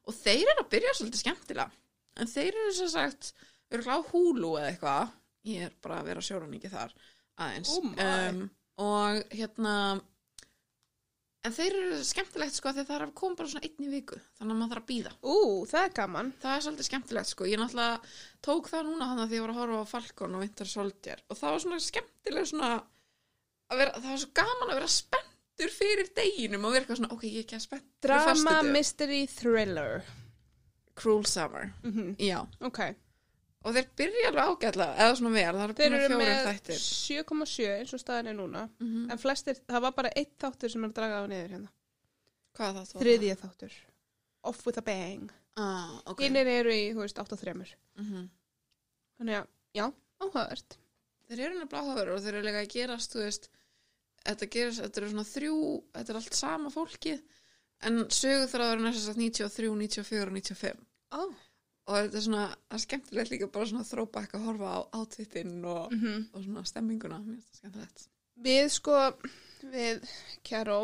Og 0.09 0.15
þeir 0.19 0.43
eru 0.51 0.63
að 0.65 0.71
byrja 0.73 0.95
svolítið 0.99 1.21
skemmtilega. 1.23 1.71
En 2.17 2.27
þeir 2.33 2.49
eru 2.59 2.73
sem 2.75 2.89
sagt 2.91 3.33
örgulega 3.71 4.01
á 4.03 4.09
húlu 4.11 4.51
eða 4.59 4.71
eitthvað. 4.73 5.13
Ég 5.47 5.63
er 5.69 5.73
bara 5.83 6.01
að 6.01 6.09
vera 6.11 6.21
sjóraningi 6.27 6.71
þar 6.73 6.93
aðeins. 7.39 7.71
Oh. 7.77 7.87
Og 8.81 9.35
hérna 9.35 9.75
en 11.43 11.55
þeir 11.55 11.75
eru 11.75 11.99
skemmtilegt 12.07 12.57
sko 12.57 12.71
því 12.71 12.85
að 12.85 12.91
það 12.93 13.05
að 13.07 13.15
koma 13.19 13.39
bara 13.39 13.51
svona 13.51 13.67
einn 13.67 13.87
í 13.87 13.91
viku 13.91 14.19
þannig 14.39 14.55
að 14.55 14.61
maður 14.61 14.73
þarf 14.73 14.83
að 14.83 14.91
býða 14.93 15.13
ú, 15.23 15.37
það 15.73 15.87
er 15.87 15.93
gaman. 15.99 16.31
Það 16.43 16.55
er 16.55 16.65
svolítið 16.67 16.89
skemmtilegt 16.89 17.33
sko. 17.33 17.49
Ég 17.51 17.61
náttúrulega 17.61 18.15
tók 18.47 18.71
það 18.71 18.89
núna 18.89 19.11
þannig 19.11 19.25
að 19.25 19.33
því 19.33 19.39
ég 19.39 19.45
var 19.45 19.55
að 19.55 19.61
horfa 19.61 19.83
á 19.83 19.93
Falcon 19.93 20.39
og 20.39 20.45
Winter 20.45 20.71
Soldier 20.71 21.23
og 21.27 21.41
það 21.41 21.55
var 21.57 21.65
svona 21.67 21.83
skemmtileg 21.89 22.51
svona 22.53 22.73
vera, 23.73 23.95
það 23.99 24.11
var 24.13 24.23
svo 24.23 24.33
gaman 24.39 24.71
að 24.71 24.79
vera 24.79 24.91
spenntur 24.97 25.77
fyrir 25.77 26.13
deginum 26.17 26.67
og 26.67 26.75
vera 26.77 26.85
eitthvað 26.85 27.01
svona 27.03 27.15
ok, 27.17 27.25
ég 27.29 27.39
er 27.41 27.47
ekki 27.47 27.59
að 27.59 27.67
spennt 27.67 27.89
drama, 28.07 28.59
mystery, 28.69 29.23
thriller. 29.31 30.11
Cruel 30.93 31.25
Summer, 31.27 31.73
mm 31.83 32.15
já. 32.21 32.43
Ok 32.61 32.85
og 33.63 33.77
þeir 33.77 33.87
byrja 34.01 34.31
alveg 34.31 34.51
ágætlega, 34.51 34.97
eða 35.05 35.17
svona 35.19 35.33
vel 35.37 35.55
það 35.59 35.75
Þeir 35.79 35.87
eru 35.87 35.99
eru 35.99 36.17
búin 36.17 36.23
að 36.23 36.33
fjóra 36.33 36.35
með 36.35 36.49
þættir 36.49 36.83
7,7 36.83 37.69
eins 37.77 37.95
og 37.97 38.03
staðan 38.03 38.31
er 38.33 38.37
núna. 38.39 38.65
Mhm. 38.81 39.07
en 39.11 39.23
flestir, 39.23 39.61
það 39.69 39.85
var 39.87 39.97
bara 39.99 40.13
eitt 40.17 40.35
þáttur 40.43 40.71
sem 40.75 40.85
er 40.85 40.91
að 40.93 40.99
draga 40.99 41.23
á 41.23 41.25
niður 41.31 41.55
hérna. 41.57 41.73
Hvað 42.57 42.77
það 42.77 42.91
þá? 42.93 42.99
þriðja 43.03 43.39
þáttur. 43.43 43.79
Off 44.45 44.67
with 44.67 44.79
a 44.79 44.83
bang. 44.83 45.33
Ah, 45.57 46.01
ok. 46.07 46.23
Hinnir 46.25 46.47
eru 46.47 46.73
í, 46.73 46.93
þú 46.93 47.05
veist, 47.05 47.19
8 47.19 47.33
og 47.33 47.41
3 47.41 47.55
Mhm. 47.99 48.29
Þannig 49.19 49.37
að, 49.39 49.47
já, 49.75 49.93
áhugavert. 50.21 50.79
Þeir 51.29 51.41
eru 51.47 51.59
nefnilega 51.59 51.83
áhugaverður 51.83 52.17
og 52.17 52.23
þeir 52.23 52.35
eru 52.35 52.47
líka 52.49 52.63
að 52.65 52.73
gerast 52.73 53.15
þú 53.15 53.23
veist, 53.23 53.49
þetta 54.27 54.49
gerast 54.51 54.83
þetta 54.83 55.01
eru 55.01 55.11
svona 55.13 55.29
þrjú, 55.29 55.57
þetta 55.95 56.13
er 56.13 56.19
allt 56.21 56.35
sama 56.39 56.71
fólkið 56.71 57.23
en 57.83 57.99
er 58.77 58.83
næst 58.83 59.09
að 59.11 59.19
93, 59.19 59.71
94 59.75 60.29
og 60.29 60.35
95 60.37 60.85
oh. 61.19 61.33
Og 61.89 61.97
þetta 61.97 62.19
er 62.21 62.25
svona, 62.27 62.47
það 62.69 62.79
er 62.79 62.85
skemmtilegt 62.87 63.33
líka 63.33 63.51
bara 63.57 63.71
svona 63.73 63.89
throwback 63.89 64.37
að 64.39 64.47
horfa 64.49 64.77
á 64.77 64.81
outfitinn 65.01 65.59
og, 65.65 65.93
mm 65.97 66.23
og 66.33 66.47
svona 66.47 66.65
stemminguna, 66.69 67.19
mér 67.25 67.37
finnst 67.41 67.51
það 67.51 67.61
skemmtilegt. 67.63 68.09
Við 68.43 68.65
sko, 68.77 68.97
við 69.73 70.09
Kjæró 70.47 70.81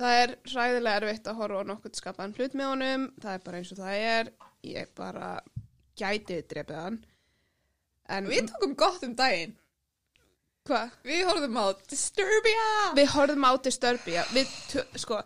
Það 0.00 0.18
er 0.22 0.30
ræðilega 0.48 1.00
erfitt 1.02 1.26
að 1.28 1.40
horfa 1.42 1.60
á 1.60 1.68
nokkuð 1.68 1.98
skapaðan 1.98 2.36
hlut 2.38 2.54
með 2.56 2.70
honum. 2.70 3.02
Það 3.20 3.34
er 3.34 3.42
bara 3.44 3.58
eins 3.58 3.72
og 3.74 3.80
það 3.82 4.04
er. 4.10 4.30
Ég 4.64 4.92
bara 4.96 5.26
gæti 6.00 6.38
drepið 6.48 6.78
hann. 6.80 6.96
En 8.10 8.30
Við 8.30 8.48
tókum 8.48 8.72
gott 8.80 9.04
um 9.04 9.12
daginn. 9.18 9.52
Hvað? 10.68 10.96
Við 11.04 11.20
horfðum 11.28 11.58
á 11.60 11.66
Disturbia. 11.90 12.64
Við 12.96 13.12
horfðum 13.12 13.44
á 13.44 13.52
Disturbia. 13.66 14.24
Við, 14.32 14.56
sko, 15.02 15.20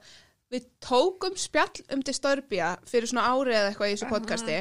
við 0.54 0.70
tókum 0.86 1.36
spjall 1.40 1.84
um 1.94 2.02
Disturbia 2.06 2.72
fyrir 2.88 3.10
svona 3.10 3.26
árið 3.34 3.58
eða 3.60 3.68
eitthvað 3.74 3.90
í 3.92 3.98
þessu 3.98 4.10
podcasti. 4.14 4.58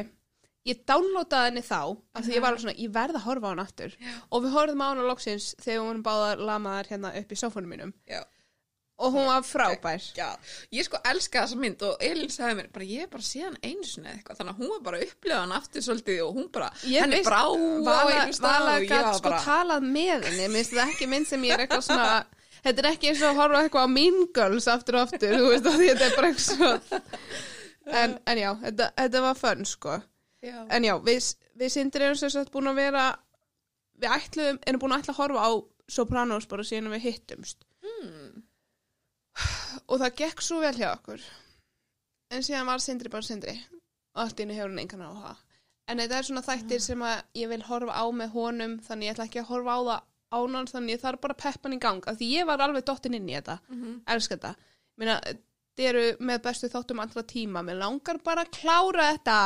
Ég 0.63 0.77
downloadaði 0.88 1.49
henni 1.49 1.62
þá 1.67 1.79
af 2.15 2.21
því 2.23 2.36
ég 2.38 2.43
var 2.43 2.53
alveg 2.53 2.62
svona, 2.63 2.77
ég 2.79 2.91
verð 2.95 3.17
að 3.19 3.25
horfa 3.27 3.49
á 3.49 3.51
hann 3.51 3.63
aftur. 3.65 3.95
Og 4.32 4.45
við 4.45 4.53
horfðum 4.56 4.84
á 4.84 4.88
hana 4.93 5.08
loksins 5.10 5.49
þegar 5.60 5.82
við 5.82 5.88
vorum 5.89 6.06
báða 6.06 6.29
lamaðar 6.39 6.88
hérna 6.93 7.12
upp 7.19 7.34
í 7.36 7.39
sófónum 7.41 7.73
mínum. 7.75 7.91
Já. 8.08 8.21
og 9.03 9.12
hún 9.12 9.25
var 9.25 9.41
frábær. 9.43 10.03
Já, 10.15 10.27
ég 10.71 10.86
sko 10.86 10.99
elska 11.10 11.41
þessa 11.43 11.58
mynd 11.60 11.82
og 11.84 12.03
Elin 12.06 12.29
sagði 12.32 12.60
mér, 12.60 12.67
bara 12.71 12.86
ég 12.88 13.01
er 13.03 13.10
bara 13.12 13.25
síðan 13.25 13.56
einu 13.65 13.84
sinni 13.89 14.08
eða 14.08 14.19
eitthvað, 14.19 14.38
þannig 14.38 14.53
að 14.53 14.60
hún 14.62 14.69
var 14.73 14.84
bara 14.86 14.99
að 14.99 15.06
upplifa 15.10 15.39
hann 15.41 15.56
aftur 15.58 15.84
svolítið 15.88 16.19
og 16.27 16.38
hún 16.38 16.45
bara, 16.53 16.69
Ég 16.86 17.01
henni 17.03 17.17
veist- 17.17 17.27
brá 17.27 17.41
á 17.41 17.51
Vala, 17.89 18.13
einu 18.21 18.38
stað 18.38 18.45
Vala 18.53 18.75
og 18.77 18.86
ég 18.86 18.93
var 18.93 19.17
sko 19.17 19.25
bara, 19.27 19.41
talað 19.43 19.88
með 19.97 20.27
henni. 20.29 20.45
Mér 20.45 20.56
finnst 20.62 20.77
það 20.77 20.93
ekki 20.93 21.10
mynd 21.10 21.27
Þetta 22.63 22.84
er 22.84 22.88
ekki 22.93 23.10
eins 23.12 23.21
og 23.23 23.30
að 23.34 23.39
horfa 23.41 23.62
eitthvað 23.63 23.86
á 23.88 23.95
Mean 23.95 24.19
Girls 24.36 24.67
aftur 24.71 24.97
og 24.99 25.08
aftur, 25.08 25.36
þú 25.36 25.49
veist 25.52 25.67
að 25.67 25.82
þetta 25.84 26.06
er 26.08 26.15
bara 26.15 26.30
eitthvað 26.30 26.45
svo 26.47 26.69
en, 27.99 28.15
en 28.32 28.39
já, 28.39 28.49
þetta, 28.62 28.88
þetta 29.02 29.21
var 29.26 29.39
fönn 29.39 29.67
sko. 29.67 29.97
Já, 30.43 30.56
En 30.71 30.88
já, 30.88 30.93
við, 31.04 31.28
við 31.60 31.73
sindri 31.76 32.08
erum 32.08 32.19
sem 32.19 32.32
sagt 32.32 32.52
búin 32.54 32.71
að 32.71 32.80
vera 32.80 33.04
við 33.99 34.15
ætluðum, 34.15 34.60
erum 34.67 34.84
búin 34.84 34.95
að 34.95 35.04
ætla 35.04 35.15
að 35.15 35.21
horfa 35.21 35.45
á 35.47 35.52
Sopranos 35.91 36.47
bara 36.47 36.63
síðan 36.63 36.91
við 36.95 37.04
hittumst. 37.10 37.65
Hmm, 37.84 38.43
og 39.84 39.99
það 39.99 40.19
gekk 40.23 40.43
svo 40.43 40.62
vel 40.63 40.76
hjá 40.78 40.93
okkur. 40.93 41.23
En 42.32 42.45
síðan 42.47 42.69
var 42.71 42.84
sindri 42.84 43.12
bara 43.12 43.28
sindri. 43.28 43.58
Og 44.15 44.23
allt 44.23 44.39
inni 44.39 44.56
hefur 44.56 44.71
hann 44.71 44.86
engan 44.86 45.04
á 45.04 45.12
það 45.12 45.41
en 45.91 45.99
þetta 45.99 46.17
er 46.17 46.28
svona 46.28 46.43
þættir 46.45 46.82
sem 46.84 47.02
að 47.04 47.21
ég 47.38 47.49
vil 47.52 47.63
horfa 47.67 47.95
á 47.95 48.06
með 48.15 48.36
honum 48.38 48.76
þannig 48.86 49.10
ég 49.10 49.15
ætla 49.15 49.28
ekki 49.28 49.41
að 49.41 49.49
horfa 49.52 49.76
á 49.76 49.80
það 49.89 50.06
ánan 50.34 50.69
þannig 50.69 50.98
ég 50.98 51.02
þarf 51.04 51.24
bara 51.24 51.39
peppan 51.39 51.76
í 51.76 51.80
gang 51.82 52.06
af 52.10 52.19
því 52.19 52.30
ég 52.34 52.50
var 52.50 52.63
alveg 52.65 52.86
dottin 52.88 53.17
inn 53.17 53.30
í 53.30 53.36
þetta 53.38 53.60
mhm. 53.69 54.00
elska 54.15 54.38
þetta 54.38 54.56
Meina, 55.02 55.17
þið 55.74 55.89
eru 55.89 56.04
með 56.22 56.43
bestu 56.46 56.69
þáttum 56.69 57.02
allra 57.02 57.24
tíma 57.26 57.63
mér 57.65 57.80
langar 57.82 58.19
bara 58.26 58.46
að 58.46 58.54
klára 58.60 59.08
þetta 59.15 59.39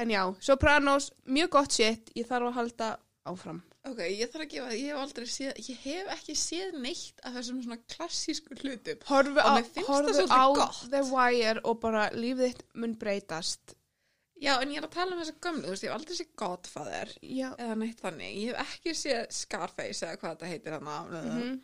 en 0.00 0.14
já 0.14 0.22
Sopranos, 0.38 1.10
mjög 1.26 1.56
gott 1.56 1.80
shit 1.80 2.12
ég 2.14 2.28
þarf 2.28 2.52
að 2.52 2.60
halda 2.60 2.92
áfram 3.30 3.64
Ok, 3.88 4.00
ég 4.12 4.28
þarf 4.28 4.44
að 4.44 4.50
gefa, 4.52 4.72
ég 4.76 4.88
hef 4.90 4.98
aldrei 5.00 5.28
séð, 5.32 5.60
ég 5.64 5.84
hef 5.86 6.08
ekki 6.12 6.34
séð 6.36 6.74
neitt 6.82 7.22
af 7.24 7.32
þessum 7.38 7.62
svona 7.64 7.78
klassísku 7.88 8.58
hlutum. 8.58 8.98
horfi 9.08 9.40
Og 9.40 9.46
á, 9.48 9.64
svolítið 9.72 10.34
á. 10.36 10.44
The 10.92 11.00
Wire 11.08 11.62
og 11.64 11.78
bara 11.80 12.02
lífið 12.12 12.50
þitt 12.50 12.66
mun 12.76 12.98
breytast 13.00 13.72
Já, 14.40 14.54
en 14.56 14.70
ég 14.72 14.80
er 14.80 14.86
að 14.86 14.94
tala 14.94 15.12
um 15.14 15.20
þessa 15.20 15.36
gömlu, 15.44 15.66
þú 15.66 15.72
veist, 15.74 15.84
ég 15.84 15.90
hef 15.90 15.98
aldrei 15.98 16.16
séð 16.16 16.30
Godfather 16.40 17.10
já, 17.20 17.48
eða 17.60 17.74
neitt 17.76 17.98
þannig. 18.00 18.36
Ég 18.40 18.54
hef 18.54 18.76
ekki 18.76 18.94
séð 18.96 19.26
Scarface 19.36 20.06
eða 20.06 20.20
hvað 20.20 20.36
þetta 20.36 20.52
heitir 20.54 20.76
hann 20.78 20.88
mhm 20.90 21.58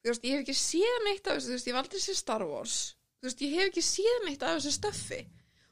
Þú 0.00 0.08
veist, 0.08 0.22
ég 0.24 0.32
hef 0.32 0.46
ekki 0.46 0.56
séð 0.56 1.02
neitt 1.04 1.26
af 1.28 1.36
þessu, 1.36 1.50
þú 1.50 1.54
veist, 1.54 1.66
ég 1.68 1.74
hef 1.74 1.82
aldrei 1.82 2.00
séð 2.00 2.16
Star 2.16 2.44
Wars. 2.48 2.76
Þú 3.20 3.28
veist, 3.28 3.42
ég 3.44 3.56
hef 3.58 3.68
ekki 3.68 3.82
séð 3.84 4.22
neitt 4.24 4.44
af 4.46 4.54
þessu 4.56 4.72
stöffi. 4.78 5.18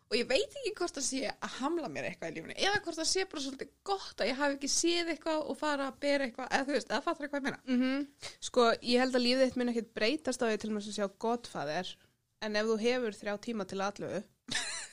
Og 0.08 0.16
ég 0.16 0.28
veit 0.28 0.54
ekki 0.56 0.72
hvort 0.76 0.96
það 0.96 1.04
sé 1.04 1.22
að 1.28 1.54
hamla 1.58 1.88
mér 1.92 2.06
eitthvað 2.08 2.30
í 2.30 2.36
lífinu. 2.38 2.54
Eða 2.56 2.80
hvort 2.84 2.96
það 3.00 3.08
sé 3.10 3.24
bara 3.28 3.42
svolítið 3.44 3.72
gott 3.88 4.22
að 4.22 4.30
ég 4.30 4.38
hafi 4.38 4.56
ekki 4.56 4.70
séð 4.72 5.10
eitthvað 5.12 5.42
og 5.52 5.58
fara 5.60 5.88
að 5.90 5.98
bera 6.04 6.28
eitthvað, 6.28 6.48
eða 6.56 6.68
þú 6.68 6.76
veist, 6.76 6.92
eða 6.92 7.04
fattar 7.08 7.26
eitthvað 7.26 7.44
meina. 7.48 7.60
Mm 7.68 8.06
Sko, 8.48 8.68
ég 8.88 9.02
held 9.02 9.18
að 9.18 9.24
lífið 9.26 9.44
þitt 9.44 9.58
mun 9.60 9.72
ekkert 9.72 9.92
breytast 9.98 10.44
á 10.44 10.46
því 10.48 10.60
til 10.62 10.72
þess 10.76 10.92
að 10.92 10.96
sjá 10.96 11.08
Godfather 11.24 11.92
en 12.40 12.56
ef 12.56 12.70
þú 12.70 12.78
hefur 12.84 13.18
þrjá 13.20 13.34
tíma 13.48 13.68
til 13.68 13.80
allu 13.84 14.12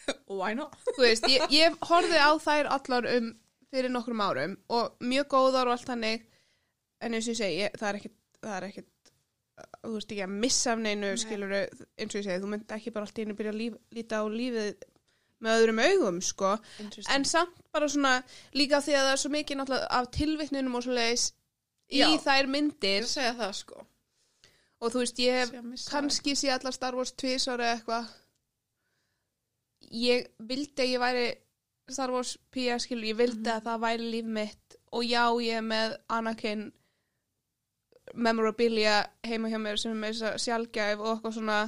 Why 0.39 0.53
not? 0.57 0.75
þú 0.91 1.01
veist, 1.01 1.27
ég, 1.31 1.45
ég 1.53 1.75
horfði 1.89 2.21
á 2.21 2.31
þær 2.41 2.71
allar 2.77 3.09
um 3.15 3.33
fyrir 3.73 3.91
nokkrum 3.91 4.21
árum 4.23 4.57
og 4.71 4.95
mjög 5.03 5.29
góðar 5.33 5.69
og 5.69 5.75
allt 5.75 5.91
hannig 5.91 6.25
en 7.03 7.13
eins 7.15 7.27
og 7.27 7.35
ég 7.35 7.39
segi, 7.41 7.63
ég, 7.65 7.79
það 7.79 7.89
er 7.89 7.99
ekkert 7.99 8.19
það 8.45 8.57
er 8.57 8.67
ekkert, 8.69 8.91
þú 9.85 9.93
veist 9.95 10.11
ekki 10.11 10.25
að 10.25 10.35
missa 10.43 10.73
af 10.73 10.83
neinu 10.83 11.13
Nei. 11.13 11.21
skilur, 11.21 11.55
eins 11.55 12.11
og 12.11 12.19
ég 12.19 12.27
segi, 12.27 12.41
þú 12.43 12.51
myndi 12.51 12.77
ekki 12.77 12.93
bara 12.95 13.07
allt 13.07 13.17
í 13.19 13.25
einu 13.25 13.37
byrja 13.37 13.53
að 13.53 13.61
líf, 13.61 13.79
líta 13.95 14.21
á 14.21 14.25
lífið 14.31 14.69
með 15.45 15.57
öðrum 15.61 15.81
augum, 15.83 16.19
sko 16.23 16.51
en 17.11 17.25
samt 17.27 17.57
bara 17.75 17.89
svona, 17.91 18.13
líka 18.55 18.79
því 18.83 18.95
að 18.95 19.07
það 19.07 19.15
er 19.15 19.21
svo 19.23 19.31
mikið 19.33 19.59
náttúrulega 19.59 19.89
af 19.99 20.11
tilvittnunum 20.15 20.77
og 20.79 20.85
svo 20.85 20.95
leiðis 20.95 21.25
í 21.91 22.01
Já. 22.01 22.07
þær 22.23 22.51
myndir 22.53 23.09
það, 23.09 23.49
sko. 23.59 23.83
og 24.79 24.93
þú 24.93 25.03
veist, 25.03 25.19
ég 25.21 25.41
hef 25.41 25.89
kannski 25.91 26.37
sé 26.39 26.53
allar 26.55 26.75
Star 26.75 26.97
Wars 26.97 27.13
tvisar 27.13 27.61
eða 27.61 27.75
eitthvað 27.79 28.13
ég 29.91 30.27
vildi 30.39 30.81
að 30.85 30.91
ég 30.93 30.99
væri 31.03 31.25
Star 31.93 32.09
Wars 32.11 32.37
pía 32.51 32.79
skilur, 32.81 33.03
ég 33.05 33.17
vildi 33.19 33.49
að 33.51 33.63
það 33.67 33.81
væri 33.83 34.11
líf 34.11 34.25
mitt. 34.25 34.77
Og 34.95 35.03
já, 35.05 35.23
ég 35.43 35.59
er 35.59 35.65
með 35.65 35.97
Anakin 36.09 36.71
memorabilia 38.15 38.99
heima 39.25 39.49
hjá 39.51 39.59
mér 39.61 39.79
sem 39.81 39.91
er 39.95 39.99
með 40.01 40.21
sjálfgæf 40.41 41.01
og 41.01 41.09
eitthvað 41.15 41.35
svona. 41.37 41.59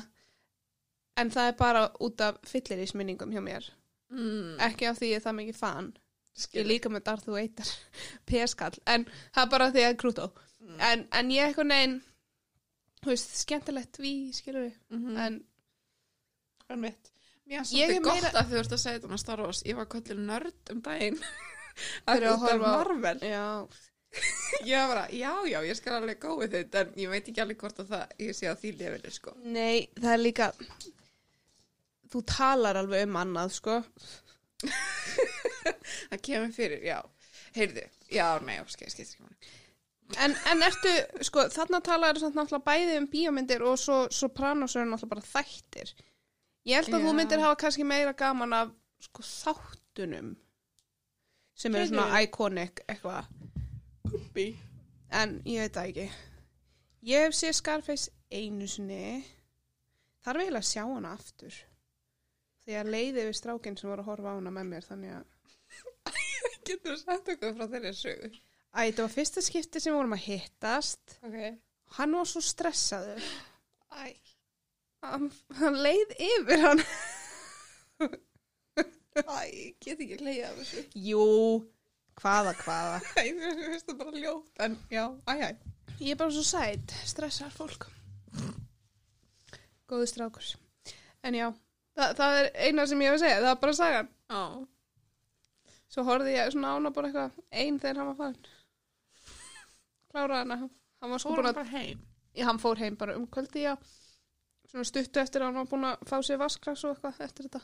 En 1.18 1.32
það 1.34 1.50
er 1.52 1.56
bara 1.58 1.86
út 2.06 2.22
af 2.22 2.38
fyllir 2.46 2.84
í 2.84 2.90
sminningum 2.90 3.32
hjá 3.34 3.42
mér. 3.42 3.70
Mm, 4.14 4.58
ekki 4.64 4.86
af 4.88 5.00
því 5.00 5.10
ég 5.12 5.20
er 5.20 5.24
það 5.26 5.38
mikið 5.42 5.58
fan. 5.60 5.88
Ég 6.38 6.44
skil 6.46 6.62
er 6.62 6.68
líka 6.70 6.90
með 6.94 7.04
Darth 7.08 7.28
Vader 7.34 7.72
PS-kall, 8.30 8.78
en 8.86 9.08
það 9.34 9.42
er 9.44 9.50
bara 9.56 9.72
því 9.74 9.88
að 9.90 9.98
Krútó 10.04 10.28
Mm. 10.68 10.80
en, 10.84 11.02
en 11.16 11.30
ég 11.32 11.46
eitthvað 11.48 11.68
neginn 11.70 11.92
þú 13.06 13.12
veist, 13.12 13.36
skemmtilegt 13.44 14.00
við, 14.02 14.32
skilur 14.36 14.64
við. 14.66 14.74
Mhm. 14.90 15.18
en 15.22 15.36
En 16.74 16.82
mitt. 16.82 17.12
Er 17.48 17.54
Ég 17.54 17.60
er 17.60 17.68
svolítið 17.70 18.02
gott 18.04 18.22
meira- 18.22 18.32
að 18.42 18.50
þú 18.52 18.58
ert 18.62 18.74
að 18.76 18.82
segja 18.84 18.98
þetta 19.00 19.12
með 19.14 19.22
Star 19.24 19.42
Wars. 19.46 19.62
Ég 19.66 19.76
var 19.80 19.86
kollið 19.94 20.18
nörd 20.28 20.72
um 20.74 20.82
daginn. 20.84 21.20
Að 22.08 22.24
af 22.28 22.40
horfa 22.42 22.58
á- 22.58 22.76
Marvel. 22.78 23.20
já, 23.24 23.46
Ég 24.68 24.88
bara, 24.90 25.04
já, 25.14 25.32
já, 25.52 25.58
ég 25.68 25.76
skal 25.78 25.98
alveg 26.00 26.20
góið 26.24 26.54
þetta, 26.56 26.82
en 26.82 26.94
ég 27.04 27.10
veit 27.12 27.28
ekki 27.30 27.42
alveg 27.44 27.58
hvort 27.62 27.80
að 27.84 27.90
það, 27.92 28.14
ég 28.24 28.36
sé 28.36 28.48
að 28.50 28.62
því 28.64 28.72
lefili, 28.80 29.12
sko. 29.14 29.34
nei, 29.44 29.90
það 30.00 30.14
er 30.14 30.22
líka 30.24 30.48
þú 32.12 32.22
talar 32.32 32.80
alveg 32.82 33.04
um 33.08 33.20
annað, 33.20 33.52
sko 33.60 33.76
Það 36.10 36.22
kemur 36.26 36.52
fyrir, 36.56 36.84
já. 36.88 36.98
Heyrðu, 37.58 37.84
já, 38.14 38.28
nei, 38.48 38.58
ok, 38.64 38.74
skeitt 38.76 39.00
ekki 39.04 39.24
máli. 39.24 39.54
en, 40.24 40.36
en 40.52 40.64
ertu, 40.68 40.92
sko, 41.28 41.46
þarna 41.54 41.82
samt 41.84 42.38
náttúrulega 42.38 42.64
bæði 42.68 42.98
um 43.02 43.08
bíómyndir 43.12 43.64
og 43.68 43.76
svo 43.82 43.98
Sopranos 44.14 44.76
eru 44.80 44.88
náttúrulega 44.92 45.14
bara 45.16 45.28
þættir 45.34 45.94
ég 46.68 46.76
held 46.80 46.92
að 46.94 47.00
Já. 47.02 47.06
þú 47.08 47.14
myndir 47.18 47.44
hafa 47.44 47.60
kannski 47.64 47.86
meira 47.88 48.14
gaman 48.18 48.54
af 48.58 48.74
sko 49.08 49.24
þáttunum 49.24 50.34
sem 51.58 51.76
eru 51.76 51.90
svona 51.92 52.22
iconic 52.26 52.82
eitthvað 52.88 53.30
Kuppi. 54.08 54.48
en 55.12 55.38
ég 55.46 55.64
veit 55.66 55.78
það 55.78 55.90
ekki 55.92 56.08
ég 57.12 57.26
hef 57.28 57.38
séð 57.38 57.56
Scarface 57.62 58.12
einu 58.32 58.68
sinni 58.68 59.24
þarf 60.26 60.42
eiginlega 60.44 60.64
að 60.66 60.70
sjá 60.74 60.84
hana 60.90 61.14
aftur 61.16 61.56
því 62.66 62.76
að 62.82 62.92
leiði 62.94 63.24
við 63.30 63.38
strákinn 63.40 63.78
sem 63.80 63.90
var 63.90 64.02
að 64.04 64.10
horfa 64.12 64.34
á 64.34 64.38
hana 64.38 64.52
með 64.58 64.70
mér 64.74 64.88
þannig 64.90 65.16
að 65.18 65.26
Getur 66.68 66.94
þú 66.94 66.98
sagt 67.00 67.30
okkur 67.32 67.54
frá 67.56 67.68
þeirri 67.72 67.94
sögu? 67.96 68.30
Æ, 68.76 68.80
þetta 68.90 69.04
var 69.06 69.14
fyrsta 69.14 69.42
skipti 69.46 69.80
sem 69.80 69.94
við 69.94 69.98
vorum 70.02 70.16
að 70.18 70.26
hittast 70.26 71.14
Ok. 71.24 71.38
hann 71.98 72.16
var 72.18 72.28
svo 72.28 72.42
stressaður 72.44 73.24
Æ. 73.96 74.12
hann, 75.14 75.28
hann 75.62 75.78
leið 75.86 76.14
yfir 76.32 76.64
hann 76.66 76.84
Æ, 79.18 79.74
get 79.82 79.98
ekki 80.04 80.18
leiðið 80.22 80.44
af 80.46 80.58
þessu. 80.60 80.82
jú, 81.08 81.24
hvaða 82.22 82.52
hvaða 82.60 83.00
Æ, 83.18 83.24
mér 83.38 83.56
finnst 83.64 83.88
það 83.90 83.98
bara 84.04 84.22
ljótt, 84.22 84.52
en 84.68 84.76
já, 84.94 85.06
æ, 85.26 85.34
æ. 85.42 85.50
ég 86.04 86.12
er 86.14 86.20
bara 86.20 86.36
svo 86.36 86.44
sætt, 86.46 86.94
stressar 87.10 87.50
fólk 87.56 87.88
góðu 89.90 90.06
strákur 90.12 90.52
en 91.26 91.38
já, 91.40 91.48
það, 91.98 92.14
það 92.20 92.38
er 92.44 92.50
eina 92.68 92.86
sem 92.92 93.02
ég 93.02 93.10
hef 93.10 93.18
að 93.18 93.24
segja, 93.26 93.40
það 93.46 93.52
er 93.56 93.62
bara 93.66 93.78
sagan 93.82 94.12
Á. 94.28 94.42
Svo 95.88 96.04
horfði 96.04 96.34
ég 96.36 96.50
svona 96.52 96.74
á 96.74 96.78
hana 96.78 96.90
bara 96.94 97.08
eitthvað 97.08 97.38
einn 97.64 97.78
þegar 97.80 98.00
hann 98.02 98.10
var 98.10 98.18
farin. 98.20 98.50
Kláraði 100.12 100.42
hana. 100.42 100.58
Hann 101.00 101.14
var 101.14 101.22
sko 101.24 101.30
Fór 101.32 101.38
búin 101.40 101.48
hann 101.48 101.54
að, 101.54 101.60
bara 101.62 101.72
heim. 101.80 102.02
já, 102.36 102.44
hann 102.50 102.60
fór 102.60 102.82
heim 102.82 102.98
bara 103.00 103.16
um 103.16 103.24
kvöldi, 103.32 103.64
já. 103.64 103.72
Svona 104.68 104.84
stuttu 104.88 105.22
eftir 105.22 105.42
að 105.42 105.48
hann 105.52 105.60
var 105.62 105.70
búin 105.72 105.86
að 105.88 106.02
fá 106.10 106.18
sér 106.28 106.40
vasklas 106.42 106.84
og 106.84 106.96
eitthvað 106.98 107.22
eftir 107.28 107.48
þetta. 107.48 107.62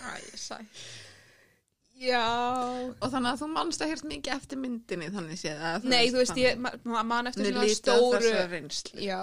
Æ, 0.00 0.36
sæ. 0.40 0.58
Já. 2.00 2.24
Og 2.96 3.10
þannig 3.12 3.34
að 3.34 3.42
þú 3.42 3.48
manst 3.52 3.82
að 3.84 3.90
hérst 3.92 4.06
mikið 4.08 4.32
eftir 4.34 4.58
myndinni, 4.60 5.10
þannig 5.12 5.38
séð 5.40 5.60
að 5.70 5.86
Nei, 5.92 6.06
þú 6.08 6.22
veist, 6.22 6.38
ég 6.40 6.58
ma- 6.64 6.72
ma- 6.88 7.02
man 7.04 7.28
eftir 7.30 7.50
svona 7.52 7.68
stóru. 7.76 8.32
Já. 9.04 9.20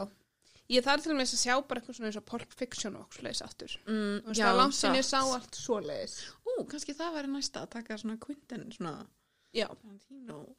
Ég 0.70 0.84
þarf 0.84 1.04
til 1.04 1.14
og 1.14 1.18
með 1.18 1.32
að 1.32 1.42
sjá 1.42 1.54
bara 1.68 1.80
eitthvað 1.82 1.96
svona 1.96 2.10
eins 2.12 2.18
og 2.20 2.26
Pulp 2.28 2.54
Fiction 2.60 2.96
og 3.00 3.08
svoleiðis 3.16 3.42
aftur. 3.46 3.76
Mm, 3.88 4.18
veist, 4.28 4.40
það 4.42 4.50
er 4.52 4.58
langt 4.60 4.76
sinni 4.76 5.04
sá 5.08 5.20
allt 5.24 5.56
svoleiðis. 5.56 6.16
Ú, 6.44 6.68
kannski 6.68 6.94
það 6.96 7.14
væri 7.16 7.32
næsta 7.32 7.62
að 7.64 7.70
taka 7.78 7.98
svona 7.98 8.18
Quentin, 8.20 8.66
svona 8.76 9.08
Já. 9.56 9.68
Tarantino 9.68 10.56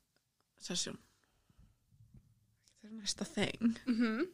session. 0.59 0.99
Það 2.81 2.91
er 2.91 2.97
næsta 3.03 3.25
þeng. 3.25 3.79
Mm 3.87 4.29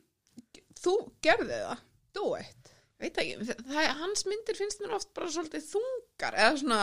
Þú 0.84 0.94
gerði 1.24 1.58
það. 1.64 1.82
Do 2.14 2.26
it. 2.38 2.70
Veit 3.00 3.16
ekki, 3.18 3.38
það, 3.68 3.88
hans 4.00 4.24
myndir 4.30 4.56
finnst 4.58 4.80
mér 4.80 4.92
oft 4.96 5.10
bara 5.16 5.26
svolítið 5.34 5.64
þungar, 5.72 6.36
eða 6.38 6.58
svona... 6.60 6.80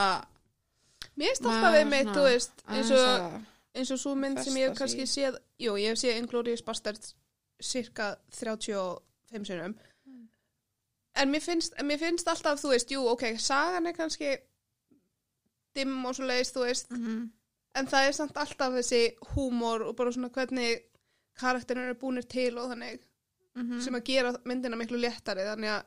Mér 1.17 1.31
finnst 1.31 1.45
alltaf 1.49 1.73
við 1.75 1.87
mitt, 1.91 2.11
þú 2.15 2.25
veist, 2.27 2.63
eins 2.67 2.91
og... 2.95 3.39
eins 3.75 3.91
og 3.95 3.99
svo 4.01 4.13
mynd 4.19 4.41
sem 4.43 4.57
ég 4.59 4.75
kannski 4.77 5.05
séð 5.07 5.37
jú, 5.63 5.77
ég 5.79 5.93
hef 5.93 5.99
séð 6.01 6.17
Inglourious 6.19 6.61
Basterds 6.67 7.13
cirka 7.61 8.15
35 8.39 9.47
sinum 9.47 9.77
Mm. 10.05 10.25
en 11.21 11.29
mér 11.31 11.43
finnst, 11.45 11.75
mér 11.85 11.99
finnst 12.01 12.27
alltaf, 12.27 12.59
þú 12.59 12.71
veist, 12.73 12.89
jú, 12.91 13.03
ok 13.11 13.37
sagan 13.39 13.85
er 13.87 13.93
kannski 13.95 14.31
dimm 15.77 16.01
og 16.09 16.15
svo 16.17 16.25
leiðist, 16.27 16.55
þú 16.57 16.65
veist, 16.65 16.89
Mhm. 16.91 17.29
en 17.75 17.87
það 17.87 18.07
er 18.07 18.11
samt 18.17 18.37
alltaf 18.37 18.73
þessi 18.75 19.01
húmor 19.35 19.85
og 19.87 19.95
bara 19.95 20.11
svona 20.11 20.29
hvernig 20.29 20.81
karakterin 21.39 21.83
eru 21.85 21.95
búnir 21.95 22.27
til 22.27 22.57
og 22.57 22.71
þannig 22.73 22.99
Mhm. 23.55 23.81
sem 23.83 23.95
að 23.95 24.03
gera 24.07 24.31
myndina 24.45 24.77
miklu 24.79 24.97
léttari 25.01 25.43
þannig 25.43 25.69
að 25.75 25.83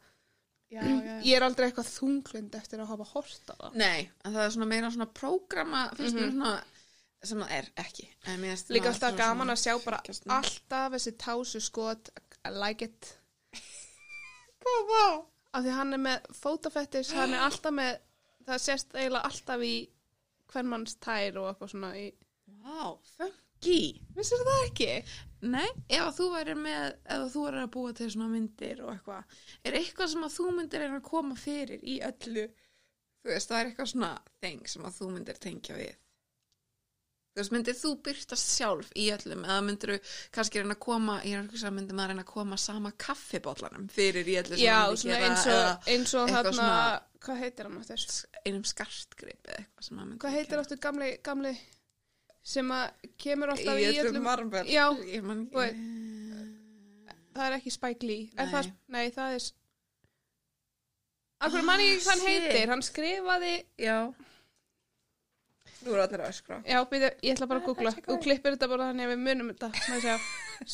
já, 0.75 0.81
já, 0.83 1.15
ég 1.25 1.37
er 1.37 1.43
aldrei 1.47 1.71
eitthvað 1.71 1.89
þunglund 1.99 2.55
eftir 2.59 2.79
að 2.83 2.91
hafa 2.93 3.05
hort 3.15 3.51
á 3.51 3.55
það 3.57 3.75
Nei, 3.81 4.11
það 4.25 4.41
er 4.45 4.51
svona 4.57 4.67
meira 4.69 4.91
svona 4.91 5.07
prógrama 5.21 5.85
finnst 5.97 6.15
mér 6.19 6.29
Mhm. 6.29 6.39
svona 6.39 6.63
sem 7.25 7.39
það 7.41 7.51
er 7.57 7.69
ekki 7.81 8.09
líka 8.69 8.89
alltaf 8.93 9.17
gaman 9.17 9.49
að 9.55 9.63
sjá 9.65 9.79
bara 9.85 10.01
alltaf 10.29 10.93
þessi 10.93 11.13
tásu 11.17 11.61
skot 11.61 12.11
I 12.45 12.51
like 12.51 12.83
it 12.85 13.17
Hvað 14.65 14.85
var? 14.91 15.23
af 15.55 15.63
því 15.65 15.71
hann 15.77 15.93
er 15.95 15.99
með 16.03 16.29
fótafettis 16.35 17.13
hann 17.15 17.33
er 17.37 17.45
alltaf 17.47 17.73
með 17.73 17.99
það 18.47 18.59
sést 18.65 18.93
eiginlega 18.97 19.25
alltaf 19.31 19.61
í 19.65 19.75
hvern 20.53 20.69
manns 20.73 20.97
tær 21.01 21.37
og 21.41 21.49
eitthvað 21.53 21.71
svona 21.73 21.93
í 21.97 22.07
Vá, 22.65 22.99
funky 23.17 23.79
vissir 24.17 24.43
það 24.45 24.65
ekki? 24.69 24.91
Nei, 25.45 25.67
ef 25.93 26.01
að 26.07 26.15
þú 26.19 26.27
væri 26.33 26.55
með 26.57 26.85
ef 26.89 27.17
að 27.19 27.27
þú 27.35 27.43
væri 27.47 27.59
að 27.65 27.73
búa 27.75 27.93
til 27.99 28.07
svona 28.15 28.29
myndir 28.33 28.79
og 28.85 28.93
eitthvað 28.95 29.41
er 29.69 29.77
eitthvað 29.81 30.13
sem 30.15 30.25
að 30.25 30.37
þú 30.39 30.47
myndir 30.57 30.81
reyna 30.85 31.01
að 31.01 31.09
koma 31.11 31.37
fyrir 31.37 31.83
í 31.85 31.99
öllu? 32.09 32.47
Þú 33.25 33.33
veist, 33.33 33.51
það 33.51 33.61
er 33.61 33.69
eitthvað 33.73 33.91
svona 33.93 34.13
þeng 34.45 34.65
sem 34.73 34.87
að 34.89 34.97
þú 35.01 35.11
myndir 35.17 35.39
tengja 35.41 35.77
við. 35.79 35.95
Þú 37.35 37.41
veist, 37.43 37.53
myndir 37.57 37.75
þú 37.75 37.91
byrtast 38.07 38.51
sjálf 38.55 38.91
í 39.01 39.09
öllum? 39.11 39.41
Eða 39.49 39.63
myndir 39.67 39.93
þú 39.95 39.97
kannski 40.37 40.61
reyna 40.63 40.77
að 40.77 40.83
koma 40.85 41.17
ég 41.27 41.35
er 41.35 41.43
eitthvað 41.43 41.63
sem 41.65 41.75
myndir 41.81 41.97
maður 41.99 42.13
reyna 42.15 42.25
að 42.27 42.31
koma 42.31 42.59
sama 42.65 42.93
kaffibóllanum 43.05 43.89
fyrir 43.91 44.29
í 44.31 44.37
öllu 44.43 44.55
sem 44.59 44.63
Já, 44.65 44.77
myndi 44.87 45.03
svona 45.03 45.19
gera, 45.25 45.41
eða 45.57 45.73
eins 45.97 46.15
og 46.21 46.31
þarna 46.31 46.69
hvað 47.25 47.41
heitir 47.43 47.67
hann 47.71 47.81
aftur? 47.81 48.05
s- 48.05 48.27
einum 48.45 48.65
skartgrip 48.69 49.49
eða 49.51 49.65
eitthvað 49.65 49.89
sem 49.89 49.97
maður 49.99 50.11
myndi 50.13 50.23
Hvað 50.25 50.37
heitir 50.39 50.63
aftur 50.63 50.81
gamli, 50.87 51.11
gamli 51.27 51.55
sem 52.45 52.69
að 52.77 53.11
kemur 53.25 53.49
alltaf 53.55 53.79
í, 53.81 53.87
öllum 54.05 54.23
marmvel 54.27 54.67
Já, 54.69 54.85
ég 55.09 55.23
man 55.25 55.47
ekki. 55.49 55.77
það 57.35 57.47
er 57.49 57.57
ekki 57.59 57.73
Spike 57.73 58.07
Lee. 58.07 58.27
Nei. 58.37 58.47
það, 58.53 58.69
nei, 58.89 59.07
það 59.17 59.37
er 59.39 59.47
Akkur 61.45 61.65
mann 61.67 61.81
ég 61.83 61.97
ekki 61.99 62.09
hann 62.09 62.21
Ah, 62.21 62.25
shit. 62.25 62.45
heitir? 62.45 62.69
Hann 62.73 62.83
skrifaði, 62.87 63.55
já. 63.81 63.97
Nú 65.85 65.93
er 65.93 66.01
allir 66.07 66.21
að 66.25 66.31
öskra. 66.31 66.57
Já, 66.65 66.79
byrju, 66.89 67.11
ég 67.27 67.35
ætla 67.35 67.47
bara 67.51 67.61
að 67.61 67.67
googla. 67.67 67.91
og 68.09 68.21
klippir 68.25 68.55
þetta 68.55 68.69
bara 68.71 68.87
þannig 68.93 69.05
að 69.05 69.13
við 69.13 69.25
munum 69.27 69.51
þetta 69.53 69.69
Má 69.75 69.97
ég 69.99 70.05
sjá. 70.07 70.15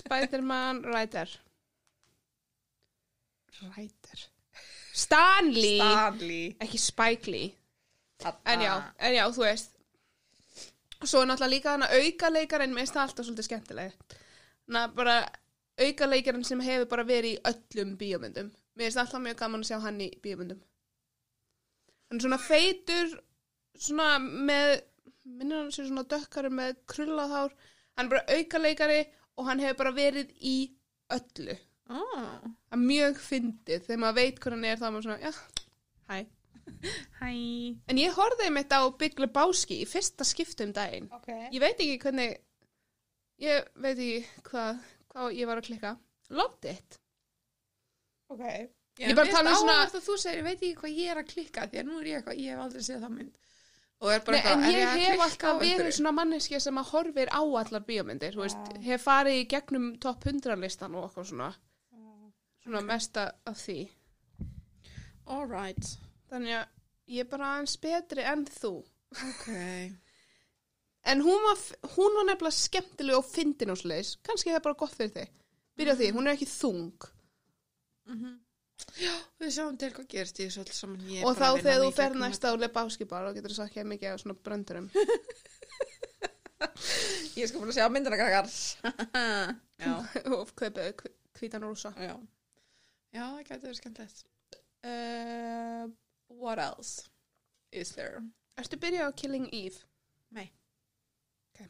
Spider-Man 0.03 0.83
Writer 0.87 1.33
Writer 3.63 4.23
Stanley 4.93 5.79
Stanley 5.81 6.45
ekki 6.61 6.79
Spike 6.79 7.31
Lee. 7.31 7.55
En 8.47 8.61
já, 8.61 8.73
Ah. 8.77 8.93
en 8.99 9.15
já, 9.15 9.25
þú 9.33 9.43
veist 9.47 9.71
svo 11.09 11.23
er 11.23 11.31
náttúrulega 11.31 11.55
líka 11.55 11.75
hann 11.75 11.87
að 11.87 11.95
auka 12.01 12.31
leikarinn 12.35 12.77
það 12.77 13.03
alltaf 13.05 13.27
svolítið 13.27 13.47
skemmtileg 13.47 13.95
þannig 14.67 14.83
að 14.83 14.97
bara 14.99 15.15
auka 15.81 16.09
leikarinn 16.09 16.45
sem 16.45 16.61
hefur 16.65 16.89
bara 16.91 17.07
verið 17.09 17.37
í 17.37 17.41
öllum 17.51 17.95
bíómyndum. 18.01 18.51
Mér 18.77 18.91
finnst 18.91 19.01
alltaf 19.03 19.23
mjög 19.25 19.39
gaman 19.41 19.65
að 19.65 19.71
sjá 19.71 19.79
hann 19.85 20.01
í 20.05 20.11
bíómyndum. 20.23 20.61
Hann 22.11 22.21
er 22.21 22.27
svona 22.27 22.41
feitur 22.43 23.15
svona 23.81 24.09
með 24.21 24.75
minnir 25.25 25.63
hann 25.63 25.73
sér 25.75 25.89
svona 25.89 26.07
dökkarum 26.11 26.59
með 26.59 26.77
krullað 26.91 27.35
hár. 27.37 27.57
Hann 27.97 28.11
er 28.11 28.15
bara 28.15 28.37
auka 28.37 28.61
leikari 28.61 29.01
og 29.37 29.49
hann 29.49 29.63
hefur 29.65 29.81
bara 29.85 29.97
verið 29.97 30.35
í 30.37 30.57
öllu. 31.17 31.57
Oh. 31.91 32.37
það 32.71 32.77
er 32.77 32.85
mjög 32.85 33.17
fyndið. 33.25 33.87
Þegar 33.87 34.05
maður 34.05 34.21
veit 34.21 34.37
hvað 34.43 34.57
hann 34.57 34.69
er 34.69 34.79
þá 34.79 34.85
er 34.87 34.93
maður 34.95 35.09
svona, 35.09 35.25
já, 35.25 35.33
hæ 36.11 36.40
Hæ 37.21 37.31
En 37.89 37.99
ég 38.01 38.13
horfði 38.17 38.51
mitt 38.55 38.73
á 38.73 38.81
Big 38.99 39.19
Lebowski 39.21 39.81
í 39.83 39.89
fyrsta 39.89 40.25
skiptu 40.25 40.65
um 40.67 40.73
daginn. 40.77 41.09
okay. 41.13 41.49
Ég 41.53 41.61
veit 41.61 41.77
ekki 41.79 41.99
hvernig, 42.05 42.37
ég 43.41 43.69
veit 43.77 43.97
ekki 43.99 44.25
hvað, 44.51 44.81
hvað 45.15 45.35
ég 45.39 45.47
var 45.51 45.61
að 45.63 45.69
klikka. 45.71 45.97
Loved 46.31 46.65
it. 46.71 47.01
ok 48.31 48.45
Ég 49.01 49.17
bara 49.17 49.31
tala 49.33 49.51
um 49.51 49.57
svona- 49.57 49.87
að 49.87 50.03
þú 50.05 50.17
segir, 50.21 50.39
ég 50.39 50.45
veit 50.45 50.59
ekki 50.61 50.75
hvað 50.77 50.97
ég 50.99 51.11
er 51.11 51.17
að 51.23 51.29
klikka 51.33 51.63
því 51.71 51.79
að 51.81 51.87
nú 51.89 52.01
er 52.01 52.05
ég 52.11 52.19
eitthvað, 52.21 52.39
ég 52.39 52.51
hef 52.53 52.61
aldrei 52.65 52.83
séð 52.83 53.01
það 53.07 53.15
mynd 53.17 53.37
og 54.01 54.11
er 54.13 54.21
bara 54.25 54.37
Nei, 54.37 54.41
en 54.41 54.61
eitthvað, 54.61 54.69
er 54.69 54.79
ég 54.81 54.89
að 54.89 55.01
hef 55.01 55.21
alltaf 55.25 55.61
verið 55.61 55.93
svona 55.97 56.13
manneskja 56.17 56.61
sem 56.61 56.79
að 56.81 56.87
horfir 56.91 57.29
á 57.33 57.41
allar 57.45 57.83
bíómyndir, 57.89 58.33
þú 58.37 58.45
veist, 58.45 58.71
hef 58.85 59.03
farið 59.05 59.41
í 59.41 59.49
gegnum 59.51 59.89
topp 60.01 60.25
100 60.25 60.57
listan 60.61 60.95
og 60.95 61.05
eitthvað 61.09 61.27
svona, 61.33 61.49
svona 62.65 62.81
mesta 62.81 63.27
af 63.47 63.57
því. 63.61 63.79
alright 65.27 65.97
Þannig 66.31 66.57
að 66.61 66.67
ég 67.11 67.25
er 67.25 67.31
bara 67.31 67.51
aðeins 67.55 67.77
betri 67.83 68.27
en 68.27 68.47
þú. 68.61 68.77
ok. 69.31 69.51
En 71.09 71.23
hún 71.25 71.41
var, 71.47 71.57
hún 71.97 72.13
var 72.19 72.27
nefnilega 72.29 72.53
skemmtileg 72.53 73.17
og 73.17 73.25
fyndin 73.25 73.73
og 73.73 73.79
sliðis, 73.81 74.19
kannski 74.21 74.51
það 74.51 74.59
er 74.59 74.65
bara 74.67 74.77
gott 74.83 74.93
fyrir 74.93 75.15
þig. 75.15 75.31
Byrja 75.81 75.95
því, 75.97 76.09
hún 76.13 76.29
er 76.29 76.37
ekki 76.37 76.49
þung. 76.51 77.07
já, 79.01 79.15
við 79.41 79.55
sjáum 79.55 79.79
til 79.81 79.91
hvað 79.97 80.13
í 80.13 80.25
þessu 80.43 80.61
öll 80.61 80.75
saman. 80.77 81.07
Ég 81.09 81.25
og 81.25 81.39
þá 81.39 81.47
að 81.47 81.63
þegar 81.63 81.81
þú 81.85 81.91
fer 81.97 82.19
næst 82.21 82.45
á 82.45 82.53
Lebowski 82.53 83.09
bar 83.09 83.31
og 83.31 83.39
getur 83.39 83.55
þú 83.55 83.57
sagt 83.63 83.73
ekki 83.73 83.87
mikið 83.95 84.13
af 84.13 84.21
svona 84.21 84.37
bröndurum. 84.45 84.91
Ég 87.41 87.49
skal 87.49 87.63
bara 87.63 87.73
sjá 87.73 87.89
myndina 87.89 88.21
krakkar 88.21 88.49
og 90.37 90.53
kaupið 90.61 91.07
hvítan 91.41 91.65
rúsa. 91.65 91.95
Já. 91.97 92.15
Já, 93.11 93.25
það 93.25 93.45
gæti 93.49 93.65
verið 93.65 93.79
skemmtilegt. 93.81 94.27
Uh, 94.85 95.89
what 96.31 96.59
else 96.63 97.09
is 97.73 97.93
there 97.97 98.23
Ertu 98.61 98.77
byrjað 98.81 99.09
á 99.09 99.17
Killing 99.17 99.47
Eve? 99.57 99.79
Nei. 100.37 100.47
Ok. 101.55 101.67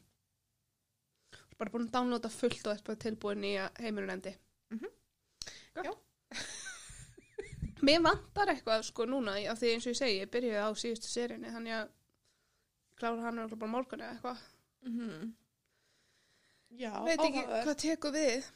Bara 1.60 1.70
búin 1.70 1.84
að 1.86 1.92
downloada 1.94 2.30
fullt 2.32 2.66
og 2.66 2.72
eitthvað 2.74 2.98
tilbúin 3.04 3.44
í 3.46 3.52
að 3.62 3.78
heimurinn 3.84 4.14
endi. 4.16 4.32
Mhm. 4.74 4.88
Gott. 5.76 5.86
Já. 5.86 5.92
Mér 7.86 8.02
vantar 8.04 8.50
eitthvað 8.52 8.82
sko 8.88 9.06
núna 9.08 9.36
af 9.52 9.60
því 9.60 9.70
eins 9.74 9.86
og 9.86 9.92
ég 9.94 10.00
segi, 10.00 10.18
ég 10.24 10.32
byrjaði 10.34 10.64
á 10.66 10.70
síðustu 10.82 11.08
seríunni 11.12 11.52
þannig 11.54 11.76
að 11.78 11.92
klára 13.00 13.22
hann 13.28 13.38
bara 13.54 13.70
á 13.70 13.74
morgun 13.76 14.02
eða 14.04 14.16
eitthvað. 14.16 14.42
mm 14.88 15.30
já, 16.80 16.92
Veit 17.04 17.18
ekki 17.20 17.40
áhugavert. 17.40 17.64
hvað 17.66 17.78
tekur 17.84 18.12
við. 18.14 18.50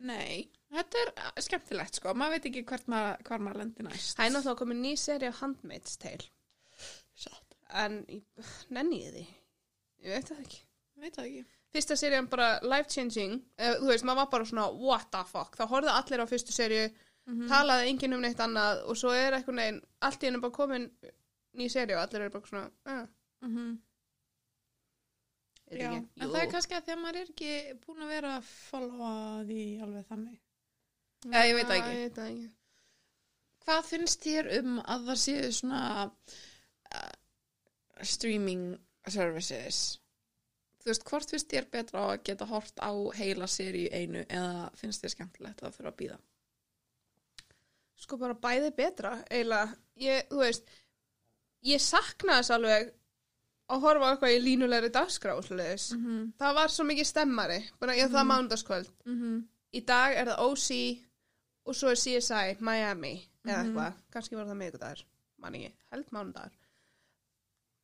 Nei, 0.00 0.48
þetta 0.72 0.98
er 1.04 1.10
uh, 1.12 1.30
skemmtilegt 1.44 1.94
sko, 2.00 2.14
maður 2.16 2.38
veit 2.38 2.46
ekki 2.50 2.64
hvert 2.70 2.86
maður, 2.88 3.22
hvar 3.28 3.42
maður 3.44 3.58
lendir 3.62 3.84
næst. 3.84 4.16
Það 4.16 4.26
er 4.26 4.32
náttúrulega 4.34 4.60
komin 4.62 4.82
ný 4.82 4.92
seri 4.96 5.26
af 5.28 5.40
Handmaid's 5.42 5.98
Tale 6.00 6.30
Satt, 7.20 7.56
en 7.82 7.98
ég 8.08 8.22
nenni 8.72 9.02
ég 9.04 9.12
því. 9.16 9.24
Ég 10.06 10.14
veit 10.16 10.28
það 10.32 10.40
ekki. 10.44 10.60
veit 11.00 11.14
það 11.16 11.26
ekki. 11.26 11.44
fyrsta 11.70 11.96
serían 11.96 12.26
bara 12.28 12.48
life 12.62 12.88
changing 12.88 13.36
uh, 13.60 13.76
þú 13.82 13.86
veist, 13.92 14.04
maður 14.04 14.16
var 14.24 14.30
bara 14.30 14.44
svona 14.44 14.66
what 14.72 15.10
the 15.12 15.24
fuck 15.28 15.56
þá 15.56 15.66
horfðu 15.70 15.92
allir 15.94 16.24
á 16.24 16.26
fyrstu 16.32 16.52
seríu 16.52 16.88
talaði 17.48 17.90
enginn 17.92 18.16
um 18.16 18.20
neitt 18.24 18.40
annað 18.40 18.80
og 18.90 18.96
svo 18.98 19.12
er 19.14 19.36
eitthvað 19.36 19.54
neginn 19.54 19.80
allt 20.00 20.22
í 20.22 20.26
hennu 20.26 20.40
bara 20.40 20.56
komin 20.56 20.88
ný 21.54 21.68
seríu 21.70 21.96
og 21.96 22.02
allir 22.02 22.24
eru 22.24 22.32
bara 22.38 22.46
svona 22.48 22.70
uh, 22.86 23.06
Mm 23.40 23.56
-hmm. 23.56 23.76
Er 25.70 25.80
Já, 25.80 25.88
ekki, 25.88 26.00
en 26.20 26.32
það 26.32 26.40
er 26.42 26.52
kannski 26.54 26.76
að 26.76 26.86
því 26.86 26.94
að 26.94 27.02
maður 27.04 27.20
er 27.20 27.32
ekki 27.32 27.52
búin 27.84 28.04
að 28.04 28.12
vera 28.14 28.32
að 28.38 28.48
followa 28.50 29.12
því 29.48 29.60
alveg 29.86 30.08
þannig. 30.10 30.38
Ja, 31.30 31.44
ég 31.46 31.56
veit 31.58 31.66
það 31.70 31.76
ekki. 31.78 31.94
ég 31.96 32.04
veit 32.04 32.18
það 32.18 32.30
ekki. 32.34 32.50
Hvað 33.64 33.82
finnst 33.90 34.26
þér 34.26 34.52
um 34.58 34.78
að 34.80 35.08
það 35.10 35.20
séu 35.24 35.50
svona 35.60 35.82
uh, 36.06 37.12
streaming 38.14 38.66
services? 39.06 39.82
Þú 40.80 40.90
veist, 40.90 41.06
hvort 41.10 41.34
finnst 41.34 41.52
þér 41.52 41.70
betra 41.70 42.06
að 42.08 42.22
geta 42.30 42.48
hort 42.48 42.80
á 42.80 42.92
heila 43.18 43.48
seri 43.50 43.84
einu 43.92 44.24
eða 44.24 44.70
finnst 44.80 45.04
þér 45.04 45.16
skemmtilegt 45.16 45.62
að 45.62 45.76
þurfa 45.76 45.92
að 45.92 45.98
býða? 46.00 46.20
sko 48.00 48.18
bara 48.20 48.36
bæði 48.38 48.72
betra 48.76 49.16
eiginlega, 49.28 49.74
ég, 50.00 50.24
þú 50.30 50.40
veist 50.42 50.70
ég 51.68 51.82
sakna 51.84 52.38
þess 52.40 52.54
alveg 52.56 52.92
að 53.70 53.84
horfa 53.84 54.10
eitthvað 54.10 54.34
í 54.34 54.40
línulegri 54.44 54.90
dagskrá. 54.94 55.34
Mm 55.36 56.04
-hmm. 56.04 56.32
það 56.38 56.54
var 56.54 56.68
svo 56.68 56.84
mikið 56.84 57.06
stemmari. 57.06 57.60
Bara 57.80 57.96
ég 57.96 58.10
það 58.10 58.26
mánudagskvöld. 58.30 58.90
Mm 59.06 59.16
-hmm. 59.20 59.44
í 59.72 59.80
dag 59.86 60.16
er 60.16 60.26
það 60.26 60.42
OC 60.46 60.70
og 61.64 61.74
svo 61.74 61.88
er 61.88 61.94
CSI 61.96 62.56
Miami 62.60 63.28
eða 63.44 63.62
Mhm. 63.62 63.66
eitthvað, 63.66 63.92
kannski 64.12 64.36
var 64.36 64.46
það 64.46 64.56
miðgudagur 64.56 65.04
mann 65.38 65.54
ekki, 65.54 65.72
held 65.92 66.10
mánudagur. 66.12 66.56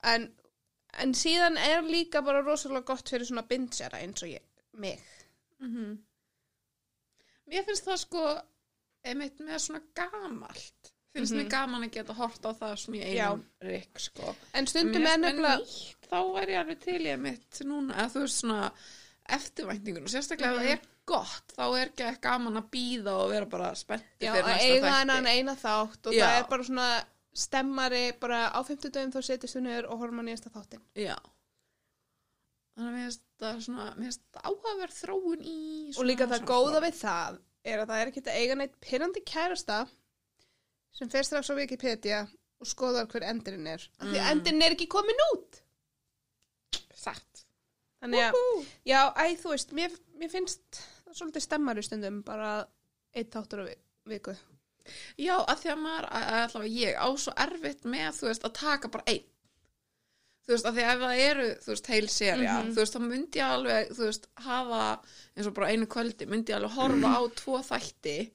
En, 0.05 0.27
en 1.03 1.15
síðan 1.15 1.57
er 1.59 1.83
líka 1.83 2.23
bara 2.23 2.43
rosalega 2.43 2.85
gott 2.85 3.09
fyrir 3.09 3.27
svona 3.27 3.47
bindjara 3.49 3.99
eins 3.99 4.23
og 4.23 4.29
ég, 4.29 4.43
mig. 4.73 5.01
Mm 5.59 5.99
Mér 7.47 7.65
finnst 7.65 7.87
það 7.87 7.97
sko 7.97 8.23
einmitt 9.05 9.41
með 9.41 9.59
svona 9.63 9.83
gamalt 9.95 10.93
finnst 11.17 11.33
Mhm. 11.35 11.41
mér 11.43 11.51
gaman 11.51 11.83
að 11.89 11.93
geta 11.97 12.13
hort 12.15 12.43
á 12.47 12.51
það 12.53 12.75
í 12.95 13.15
Já. 13.17 13.31
einum 13.31 13.45
rikk 13.63 13.99
sko 13.99 14.35
en 14.55 14.67
stundum 14.67 15.07
er 15.07 15.19
nefnilega 15.19 15.59
nýtt, 15.63 16.09
þá 16.11 16.21
er 16.43 16.47
ég 16.55 16.61
alveg 16.65 16.81
til 16.81 17.01
ég 17.07 17.19
mitt 17.21 17.61
núna, 17.65 17.95
eða 17.97 18.13
þú 18.15 18.21
veist 18.27 18.41
svona 18.43 18.73
eftirvæntingun 19.29 20.03
og 20.07 20.13
sérstaklega 20.13 20.55
ef 20.55 20.57
Mhm. 20.57 20.67
það 20.67 20.73
er 20.73 20.81
gott, 21.07 21.53
þá 21.57 21.65
er 21.81 21.89
ekki 21.91 22.21
gaman 22.21 22.57
að 22.57 22.71
býða 22.71 23.13
og 23.25 23.31
vera 23.31 23.47
bara 23.47 23.73
spenntið 23.75 24.21
já, 24.27 24.33
fyrir 24.33 24.43
að 24.45 24.57
næsta 24.57 24.81
þætti 24.81 24.99
hennan 24.99 25.27
eina 25.27 25.55
þátt 25.57 26.07
og 26.07 26.13
Já. 26.15 26.27
það 26.27 26.39
er 26.41 26.49
bara 26.51 26.63
svona 26.65 27.05
stemmari 27.35 28.13
bara 28.21 28.51
á 28.51 28.61
50 28.65 28.91
dögum 28.91 29.13
þá 29.13 29.23
setjast 29.23 29.57
þú 29.57 29.61
niður 29.63 29.91
og 29.91 29.99
horfum 30.01 30.21
að 30.21 30.25
nýjasta 30.31 30.51
þáttin 30.51 30.81
Já 30.97 31.17
Þannig 32.77 32.89
að 32.91 32.97
mér 32.97 33.05
finnst 33.07 33.23
það 33.41 33.61
svona, 33.65 33.85
mér 33.97 34.05
finnst 34.05 34.23
það 34.33 34.43
áhugaverð 34.51 34.97
þróun 35.01 35.45
í 35.49 35.99
og 35.99 36.05
líka 36.05 36.27
það 36.29 36.43
góða 36.51 36.81
við 36.85 36.95
það 37.01 37.39
er 37.65 37.79
að 37.83 37.87
það 37.89 38.01
er 38.03 38.11
ekki 38.11 38.23
að 38.27 38.37
eiga 38.41 38.55
neitt 38.61 38.75
pyrrandi 38.85 39.23
kærasta 39.25 39.79
sem 40.97 41.11
fer 41.13 41.23
strax 41.29 41.51
á 41.53 41.55
Wikipedia 41.59 42.23
og 42.61 42.67
skoðar 42.71 43.07
hver 43.13 43.27
endurinn 43.29 43.67
er 43.69 43.83
af 44.01 44.07
því 44.09 44.17
Mm. 44.21 44.31
endurinn 44.33 44.63
er 44.67 44.75
ekki 44.77 44.89
komin 44.89 45.25
út 45.33 45.61
Satt. 46.97 47.45
þannig 48.03 48.25
að, 48.31 48.67
já, 48.89 49.01
æ, 49.15 49.25
þú 49.41 49.53
veist 49.53 49.73
mér, 49.77 49.95
mér 50.19 50.31
finnst 50.33 50.81
það 51.05 51.19
svolítið 51.21 51.45
stemmari 51.45 51.83
stundum 51.85 52.23
bara 52.27 52.51
eitt 53.15 53.31
þáttur 53.35 53.63
á 53.63 53.65
vi- 53.71 53.81
viku 54.17 54.37
Já, 55.19 55.35
að 55.51 55.57
því 55.65 55.71
að 55.73 55.79
maður, 55.83 56.05
að, 56.15 56.27
að 56.31 56.43
allavega 56.47 56.75
ég, 56.79 56.93
á 56.95 57.09
svo 57.19 57.33
erfitt 57.43 57.81
með, 57.91 58.11
þú 58.21 58.27
veist, 58.29 58.45
að 58.47 58.53
taka 58.55 58.89
bara 58.95 59.03
einn. 59.11 59.25
Þú 60.47 60.53
veist, 60.55 60.67
að 60.71 60.77
því 60.77 60.85
að 60.87 61.01
það 61.03 61.23
eru, 61.25 61.47
þú 61.65 61.67
veist, 61.73 61.87
heil 61.91 62.07
serja, 62.07 62.53
Mhm. 62.63 62.69
þú 62.71 62.77
veist, 62.77 62.95
þá 62.95 63.01
myndi 63.03 63.41
ég 63.41 63.51
alveg, 63.57 63.89
þú 63.91 64.05
veist, 64.07 64.27
hafa, 64.37 64.83
eins 65.37 65.47
og 65.51 65.55
bara 65.55 65.71
einu 65.73 65.87
kvöldi, 65.91 66.29
myndi 66.31 66.53
ég 66.53 66.61
alveg 66.61 66.71
horfa 66.79 67.11
á 67.19 67.23
tvo 67.35 67.59
þætti, 67.67 68.31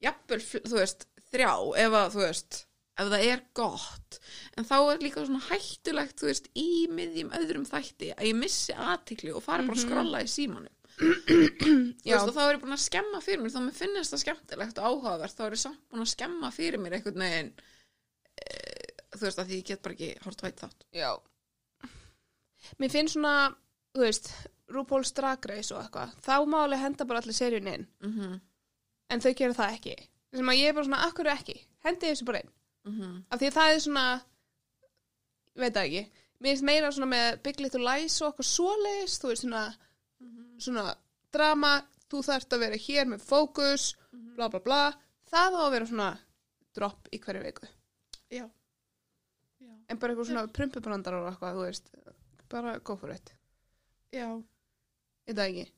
jafnvel, 0.00 0.40
þú 0.62 0.76
veist, 0.78 1.06
þrjá, 1.32 1.52
ef 1.84 1.96
að, 2.00 2.10
þú 2.14 2.20
veist, 2.24 2.58
ef 3.00 3.12
það 3.12 3.24
er 3.28 3.44
gott. 3.60 4.18
En 4.56 4.68
þá 4.68 4.76
er 4.80 5.04
líka 5.04 5.24
svona 5.24 5.46
hættulegt, 5.48 6.18
þú 6.20 6.28
veist, 6.30 6.50
í 6.58 6.68
miðjum 6.90 7.32
öðrum 7.40 7.64
þætti, 7.68 8.12
að 8.16 8.28
ég 8.30 8.36
missi 8.40 8.76
aðtikli 8.76 9.32
og 9.32 9.42
fari 9.46 9.66
bara 9.68 9.78
að 9.78 9.84
skrolla 9.86 10.22
í 10.26 10.28
símanum. 10.30 10.76
Þú 11.00 12.10
veist, 12.10 12.28
og 12.28 12.34
þá 12.36 12.42
er 12.42 12.54
ég 12.56 12.60
búin 12.60 12.76
að 12.76 12.82
skemma 12.82 13.20
fyrir 13.24 13.40
mér, 13.40 13.52
þá 13.54 13.60
mér 13.64 13.76
finnst 13.78 14.12
það 14.12 14.20
skemmtilegt 14.24 14.78
og 14.82 14.84
áhugavert, 14.90 15.36
þá 15.38 15.44
er 15.46 15.54
ég 15.56 15.62
samt 15.62 15.80
búin 15.88 16.04
að 16.04 16.10
skemma 16.12 16.50
fyrir 16.52 16.82
mér 16.82 16.98
einhvern 16.98 17.22
veginn, 17.24 17.50
e, 18.36 18.58
þú 19.14 19.22
veist, 19.24 19.40
að 19.40 19.48
því 19.48 19.60
ég 19.62 19.68
get 19.70 19.82
bara 19.86 19.96
ekki 19.96 20.10
hort 20.26 20.44
vætt 20.44 20.60
þátt. 20.60 20.84
já 20.92 21.10
mér 22.78 22.92
finnst 22.92 23.16
svona, 23.16 23.34
þú 23.96 24.04
veist 24.04 24.30
RuPaul's 24.70 25.12
Drag 25.16 25.46
Race 25.50 25.74
og 25.74 25.80
eitthvað 25.82 26.12
þá 26.22 26.34
má 26.46 26.58
alveg 26.64 26.82
henda 26.84 27.06
bara 27.08 27.22
allir 27.22 27.34
seríun 27.34 27.70
inn 27.72 27.86
Mm 28.04 28.12
-hmm. 28.18 28.40
en 29.10 29.20
þau 29.20 29.34
gera 29.34 29.54
það 29.54 29.74
ekki 29.78 29.96
sem 30.38 30.48
að 30.52 30.60
ég 30.60 30.68
er 30.68 30.74
bara 30.74 30.84
svona, 30.84 31.04
akkur 31.08 31.30
ekki? 31.32 31.56
Hendi 31.84 32.06
þessu 32.06 32.24
bara 32.24 32.40
inn 32.44 32.56
Mm 32.80 32.92
-hmm. 32.96 33.16
af 33.28 33.40
því 33.40 33.46
að 33.46 33.56
það 33.58 33.74
er 33.74 33.80
svona 33.80 34.22
veit 35.54 35.74
það 35.74 35.84
ekki. 35.84 36.10
Mér 36.40 36.48
finnst 36.50 36.64
meira 36.64 36.92
svona 36.92 37.06
með 37.06 37.42
Big 37.42 37.60
Little 37.60 37.84
Lies 37.84 38.22
og 38.22 38.28
eitthvað 38.28 38.48
svoleiðis, 38.48 39.18
þú 39.20 39.28
veist 39.28 39.42
svona 39.42 39.64
svona 40.58 40.94
drama 41.32 41.82
þú 42.10 42.22
þarft 42.26 42.52
að 42.52 42.62
vera 42.64 42.76
hér 42.76 43.06
með 43.06 43.20
fókus 43.24 43.94
bla 44.36 44.48
bla 44.48 44.60
bla, 44.60 44.80
það 45.30 45.56
á 45.56 45.60
að 45.60 45.72
vera 45.74 45.86
svona 45.86 46.18
drop 46.74 47.08
í 47.12 47.18
hverju 47.18 47.42
viku. 47.42 47.66
Já. 48.30 48.46
Já. 49.60 49.72
en 49.88 49.98
bara 49.98 50.12
eitthvað 50.12 50.26
svona 50.30 50.46
prumpubrandar 50.46 51.14
og 51.14 51.28
eitthvað, 51.30 51.54
þú 51.54 51.66
veist. 51.66 51.90
Bara 52.50 52.78
go 52.78 52.96
for 52.96 53.10
it, 53.10 53.34
Já. 54.12 54.42
veit 55.26 55.36
það 55.36 55.48
ekki 55.48 55.72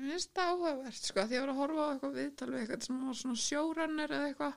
Ég 0.00 0.10
finnst 0.14 0.30
það 0.34 0.50
áhugavert, 0.54 1.00
sko, 1.04 1.24
því 1.28 1.36
ég 1.36 1.42
var 1.44 1.50
að 1.52 1.58
horfa 1.60 1.82
á 1.84 1.90
eitthvað 1.92 2.14
viðtal 2.20 2.50
við 2.54 2.60
eitthvað 2.62 2.84
sem 2.86 3.00
var 3.06 3.16
svona 3.20 3.40
showrunner 3.44 4.14
eða 4.16 4.28
eitthvað 4.30 4.54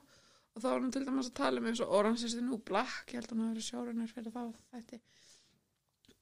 og 0.54 0.62
þá 0.62 0.66
var 0.70 0.78
hann 0.80 0.92
til 0.94 1.04
dæmis 1.04 1.28
að 1.30 1.34
tala 1.40 1.60
um 1.60 1.66
eins 1.66 1.80
og 1.84 1.90
Orange 1.98 2.24
is 2.28 2.34
the 2.38 2.40
New 2.46 2.58
Black, 2.70 3.10
ég 3.10 3.18
held 3.18 3.26
að 3.26 3.34
hann 3.34 3.42
hafi 3.44 3.54
verið 3.54 3.66
showrunner 3.68 4.12
fyrir 4.14 4.32
það 4.32 4.52
þætti 4.72 5.00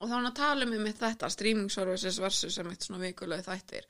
og 0.02 0.08
þá 0.08 0.10
var 0.10 0.16
hann 0.16 0.30
að 0.32 0.38
tala 0.40 0.66
um 0.66 0.72
mitt 0.82 0.98
þetta, 0.98 1.28
streaming 1.30 1.70
services 1.70 2.18
versus 2.18 2.54
sem 2.58 2.70
eitt 2.72 2.82
svona 2.88 3.02
vikulegu 3.04 3.44
þættir 3.46 3.86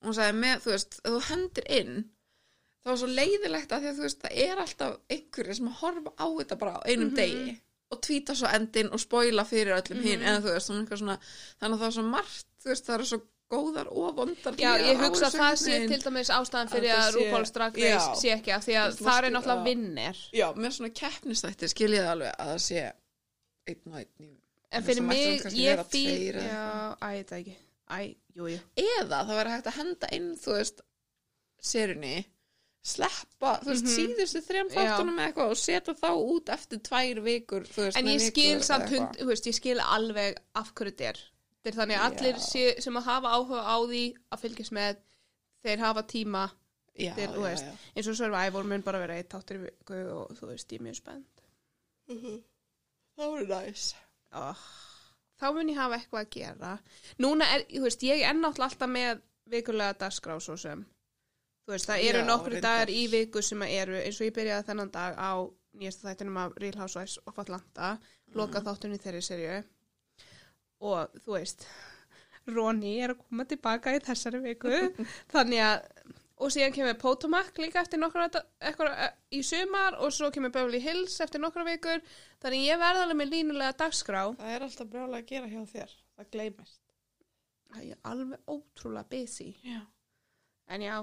og 0.00 0.08
hann 0.08 0.16
sagði 0.18 0.38
með, 0.40 0.64
þú 0.64 0.72
veist, 0.74 0.96
ef 1.04 1.12
þú 1.14 1.20
hendir 1.28 1.68
inn 1.78 1.94
þá 2.84 2.90
er 2.94 2.98
svo 3.04 3.10
leiðilegt 3.12 3.72
að 3.76 3.84
því 3.84 3.90
að 3.92 4.00
þú 4.00 4.06
veist, 4.08 4.24
það 4.24 4.40
er 4.48 4.64
alltaf 4.64 4.96
einhverju 5.14 5.54
sem 5.60 5.68
að 5.70 5.78
horfa 5.84 6.10
á 6.18 6.26
þetta 6.40 6.58
bara 6.64 6.74
á 6.74 6.80
einum 6.90 7.12
Mhm. 7.12 7.16
degi 7.20 7.54
og 7.94 8.00
tvíta 8.02 8.34
svo 8.34 8.48
endinn 8.50 8.90
og 8.92 9.00
spoila 9.00 9.44
fyrir 9.46 9.76
öllum 9.76 10.02
hinn, 10.02 10.20
Mhm. 10.20 10.28
eða 10.28 10.40
þú 10.42 10.50
veist, 10.56 10.66
svona 10.66 10.80
einhver 10.82 10.98
svona 10.98 11.18
þannig 11.60 11.76
að 11.76 11.80
það 11.84 11.86
er 11.86 11.96
svo 11.98 12.02
margt, 12.10 12.46
þú 12.64 12.68
veist, 12.72 12.84
það 12.88 12.94
eru 12.98 13.04
svo 13.12 13.20
góðar 13.54 13.88
og 13.90 14.14
vondar 14.18 14.58
Já, 14.60 14.70
ég 14.84 15.00
hugsa 15.04 15.26
að 15.30 15.38
það 15.40 15.56
sé 15.64 15.78
til 15.88 16.00
dæmis 16.04 16.30
ástæðan 16.36 16.70
fyrir 16.74 16.90
Að 16.90 16.98
að, 16.98 17.04
það 17.06 18.16
sé- 18.22 18.34
ekki 18.36 18.54
af 18.58 18.64
því 18.66 18.76
að 18.82 18.96
það 19.00 19.18
er 19.24 19.34
náttúrulega 19.34 19.60
skil- 19.60 19.68
vinnir. 19.70 20.22
Já, 20.40 20.46
með 20.54 20.76
svona 20.78 20.92
keppnistætti 21.00 21.70
skiljið 21.74 22.08
alveg 22.14 22.34
að 22.38 22.52
það 22.54 22.62
sé 22.68 22.84
einn 23.66 23.92
og 23.92 23.98
einn 24.02 24.32
en 24.74 24.82
fyrir 24.82 25.02
að 25.02 25.06
mig, 25.06 25.44
ég 25.54 25.78
eða 25.78 25.84
Já, 26.44 26.96
æ, 27.00 27.08
ég 27.14 27.26
það 27.30 27.38
ekki. 27.40 27.56
Æ, 27.94 27.98
jú, 28.34 28.46
jú. 28.50 28.60
Eða 28.80 29.18
það 29.28 29.36
væri 29.38 29.50
hægt 29.54 29.66
að 29.70 29.76
henda 29.78 30.08
inn 30.16 30.30
þú 30.40 30.54
veist, 30.58 30.80
serunni 31.64 32.14
sleppa, 32.84 33.52
þú 33.64 33.70
veist, 33.70 33.84
Mhm. 33.86 33.94
síðustu 33.96 34.40
þrejum 34.44 34.70
þáttunum 34.74 35.20
eitthvað 35.24 35.50
og 35.54 35.56
setja 35.56 35.94
þá 35.94 36.10
út 36.12 36.50
eftir 36.52 36.78
tvær 36.84 37.20
vikur, 37.24 37.64
En 37.96 38.04
ég 38.06 38.20
skil 38.20 38.60
samt 38.62 38.90
hund, 38.90 39.16
þú 39.16 39.26
veist, 39.30 39.46
ég 39.46 39.54
skil 39.56 39.78
alveg 39.80 40.36
af 40.54 40.74
hverju 40.74 40.92
þetta 40.92 41.08
er. 41.14 41.18
Þetta 41.64 41.70
er 41.72 41.78
þannig 41.80 41.96
að 41.98 42.06
allir 42.10 42.38
sé, 42.44 42.64
sem 42.84 42.96
að 43.00 43.06
hafa 43.08 43.30
áhuga 43.38 43.62
á 43.64 43.76
því 43.88 44.02
að 44.34 44.40
fylgjast 44.44 44.72
með, 44.76 44.98
þeir 45.64 45.78
hafa 45.80 46.02
tíma 46.12 46.42
já, 46.94 47.14
þú 47.16 47.24
já, 47.24 47.44
veist. 47.46 47.70
eins 47.96 48.08
og 48.12 48.16
Survivor 48.18 48.64
mun 48.68 48.82
bara 48.84 49.00
vera 49.00 49.16
eitt 49.16 49.30
þáttur 49.32 49.56
í 49.56 49.62
viku 49.64 50.00
og 50.18 50.34
þú 50.36 50.50
veist, 50.50 50.72
ég 50.72 50.80
er 50.80 50.84
mjög 50.84 50.98
spennt. 51.00 51.44
það 53.16 53.30
voru 53.30 53.46
næs 53.48 53.94
Oh. 54.34 54.58
Þá 55.38 55.46
mun 55.54 55.68
ég 55.70 55.76
hafa 55.78 55.94
eitthvað 56.00 56.24
að 56.24 56.30
gera. 56.34 56.70
Núna 57.22 57.46
er, 57.54 57.62
þú 57.70 57.82
veist, 57.84 58.02
ég 58.02 58.22
er 58.26 58.34
náttúrulega 58.34 58.66
alltaf 58.66 58.90
með 58.90 59.20
vikulega 59.52 59.94
dagskrá 60.00 60.34
svo 60.42 60.56
sem. 60.58 60.80
Þú 61.64 61.70
veist, 61.76 61.86
það 61.86 62.02
eru 62.08 62.18
Já, 62.18 62.26
nokkru 62.26 62.52
reyndar. 62.56 62.64
dagar 62.80 62.90
í 62.90 63.04
viku 63.12 63.42
sem 63.46 63.62
að 63.62 63.74
eru, 63.78 63.94
eins 64.00 64.18
og 64.20 64.26
ég 64.26 64.34
byrjaði 64.34 64.66
þennan 64.66 64.90
dag 64.90 65.14
á 65.14 65.30
nýjasta 65.78 66.08
þættinum 66.10 66.40
af 66.42 66.56
Real 66.58 66.78
Housewives 66.82 67.18
of 67.26 67.38
Atlanta, 67.38 67.92
loka 68.34 68.58
Mhm. 68.60 68.66
þáttunni 68.66 68.98
þeirri 68.98 69.22
serju. 69.22 69.64
Og 70.84 71.14
þú 71.24 71.36
veist, 71.38 71.64
Ronny 72.50 72.98
er 73.00 73.14
að 73.14 73.22
koma 73.24 73.46
tilbaka 73.48 73.94
í 73.96 74.02
þessari 74.04 74.40
viku, 74.44 74.68
þannig 75.32 75.62
að, 75.64 75.86
og 76.44 76.50
síðan 76.52 76.74
kemur 76.76 76.98
Potomac 77.00 77.56
líka 77.62 77.80
eftir 77.80 78.00
nokkra, 78.02 78.26
eitthvað 78.60 78.98
í 79.32 79.40
sumar 79.46 79.96
og 80.02 80.12
svo 80.12 80.28
kemur 80.34 80.52
Beverly 80.52 80.82
Hills 80.84 81.16
eftir 81.24 81.40
nokkra 81.40 81.64
vikur, 81.68 82.02
þannig 82.44 82.66
ég 82.68 82.80
verða 82.82 83.06
alveg 83.06 83.20
með 83.22 83.32
línulega 83.32 83.76
dagskrá. 83.84 84.24
það 84.42 84.56
er 84.58 84.66
alltaf 84.68 84.90
brjálega 84.92 85.22
að 85.22 85.30
gera 85.32 85.52
hjá 85.54 85.62
þér 85.72 85.94
það 86.18 86.32
gleymist 86.36 86.80
Það 87.74 87.86
er 87.90 88.02
alveg 88.06 88.50
ótrúlega 88.54 89.08
busy. 89.10 89.48
já, 89.66 89.80
En 90.70 90.82
já, 90.84 90.98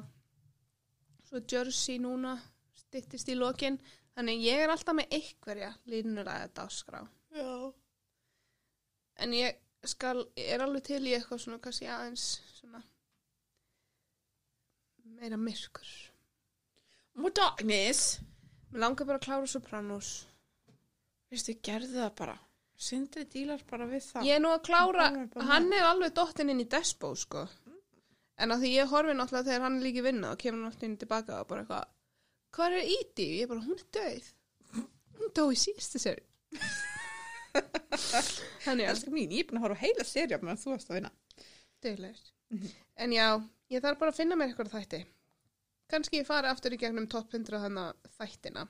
svo 1.28 1.42
Jersey 1.52 1.98
núna 2.00 2.38
styttist 2.80 3.28
í 3.28 3.36
lokin. 3.36 3.76
Þannig 4.16 4.40
ég 4.46 4.62
er 4.64 4.72
alltaf 4.72 4.96
með 4.96 5.12
einhverja 5.18 5.74
línulega 5.92 6.48
dagskrá. 6.56 7.02
já. 7.36 7.74
En 9.22 9.36
ég 9.36 9.60
skal, 9.90 10.26
er 10.38 10.62
alveg 10.62 10.84
til 10.86 11.02
í 11.08 11.14
eitthvað 11.18 11.40
svona, 11.42 11.60
kannski 11.64 11.88
aðeins 11.90 12.26
svona 12.60 12.84
meira 15.22 15.38
myrkur. 15.38 15.90
More 17.20 17.34
darkness 17.36 18.20
Mér 18.72 18.80
langar 18.86 19.08
bara 19.10 19.20
að 19.20 19.26
klára 19.26 19.48
Sopranos. 19.52 20.12
veistu, 21.32 21.58
gerðu 21.64 21.98
það 22.00 22.14
bara 22.22 22.38
Sindri 22.82 23.26
dílar 23.30 23.62
bara 23.70 23.86
við 23.86 24.06
það 24.08 24.30
Ég 24.30 24.38
er 24.40 24.42
nú 24.42 24.54
að 24.54 24.64
klára, 24.70 25.10
Hann 25.50 25.68
er 25.76 25.84
alveg 25.90 26.14
dottinn 26.18 26.50
inn 26.54 26.64
í 26.64 26.70
Despo, 26.72 27.12
sko. 27.20 27.44
En 28.42 28.56
að 28.56 28.64
því 28.64 28.72
ég 28.74 28.90
horfi 28.90 29.14
náttúrulega 29.14 29.50
þegar 29.50 29.66
hann 29.68 29.76
er 29.78 29.86
líki 29.86 30.06
vinna 30.06 30.32
og 30.34 30.40
kemur 30.42 30.64
náttúrulega 30.64 30.90
inn 30.90 30.98
tilbaka 31.04 31.42
og 31.44 31.50
bara 31.52 31.62
eitthvað, 31.66 31.92
hvað 32.56 32.78
er 32.80 32.94
Íti? 32.96 33.28
Ég 33.36 33.44
er 33.44 33.52
bara, 33.52 33.66
hún 33.68 33.78
er 33.78 33.86
döið. 34.00 34.32
Hún 35.20 35.36
dó 35.38 35.44
í 35.52 35.60
síðustu 35.62 36.02
sér. 36.02 36.24
Þannig 38.66 38.86
að, 38.86 38.92
Elskar 38.92 39.16
mín, 39.16 39.34
ég 39.34 39.44
er 39.44 39.50
búin 39.50 39.60
að 39.62 39.66
horfa 39.68 39.80
á 39.80 39.84
heila 39.84 40.06
serja 40.08 40.40
meðan 40.42 40.62
þú 40.62 40.74
varst 40.74 40.92
að 40.92 41.00
vinna 41.00 41.12
döðlegist. 41.82 42.34
Mhm. 42.54 42.76
En 43.02 43.16
já, 43.16 43.28
ég 43.74 43.84
þarf 43.84 44.00
bara 44.02 44.14
að 44.14 44.20
finna 44.20 44.38
mér 44.38 44.52
eitthvað 44.52 44.76
þætti. 44.76 45.02
Kanski 45.92 46.22
ég 46.22 46.28
fari 46.28 46.48
aftur 46.52 46.76
í 46.76 46.80
gegnum 46.80 47.08
topp 47.12 47.34
100 47.34 47.64
þannig 47.66 48.12
þættina. 48.20 48.68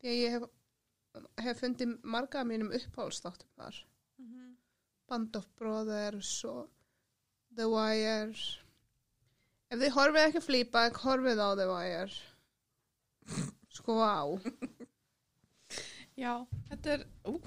Því 0.00 0.10
að 0.10 0.18
ég 0.20 0.34
hef, 0.36 0.48
hef 1.44 1.62
fundið 1.62 1.94
marga 2.02 2.42
af 2.42 2.48
mínum 2.48 2.74
uppáhaldstáttum 2.76 3.54
þar. 3.56 3.78
Band 5.10 5.36
of 5.36 5.46
Brothers 5.58 6.44
og 6.46 6.68
The 7.56 7.66
Wire 7.66 8.34
ef 9.70 9.78
þið 9.80 9.94
horfið 9.96 10.26
ekki 10.28 10.42
Fleabag 10.44 11.00
horfið 11.02 11.42
á 11.42 11.48
The 11.58 11.66
Wire 11.66 13.40
sko 13.74 13.96
á 13.98 14.22
Já, 16.20 16.32
þetta 16.68 16.94
er 16.94 17.04
ú, 17.26 17.40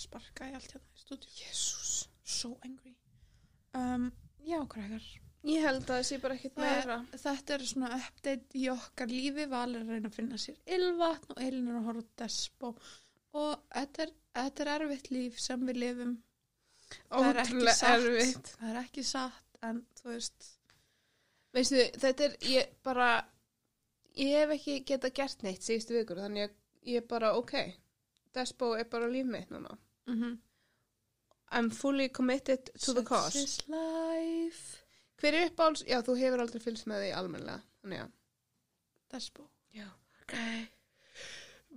sparka 0.00 0.48
í 0.50 0.54
allt 0.56 0.74
hérna 0.74 0.94
í 0.96 1.02
stúdíu 1.04 1.34
Jésús 1.40 1.96
So 2.30 2.52
angry. 2.64 2.94
Um, 3.74 4.10
Já, 4.46 4.60
krakkar. 4.70 5.02
Ég 5.48 5.64
held 5.64 5.82
að 5.82 5.88
það 5.90 6.02
sé 6.08 6.18
bara 6.22 6.34
ekkit 6.36 6.58
er- 6.58 6.62
meira. 6.62 6.96
Þetta 7.22 7.54
er 7.56 7.64
svona 7.66 7.88
update 7.96 8.58
í 8.60 8.66
okkar 8.72 9.08
lífi. 9.10 9.46
Val 9.50 9.74
er 9.74 9.82
að 9.82 9.90
reyna 9.94 10.08
að 10.10 10.14
finna 10.18 10.38
sér 10.40 10.58
ylvatn 10.76 11.34
og 11.34 11.42
Elin 11.42 11.68
er 11.72 11.78
að 11.80 11.88
horfa 11.88 12.04
despo. 12.22 12.70
Og 13.40 13.52
þetta 13.74 14.02
er, 14.06 14.12
þetta 14.36 14.64
er 14.66 14.72
erfitt 14.76 15.10
líf 15.10 15.40
sem 15.40 15.66
við 15.66 15.80
lifum. 15.84 16.14
Er 17.10 17.40
ótrúlega 17.40 17.92
erfitt. 17.96 18.54
Það 18.60 18.70
er 18.74 18.80
ekki 18.84 19.04
satt 19.10 19.60
en 19.66 19.82
þú 20.00 20.08
veist. 20.12 20.48
Veistu 21.54 21.84
þetta 21.98 22.28
er 22.28 22.36
ég 22.46 22.72
bara 22.86 23.10
ég 24.18 24.36
hef 24.38 24.54
ekki 24.54 24.80
geta 24.86 25.10
gert 25.10 25.42
neitt 25.42 25.66
síðustu 25.66 25.96
vikur 25.98 26.20
þannig 26.22 26.48
að 26.48 26.56
ég 26.94 27.06
bara 27.10 27.32
ok 27.38 27.54
Despo 28.34 28.74
er 28.78 28.86
bara 28.90 29.08
líf 29.10 29.26
mitt 29.26 29.50
núna 29.50 29.72
mm 30.10 30.22
-hmm. 30.22 30.38
I'm 31.52 31.70
fully 31.70 32.08
committed 32.08 32.70
to 32.78 32.94
the 32.94 33.02
cause. 33.02 33.32
Such 33.32 33.44
is 33.44 33.68
life. 33.68 34.84
Hver 35.20 35.34
er 35.34 35.50
uppáhalds? 35.50 35.82
Já, 35.86 36.00
þú 36.02 36.14
hefur 36.16 36.40
aldrei 36.40 36.62
fylgst 36.62 36.86
með 36.86 37.02
því 37.02 37.14
almennilega. 37.16 37.62
Þannig 37.82 37.98
já. 37.98 38.06
Despo. 39.12 39.48
Já. 39.74 39.88
Ok. 40.22 40.36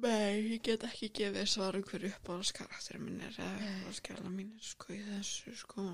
Nei, 0.03 0.53
ég 0.53 0.61
get 0.65 0.83
ekki 0.87 1.09
gefið 1.13 1.49
svar 1.49 1.75
um 1.77 1.83
hverju 1.85 2.11
uppáhaldskarakter 2.13 2.99
minn 3.01 3.21
er 3.21 3.33
eða 3.33 3.55
uppáhaldskjala 3.57 4.29
mín 4.29 4.53
er 4.57 4.67
sko 4.67 4.93
í 4.93 5.01
þessu 5.07 5.55
sko. 5.57 5.87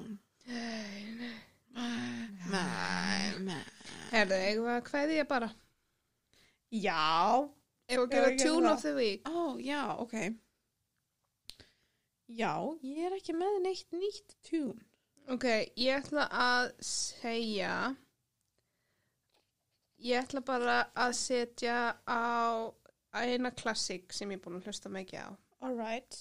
Nei, 0.48 1.16
nei. 1.20 1.38
Nei, 2.50 3.40
nei. 3.46 3.64
Herðu, 4.12 4.38
eigum 4.40 4.68
við 4.68 4.76
að 4.76 4.86
kveðja 4.90 5.26
bara. 5.30 5.50
Já. 6.70 7.02
Að 7.90 7.96
Já, 7.96 8.06
gera 8.12 8.32
ég 8.32 8.44
tune 8.44 8.72
of 8.72 8.82
the 8.86 8.94
week. 8.94 9.28
Ó, 9.30 9.58
já, 9.64 9.82
ok. 9.98 10.16
Já, 12.30 12.54
ég 12.86 13.08
er 13.08 13.16
ekki 13.18 13.34
með 13.34 13.56
neitt 13.64 13.96
nýtt 13.98 14.36
tune. 14.46 14.78
Ok, 15.34 15.46
ég 15.78 15.98
ætla 15.98 16.28
að 16.30 16.70
segja 16.86 17.96
ég 20.00 20.22
ætla 20.22 20.42
bara 20.46 20.78
að 20.94 21.16
setja 21.18 21.80
á 22.06 22.70
eina 23.18 23.52
klassik 23.52 24.14
sem 24.14 24.30
ég 24.32 24.40
er 24.40 24.46
búin 24.46 24.60
að 24.62 24.70
hlusta 24.70 24.94
mikið 24.94 25.26
á 25.26 25.30
Alright. 25.60 26.16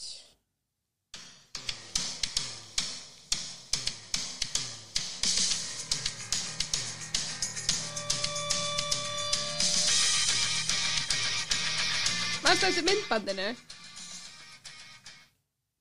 Mannstu 12.43 12.67
eftir 12.67 12.87
myndbandinu? 12.89 13.53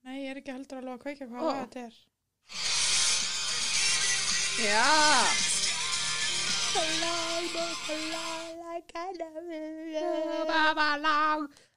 Nei, 0.07 0.21
ég 0.23 0.29
er 0.31 0.37
ekki 0.39 0.53
heldur 0.55 0.79
alveg 0.79 0.93
að 0.95 1.03
kveika 1.03 1.25
hvað 1.27 1.47
lag 1.49 1.57
þetta 1.65 1.79
er. 1.83 1.95
Já 4.57 4.87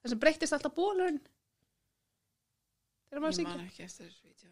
Það 0.01 0.09
sem 0.09 0.21
breyttist 0.21 0.55
alltaf 0.55 0.73
bólun 0.75 1.19
Þegar 3.09 3.21
maður 3.21 3.31
Ég 3.33 3.37
syngja 3.37 3.53
man 3.57 3.67
ekki 3.67 3.85
eftir 3.85 4.07
þessu 4.07 4.27
vídeo. 4.29 4.51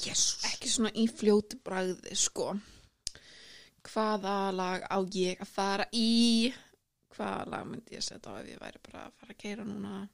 Jesus 0.00 0.48
Ekki 0.48 0.72
svona 0.72 0.92
í 0.96 1.04
fljótu 1.12 1.58
bragði, 1.64 2.16
sko. 2.16 2.54
Hvaða 3.88 4.36
lag 4.56 4.86
á 4.88 4.98
ég 5.14 5.44
að 5.44 5.52
fara 5.52 5.86
í? 5.92 6.48
Hvaða 7.14 7.50
lag 7.52 7.68
myndi 7.68 7.98
ég 7.98 8.04
setja 8.04 8.32
á 8.32 8.40
ef 8.40 8.48
ég 8.48 8.62
væri 8.62 8.80
bara 8.88 9.06
að 9.06 9.18
fara 9.20 9.36
að 9.36 9.42
keira 9.44 9.68
núna? 9.68 10.08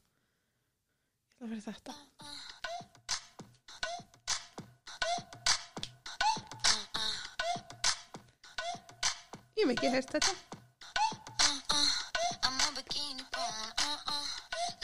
Ég 1.34 1.40
ætla 1.40 1.46
að 1.46 1.50
vera 1.50 1.62
þetta. 1.66 1.94
Ég 9.56 9.64
hef 9.64 9.72
ekki 9.72 9.90
heyrt 9.90 10.12
þetta 10.14 10.32
uh-uh. 11.48 11.88
I'm 12.44 12.60
on 12.66 12.74
bikini 12.76 13.24
porn, 13.34 13.72
uh-uh. 13.88 14.26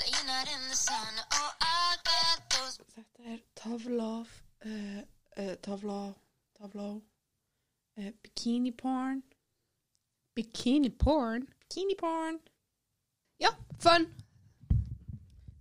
Laying 0.00 0.30
out 0.36 0.50
in 0.54 0.62
the 0.68 0.76
sun, 0.76 1.20
oh, 1.38 1.52
I 1.60 1.96
got 2.08 2.42
those 2.56 2.80
Þetta 2.96 3.34
er 3.34 3.40
Tough 3.54 3.86
Love, 3.86 4.42
uh, 4.66 5.02
uh, 5.36 5.54
Tough 5.62 5.84
Love, 5.84 6.16
Tough 6.58 6.74
Love, 6.74 7.02
uh, 7.98 8.10
Bikini 8.24 8.72
Porn, 8.76 9.22
Bikini 10.36 10.90
porn 10.90 11.46
Bikini 11.62 11.96
Porn. 11.98 12.40
Já, 13.38 13.54
fun 13.78 14.10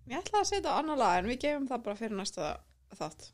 Ég 0.09 0.17
ætla 0.23 0.41
að 0.43 0.47
setja 0.51 0.73
á 0.73 0.79
annar 0.81 0.97
lag 0.99 1.17
en 1.21 1.29
við 1.29 1.41
gefum 1.45 1.67
það 1.69 1.83
bara 1.87 1.99
fyrir 1.99 2.17
næsta 2.17 2.53
þátt. 2.97 3.27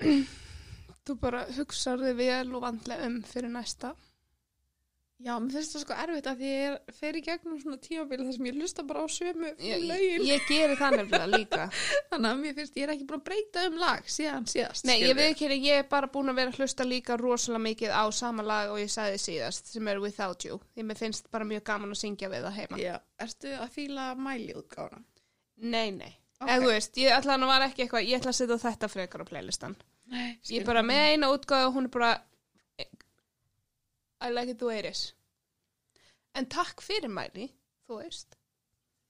Þú 1.06 1.16
bara 1.20 1.46
hugsar 1.56 2.00
þig 2.00 2.14
vel 2.20 2.54
og 2.56 2.62
vandlega 2.64 3.08
um 3.10 3.20
fyrir 3.26 3.52
næsta 3.52 3.94
Já, 5.20 5.34
mér 5.36 5.52
finnst 5.52 5.74
það 5.74 5.82
sko 5.82 5.96
erfitt 6.00 6.28
að 6.30 6.38
því 6.40 6.50
ég 6.50 6.62
er- 6.70 6.94
fer 6.96 7.16
í 7.18 7.20
gegnum 7.26 7.58
svona 7.60 7.76
tímabili 7.84 8.24
þar 8.24 8.36
sem 8.38 8.46
ég 8.48 8.54
lusta 8.56 8.84
bara 8.88 9.02
á 9.04 9.08
sömu 9.12 9.50
lögin. 9.60 10.22
ég 10.24 10.46
geri 10.48 10.78
það 10.80 10.94
nefnilega 10.96 11.26
líka 11.34 11.66
Þannig 12.12 12.30
að 12.30 12.38
mér 12.40 12.54
finnst 12.56 12.78
ég 12.80 12.86
er 12.86 12.92
ekki 12.94 13.04
búin 13.10 13.20
að 13.20 13.26
breyta 13.28 13.64
um 13.68 13.76
lag 13.82 14.08
síðan 14.08 14.48
síðast. 14.48 14.86
Nei, 14.88 14.94
ég 15.04 15.12
veit 15.18 15.34
ekki, 15.34 15.50
ég 15.60 15.82
er 15.82 15.88
bara 15.92 16.08
búin 16.08 16.32
að 16.32 16.40
vera 16.40 16.54
að 16.54 16.62
hlusta 16.62 16.86
líka 16.88 17.18
rosalega 17.20 17.64
mikið 17.66 17.92
á 18.00 18.04
sama 18.16 18.46
lag 18.48 18.72
og 18.72 18.80
ég 18.80 18.88
sagði 18.96 19.20
síðast 19.26 19.68
sem 19.74 19.92
er 19.92 20.00
Without 20.00 20.48
You 20.48 20.56
því 20.72 20.88
mér 20.88 21.02
finnst 21.02 21.28
bara 21.30 21.44
mjög 21.52 21.66
gaman 21.68 21.92
að 21.92 22.00
syngja 22.06 22.32
við 22.32 22.48
það 22.48 22.56
heima 22.62 22.80
Já, 22.80 22.94
ertu 23.26 23.52
að 23.60 23.74
fíla 23.76 24.08
mæli 24.16 24.56
útgána? 24.56 25.04
Nei, 25.60 25.90
nei, 25.92 26.14
Ok. 26.40 26.48
eða 26.48 26.62
þú 26.64 26.68
veist, 26.72 26.96
ég 26.96 27.12
ætla 27.12 27.36
að 27.36 27.64
ekki 27.68 27.84
eitthvað 27.84 28.06
ég 28.08 28.18
ætla 28.20 28.32
að 28.32 28.38
setja 28.40 28.58
þetta 28.64 28.88
frekar 28.88 29.24
á 29.24 29.30
playlistan 29.30 29.76
Nei. 30.10 30.38
Ég 30.50 30.60
er 30.62 30.66
bara 30.66 30.82
með 30.82 31.00
eina 31.12 31.28
útgáðu 31.30 31.68
og 31.68 31.74
hún 31.76 31.84
er 31.86 31.94
bara 31.94 32.12
I 34.20 34.30
like 34.30 34.50
it 34.50 34.58
the 34.58 34.66
way 34.66 34.78
it 34.80 34.84
is 34.90 35.12
En 36.34 36.46
takk 36.46 36.80
fyrir 36.84 37.10
mæli, 37.10 37.50
þú 37.88 38.00
veist 38.02 38.36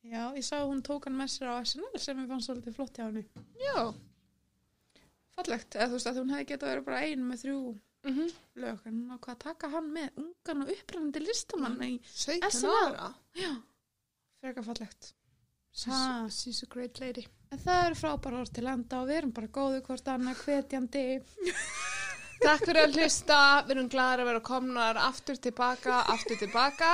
Já, 0.03 0.30
ég 0.32 0.44
sá 0.46 0.57
að 0.62 0.70
hún 0.70 0.80
tók 0.82 1.05
hann 1.05 1.18
með 1.18 1.28
sér 1.34 1.51
á 1.53 1.61
SNL 1.61 1.98
sem 2.01 2.18
ég 2.22 2.28
fannst 2.30 2.48
svolítið 2.48 2.76
flott 2.78 2.96
hjá 2.96 3.05
henni. 3.05 3.26
Já 3.61 3.92
Fallegt, 5.36 5.76
eða 5.76 5.88
þú 5.90 5.98
veist 5.98 6.09
að 6.11 6.20
hún 6.22 6.32
hefði 6.34 6.46
getað 6.55 6.70
verið 6.72 6.86
bara 6.86 7.01
ein 7.05 7.24
með 7.28 7.42
þrjú 7.44 7.59
mm 8.09 8.30
lög 8.64 8.86
en 8.88 8.94
hún 8.96 9.12
ákvað 9.12 9.34
að 9.34 9.42
taka 9.44 9.68
hann 9.74 9.90
með 9.92 10.20
ungan 10.22 10.62
og 10.64 10.70
upprænandi 10.72 11.20
listamann 11.20 11.82
í 11.84 11.90
17 12.09 12.48
SNL. 12.48 12.70
ára 12.88 13.11
já, 13.36 13.51
frekar 14.40 14.64
fallegt 14.64 15.11
Ha. 15.87 16.29
she's 16.29 16.62
a 16.62 16.66
great 16.66 17.01
lady. 17.01 17.27
En 17.51 17.59
það 17.59 17.87
eru 17.87 17.97
frábæra 17.99 18.41
orð 18.43 18.51
til 18.55 18.66
enda 18.71 19.01
og 19.01 19.09
við 19.09 19.21
erum 19.21 19.33
bara 19.35 19.49
góðu 19.55 19.81
hvort 19.87 20.11
annað 20.12 20.43
hvetjandi. 20.45 21.05
Takk 22.45 22.66
fyrir 22.66 22.83
að 22.87 22.99
hlusta, 22.99 23.39
við 23.66 23.73
erum 23.77 23.89
glæðar 23.93 24.23
að 24.23 24.29
vera 24.31 24.43
komnar 24.45 25.01
aftur 25.01 25.41
tilbaka, 25.41 26.03
aftur 26.14 26.39
tilbaka. 26.41 26.91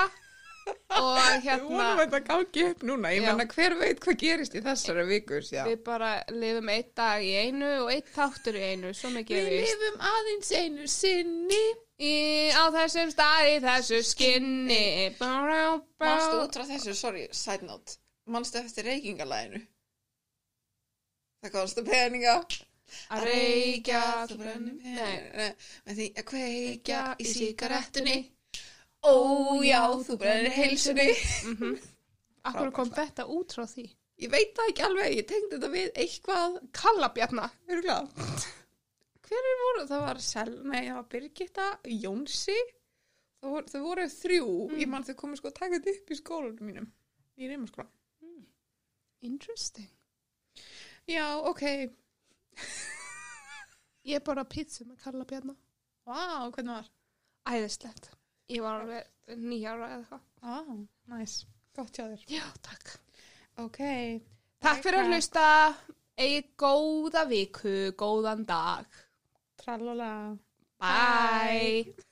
Og 0.98 1.18
við 1.22 1.44
hérna 1.46 1.66
vonum 1.66 1.82
að 1.82 2.00
þetta 2.04 2.22
gangi 2.28 2.64
upp 2.68 2.86
núna. 2.88 3.12
Ég 3.14 3.26
menna 3.26 3.48
hver 3.52 3.76
veit 3.80 4.00
hvað 4.02 4.18
gerist 4.22 4.56
í 4.58 4.62
þessari 4.64 5.04
viku 5.10 5.42
já. 5.42 5.62
við 5.68 5.82
bara 5.86 6.12
lifum 6.34 6.72
einn 6.74 6.88
dag 6.98 7.26
í 7.26 7.34
einu 7.42 7.72
og 7.82 7.92
einn 7.94 8.08
þáttur 8.14 8.58
í 8.58 8.64
einu, 8.72 8.94
við 8.94 9.52
lifum 9.52 10.00
aðeins 10.12 10.54
einu 10.56 10.88
sinni. 10.90 11.66
Í, 11.96 12.16
á 12.52 12.68
þessum 12.74 13.12
stað 13.14 13.52
í 13.54 13.60
þessu 13.64 14.02
skinni. 14.04 14.82
Manstu 15.20 16.42
út 16.42 16.58
frá 16.58 16.66
þessu, 16.68 16.96
sorry, 16.98 17.28
side 17.32 17.64
note 17.64 18.00
Manstu 18.26 18.58
eftir 18.58 18.88
reykingalæginu 18.90 19.60
Það 21.44 21.52
kostu 21.52 21.84
peninga. 21.86 22.38
Að 23.12 23.26
reykja 23.26 24.00
þú 24.30 24.38
brennir 24.40 24.78
Nei, 24.80 24.94
peninga. 24.96 25.50
Með 25.86 26.00
því 26.00 26.06
að 26.08 26.26
kveikja 26.30 27.02
í 27.18 27.28
síkarettunni 27.30 28.16
Ó 29.06 29.14
já, 29.62 29.82
þú 30.02 30.16
brennir 30.18 30.54
heilsunni. 30.56 31.12
Akkur 32.46 32.72
kom 32.74 32.90
þetta 32.94 33.26
út 33.30 33.54
frá 33.54 33.66
því? 33.70 33.84
Ég 34.22 34.32
veit 34.32 34.54
það 34.56 34.70
ekki 34.70 34.84
alveg, 34.86 35.16
ég 35.18 35.26
tengdi 35.28 35.52
þetta 35.52 35.70
við 35.74 35.98
eitthvað. 36.02 36.56
Kallabjarna. 36.74 37.48
Eru 37.68 37.84
glad 37.84 38.46
Hver 39.26 39.48
er 39.50 39.60
voru? 39.60 39.84
Það 39.90 40.02
var 40.06 40.22
Sel, 40.22 40.52
nei, 40.64 40.80
það 40.86 40.96
var 40.96 41.06
Birgitta, 41.12 41.66
Jónsi. 41.90 42.56
Þau 43.42 43.50
voru, 43.52 43.70
þau 43.70 43.82
voru 43.84 44.06
þrjú. 44.10 44.48
Ég 44.80 44.90
man 44.90 45.06
þau 45.06 45.16
komið 45.20 45.42
sko 45.42 45.52
að 45.52 45.58
taka 45.60 45.76
þetta 45.76 45.94
upp 45.96 46.14
í 46.14 46.18
skólanum 46.22 46.70
mínum 46.70 46.90
Í 47.36 47.50
reymaskóla 47.50 47.90
Interesting. 49.24 49.90
Já, 51.06 51.38
ok. 51.46 51.62
Ég 54.12 54.22
bara 54.22 54.44
pizza 54.46 54.84
með 54.86 55.00
Kallabjarna 55.02 55.54
Vá, 56.06 56.46
hvernig 56.54 56.70
var? 56.70 56.90
Æðislegt. 57.50 58.12
Ég 58.52 58.62
var 58.62 58.84
alveg 58.84 59.36
nýjára 59.42 59.88
eða 59.90 59.98
eitthvað. 59.98 60.22
Á, 60.46 60.54
næs, 61.10 61.34
gott 61.74 61.98
hjá 61.98 62.04
þér. 62.06 62.22
Já, 62.30 62.44
takk. 62.62 62.94
Ok, 63.58 63.80
Takk 64.62 64.82
fyrir 64.84 65.02
að 65.02 65.12
hlusta. 65.12 65.46
Egið 66.16 66.46
góða 66.62 67.26
viku, 67.28 67.74
góðan 67.98 68.46
dag. 68.48 69.02
Tralala. 69.60 70.12
Bye 70.80 72.05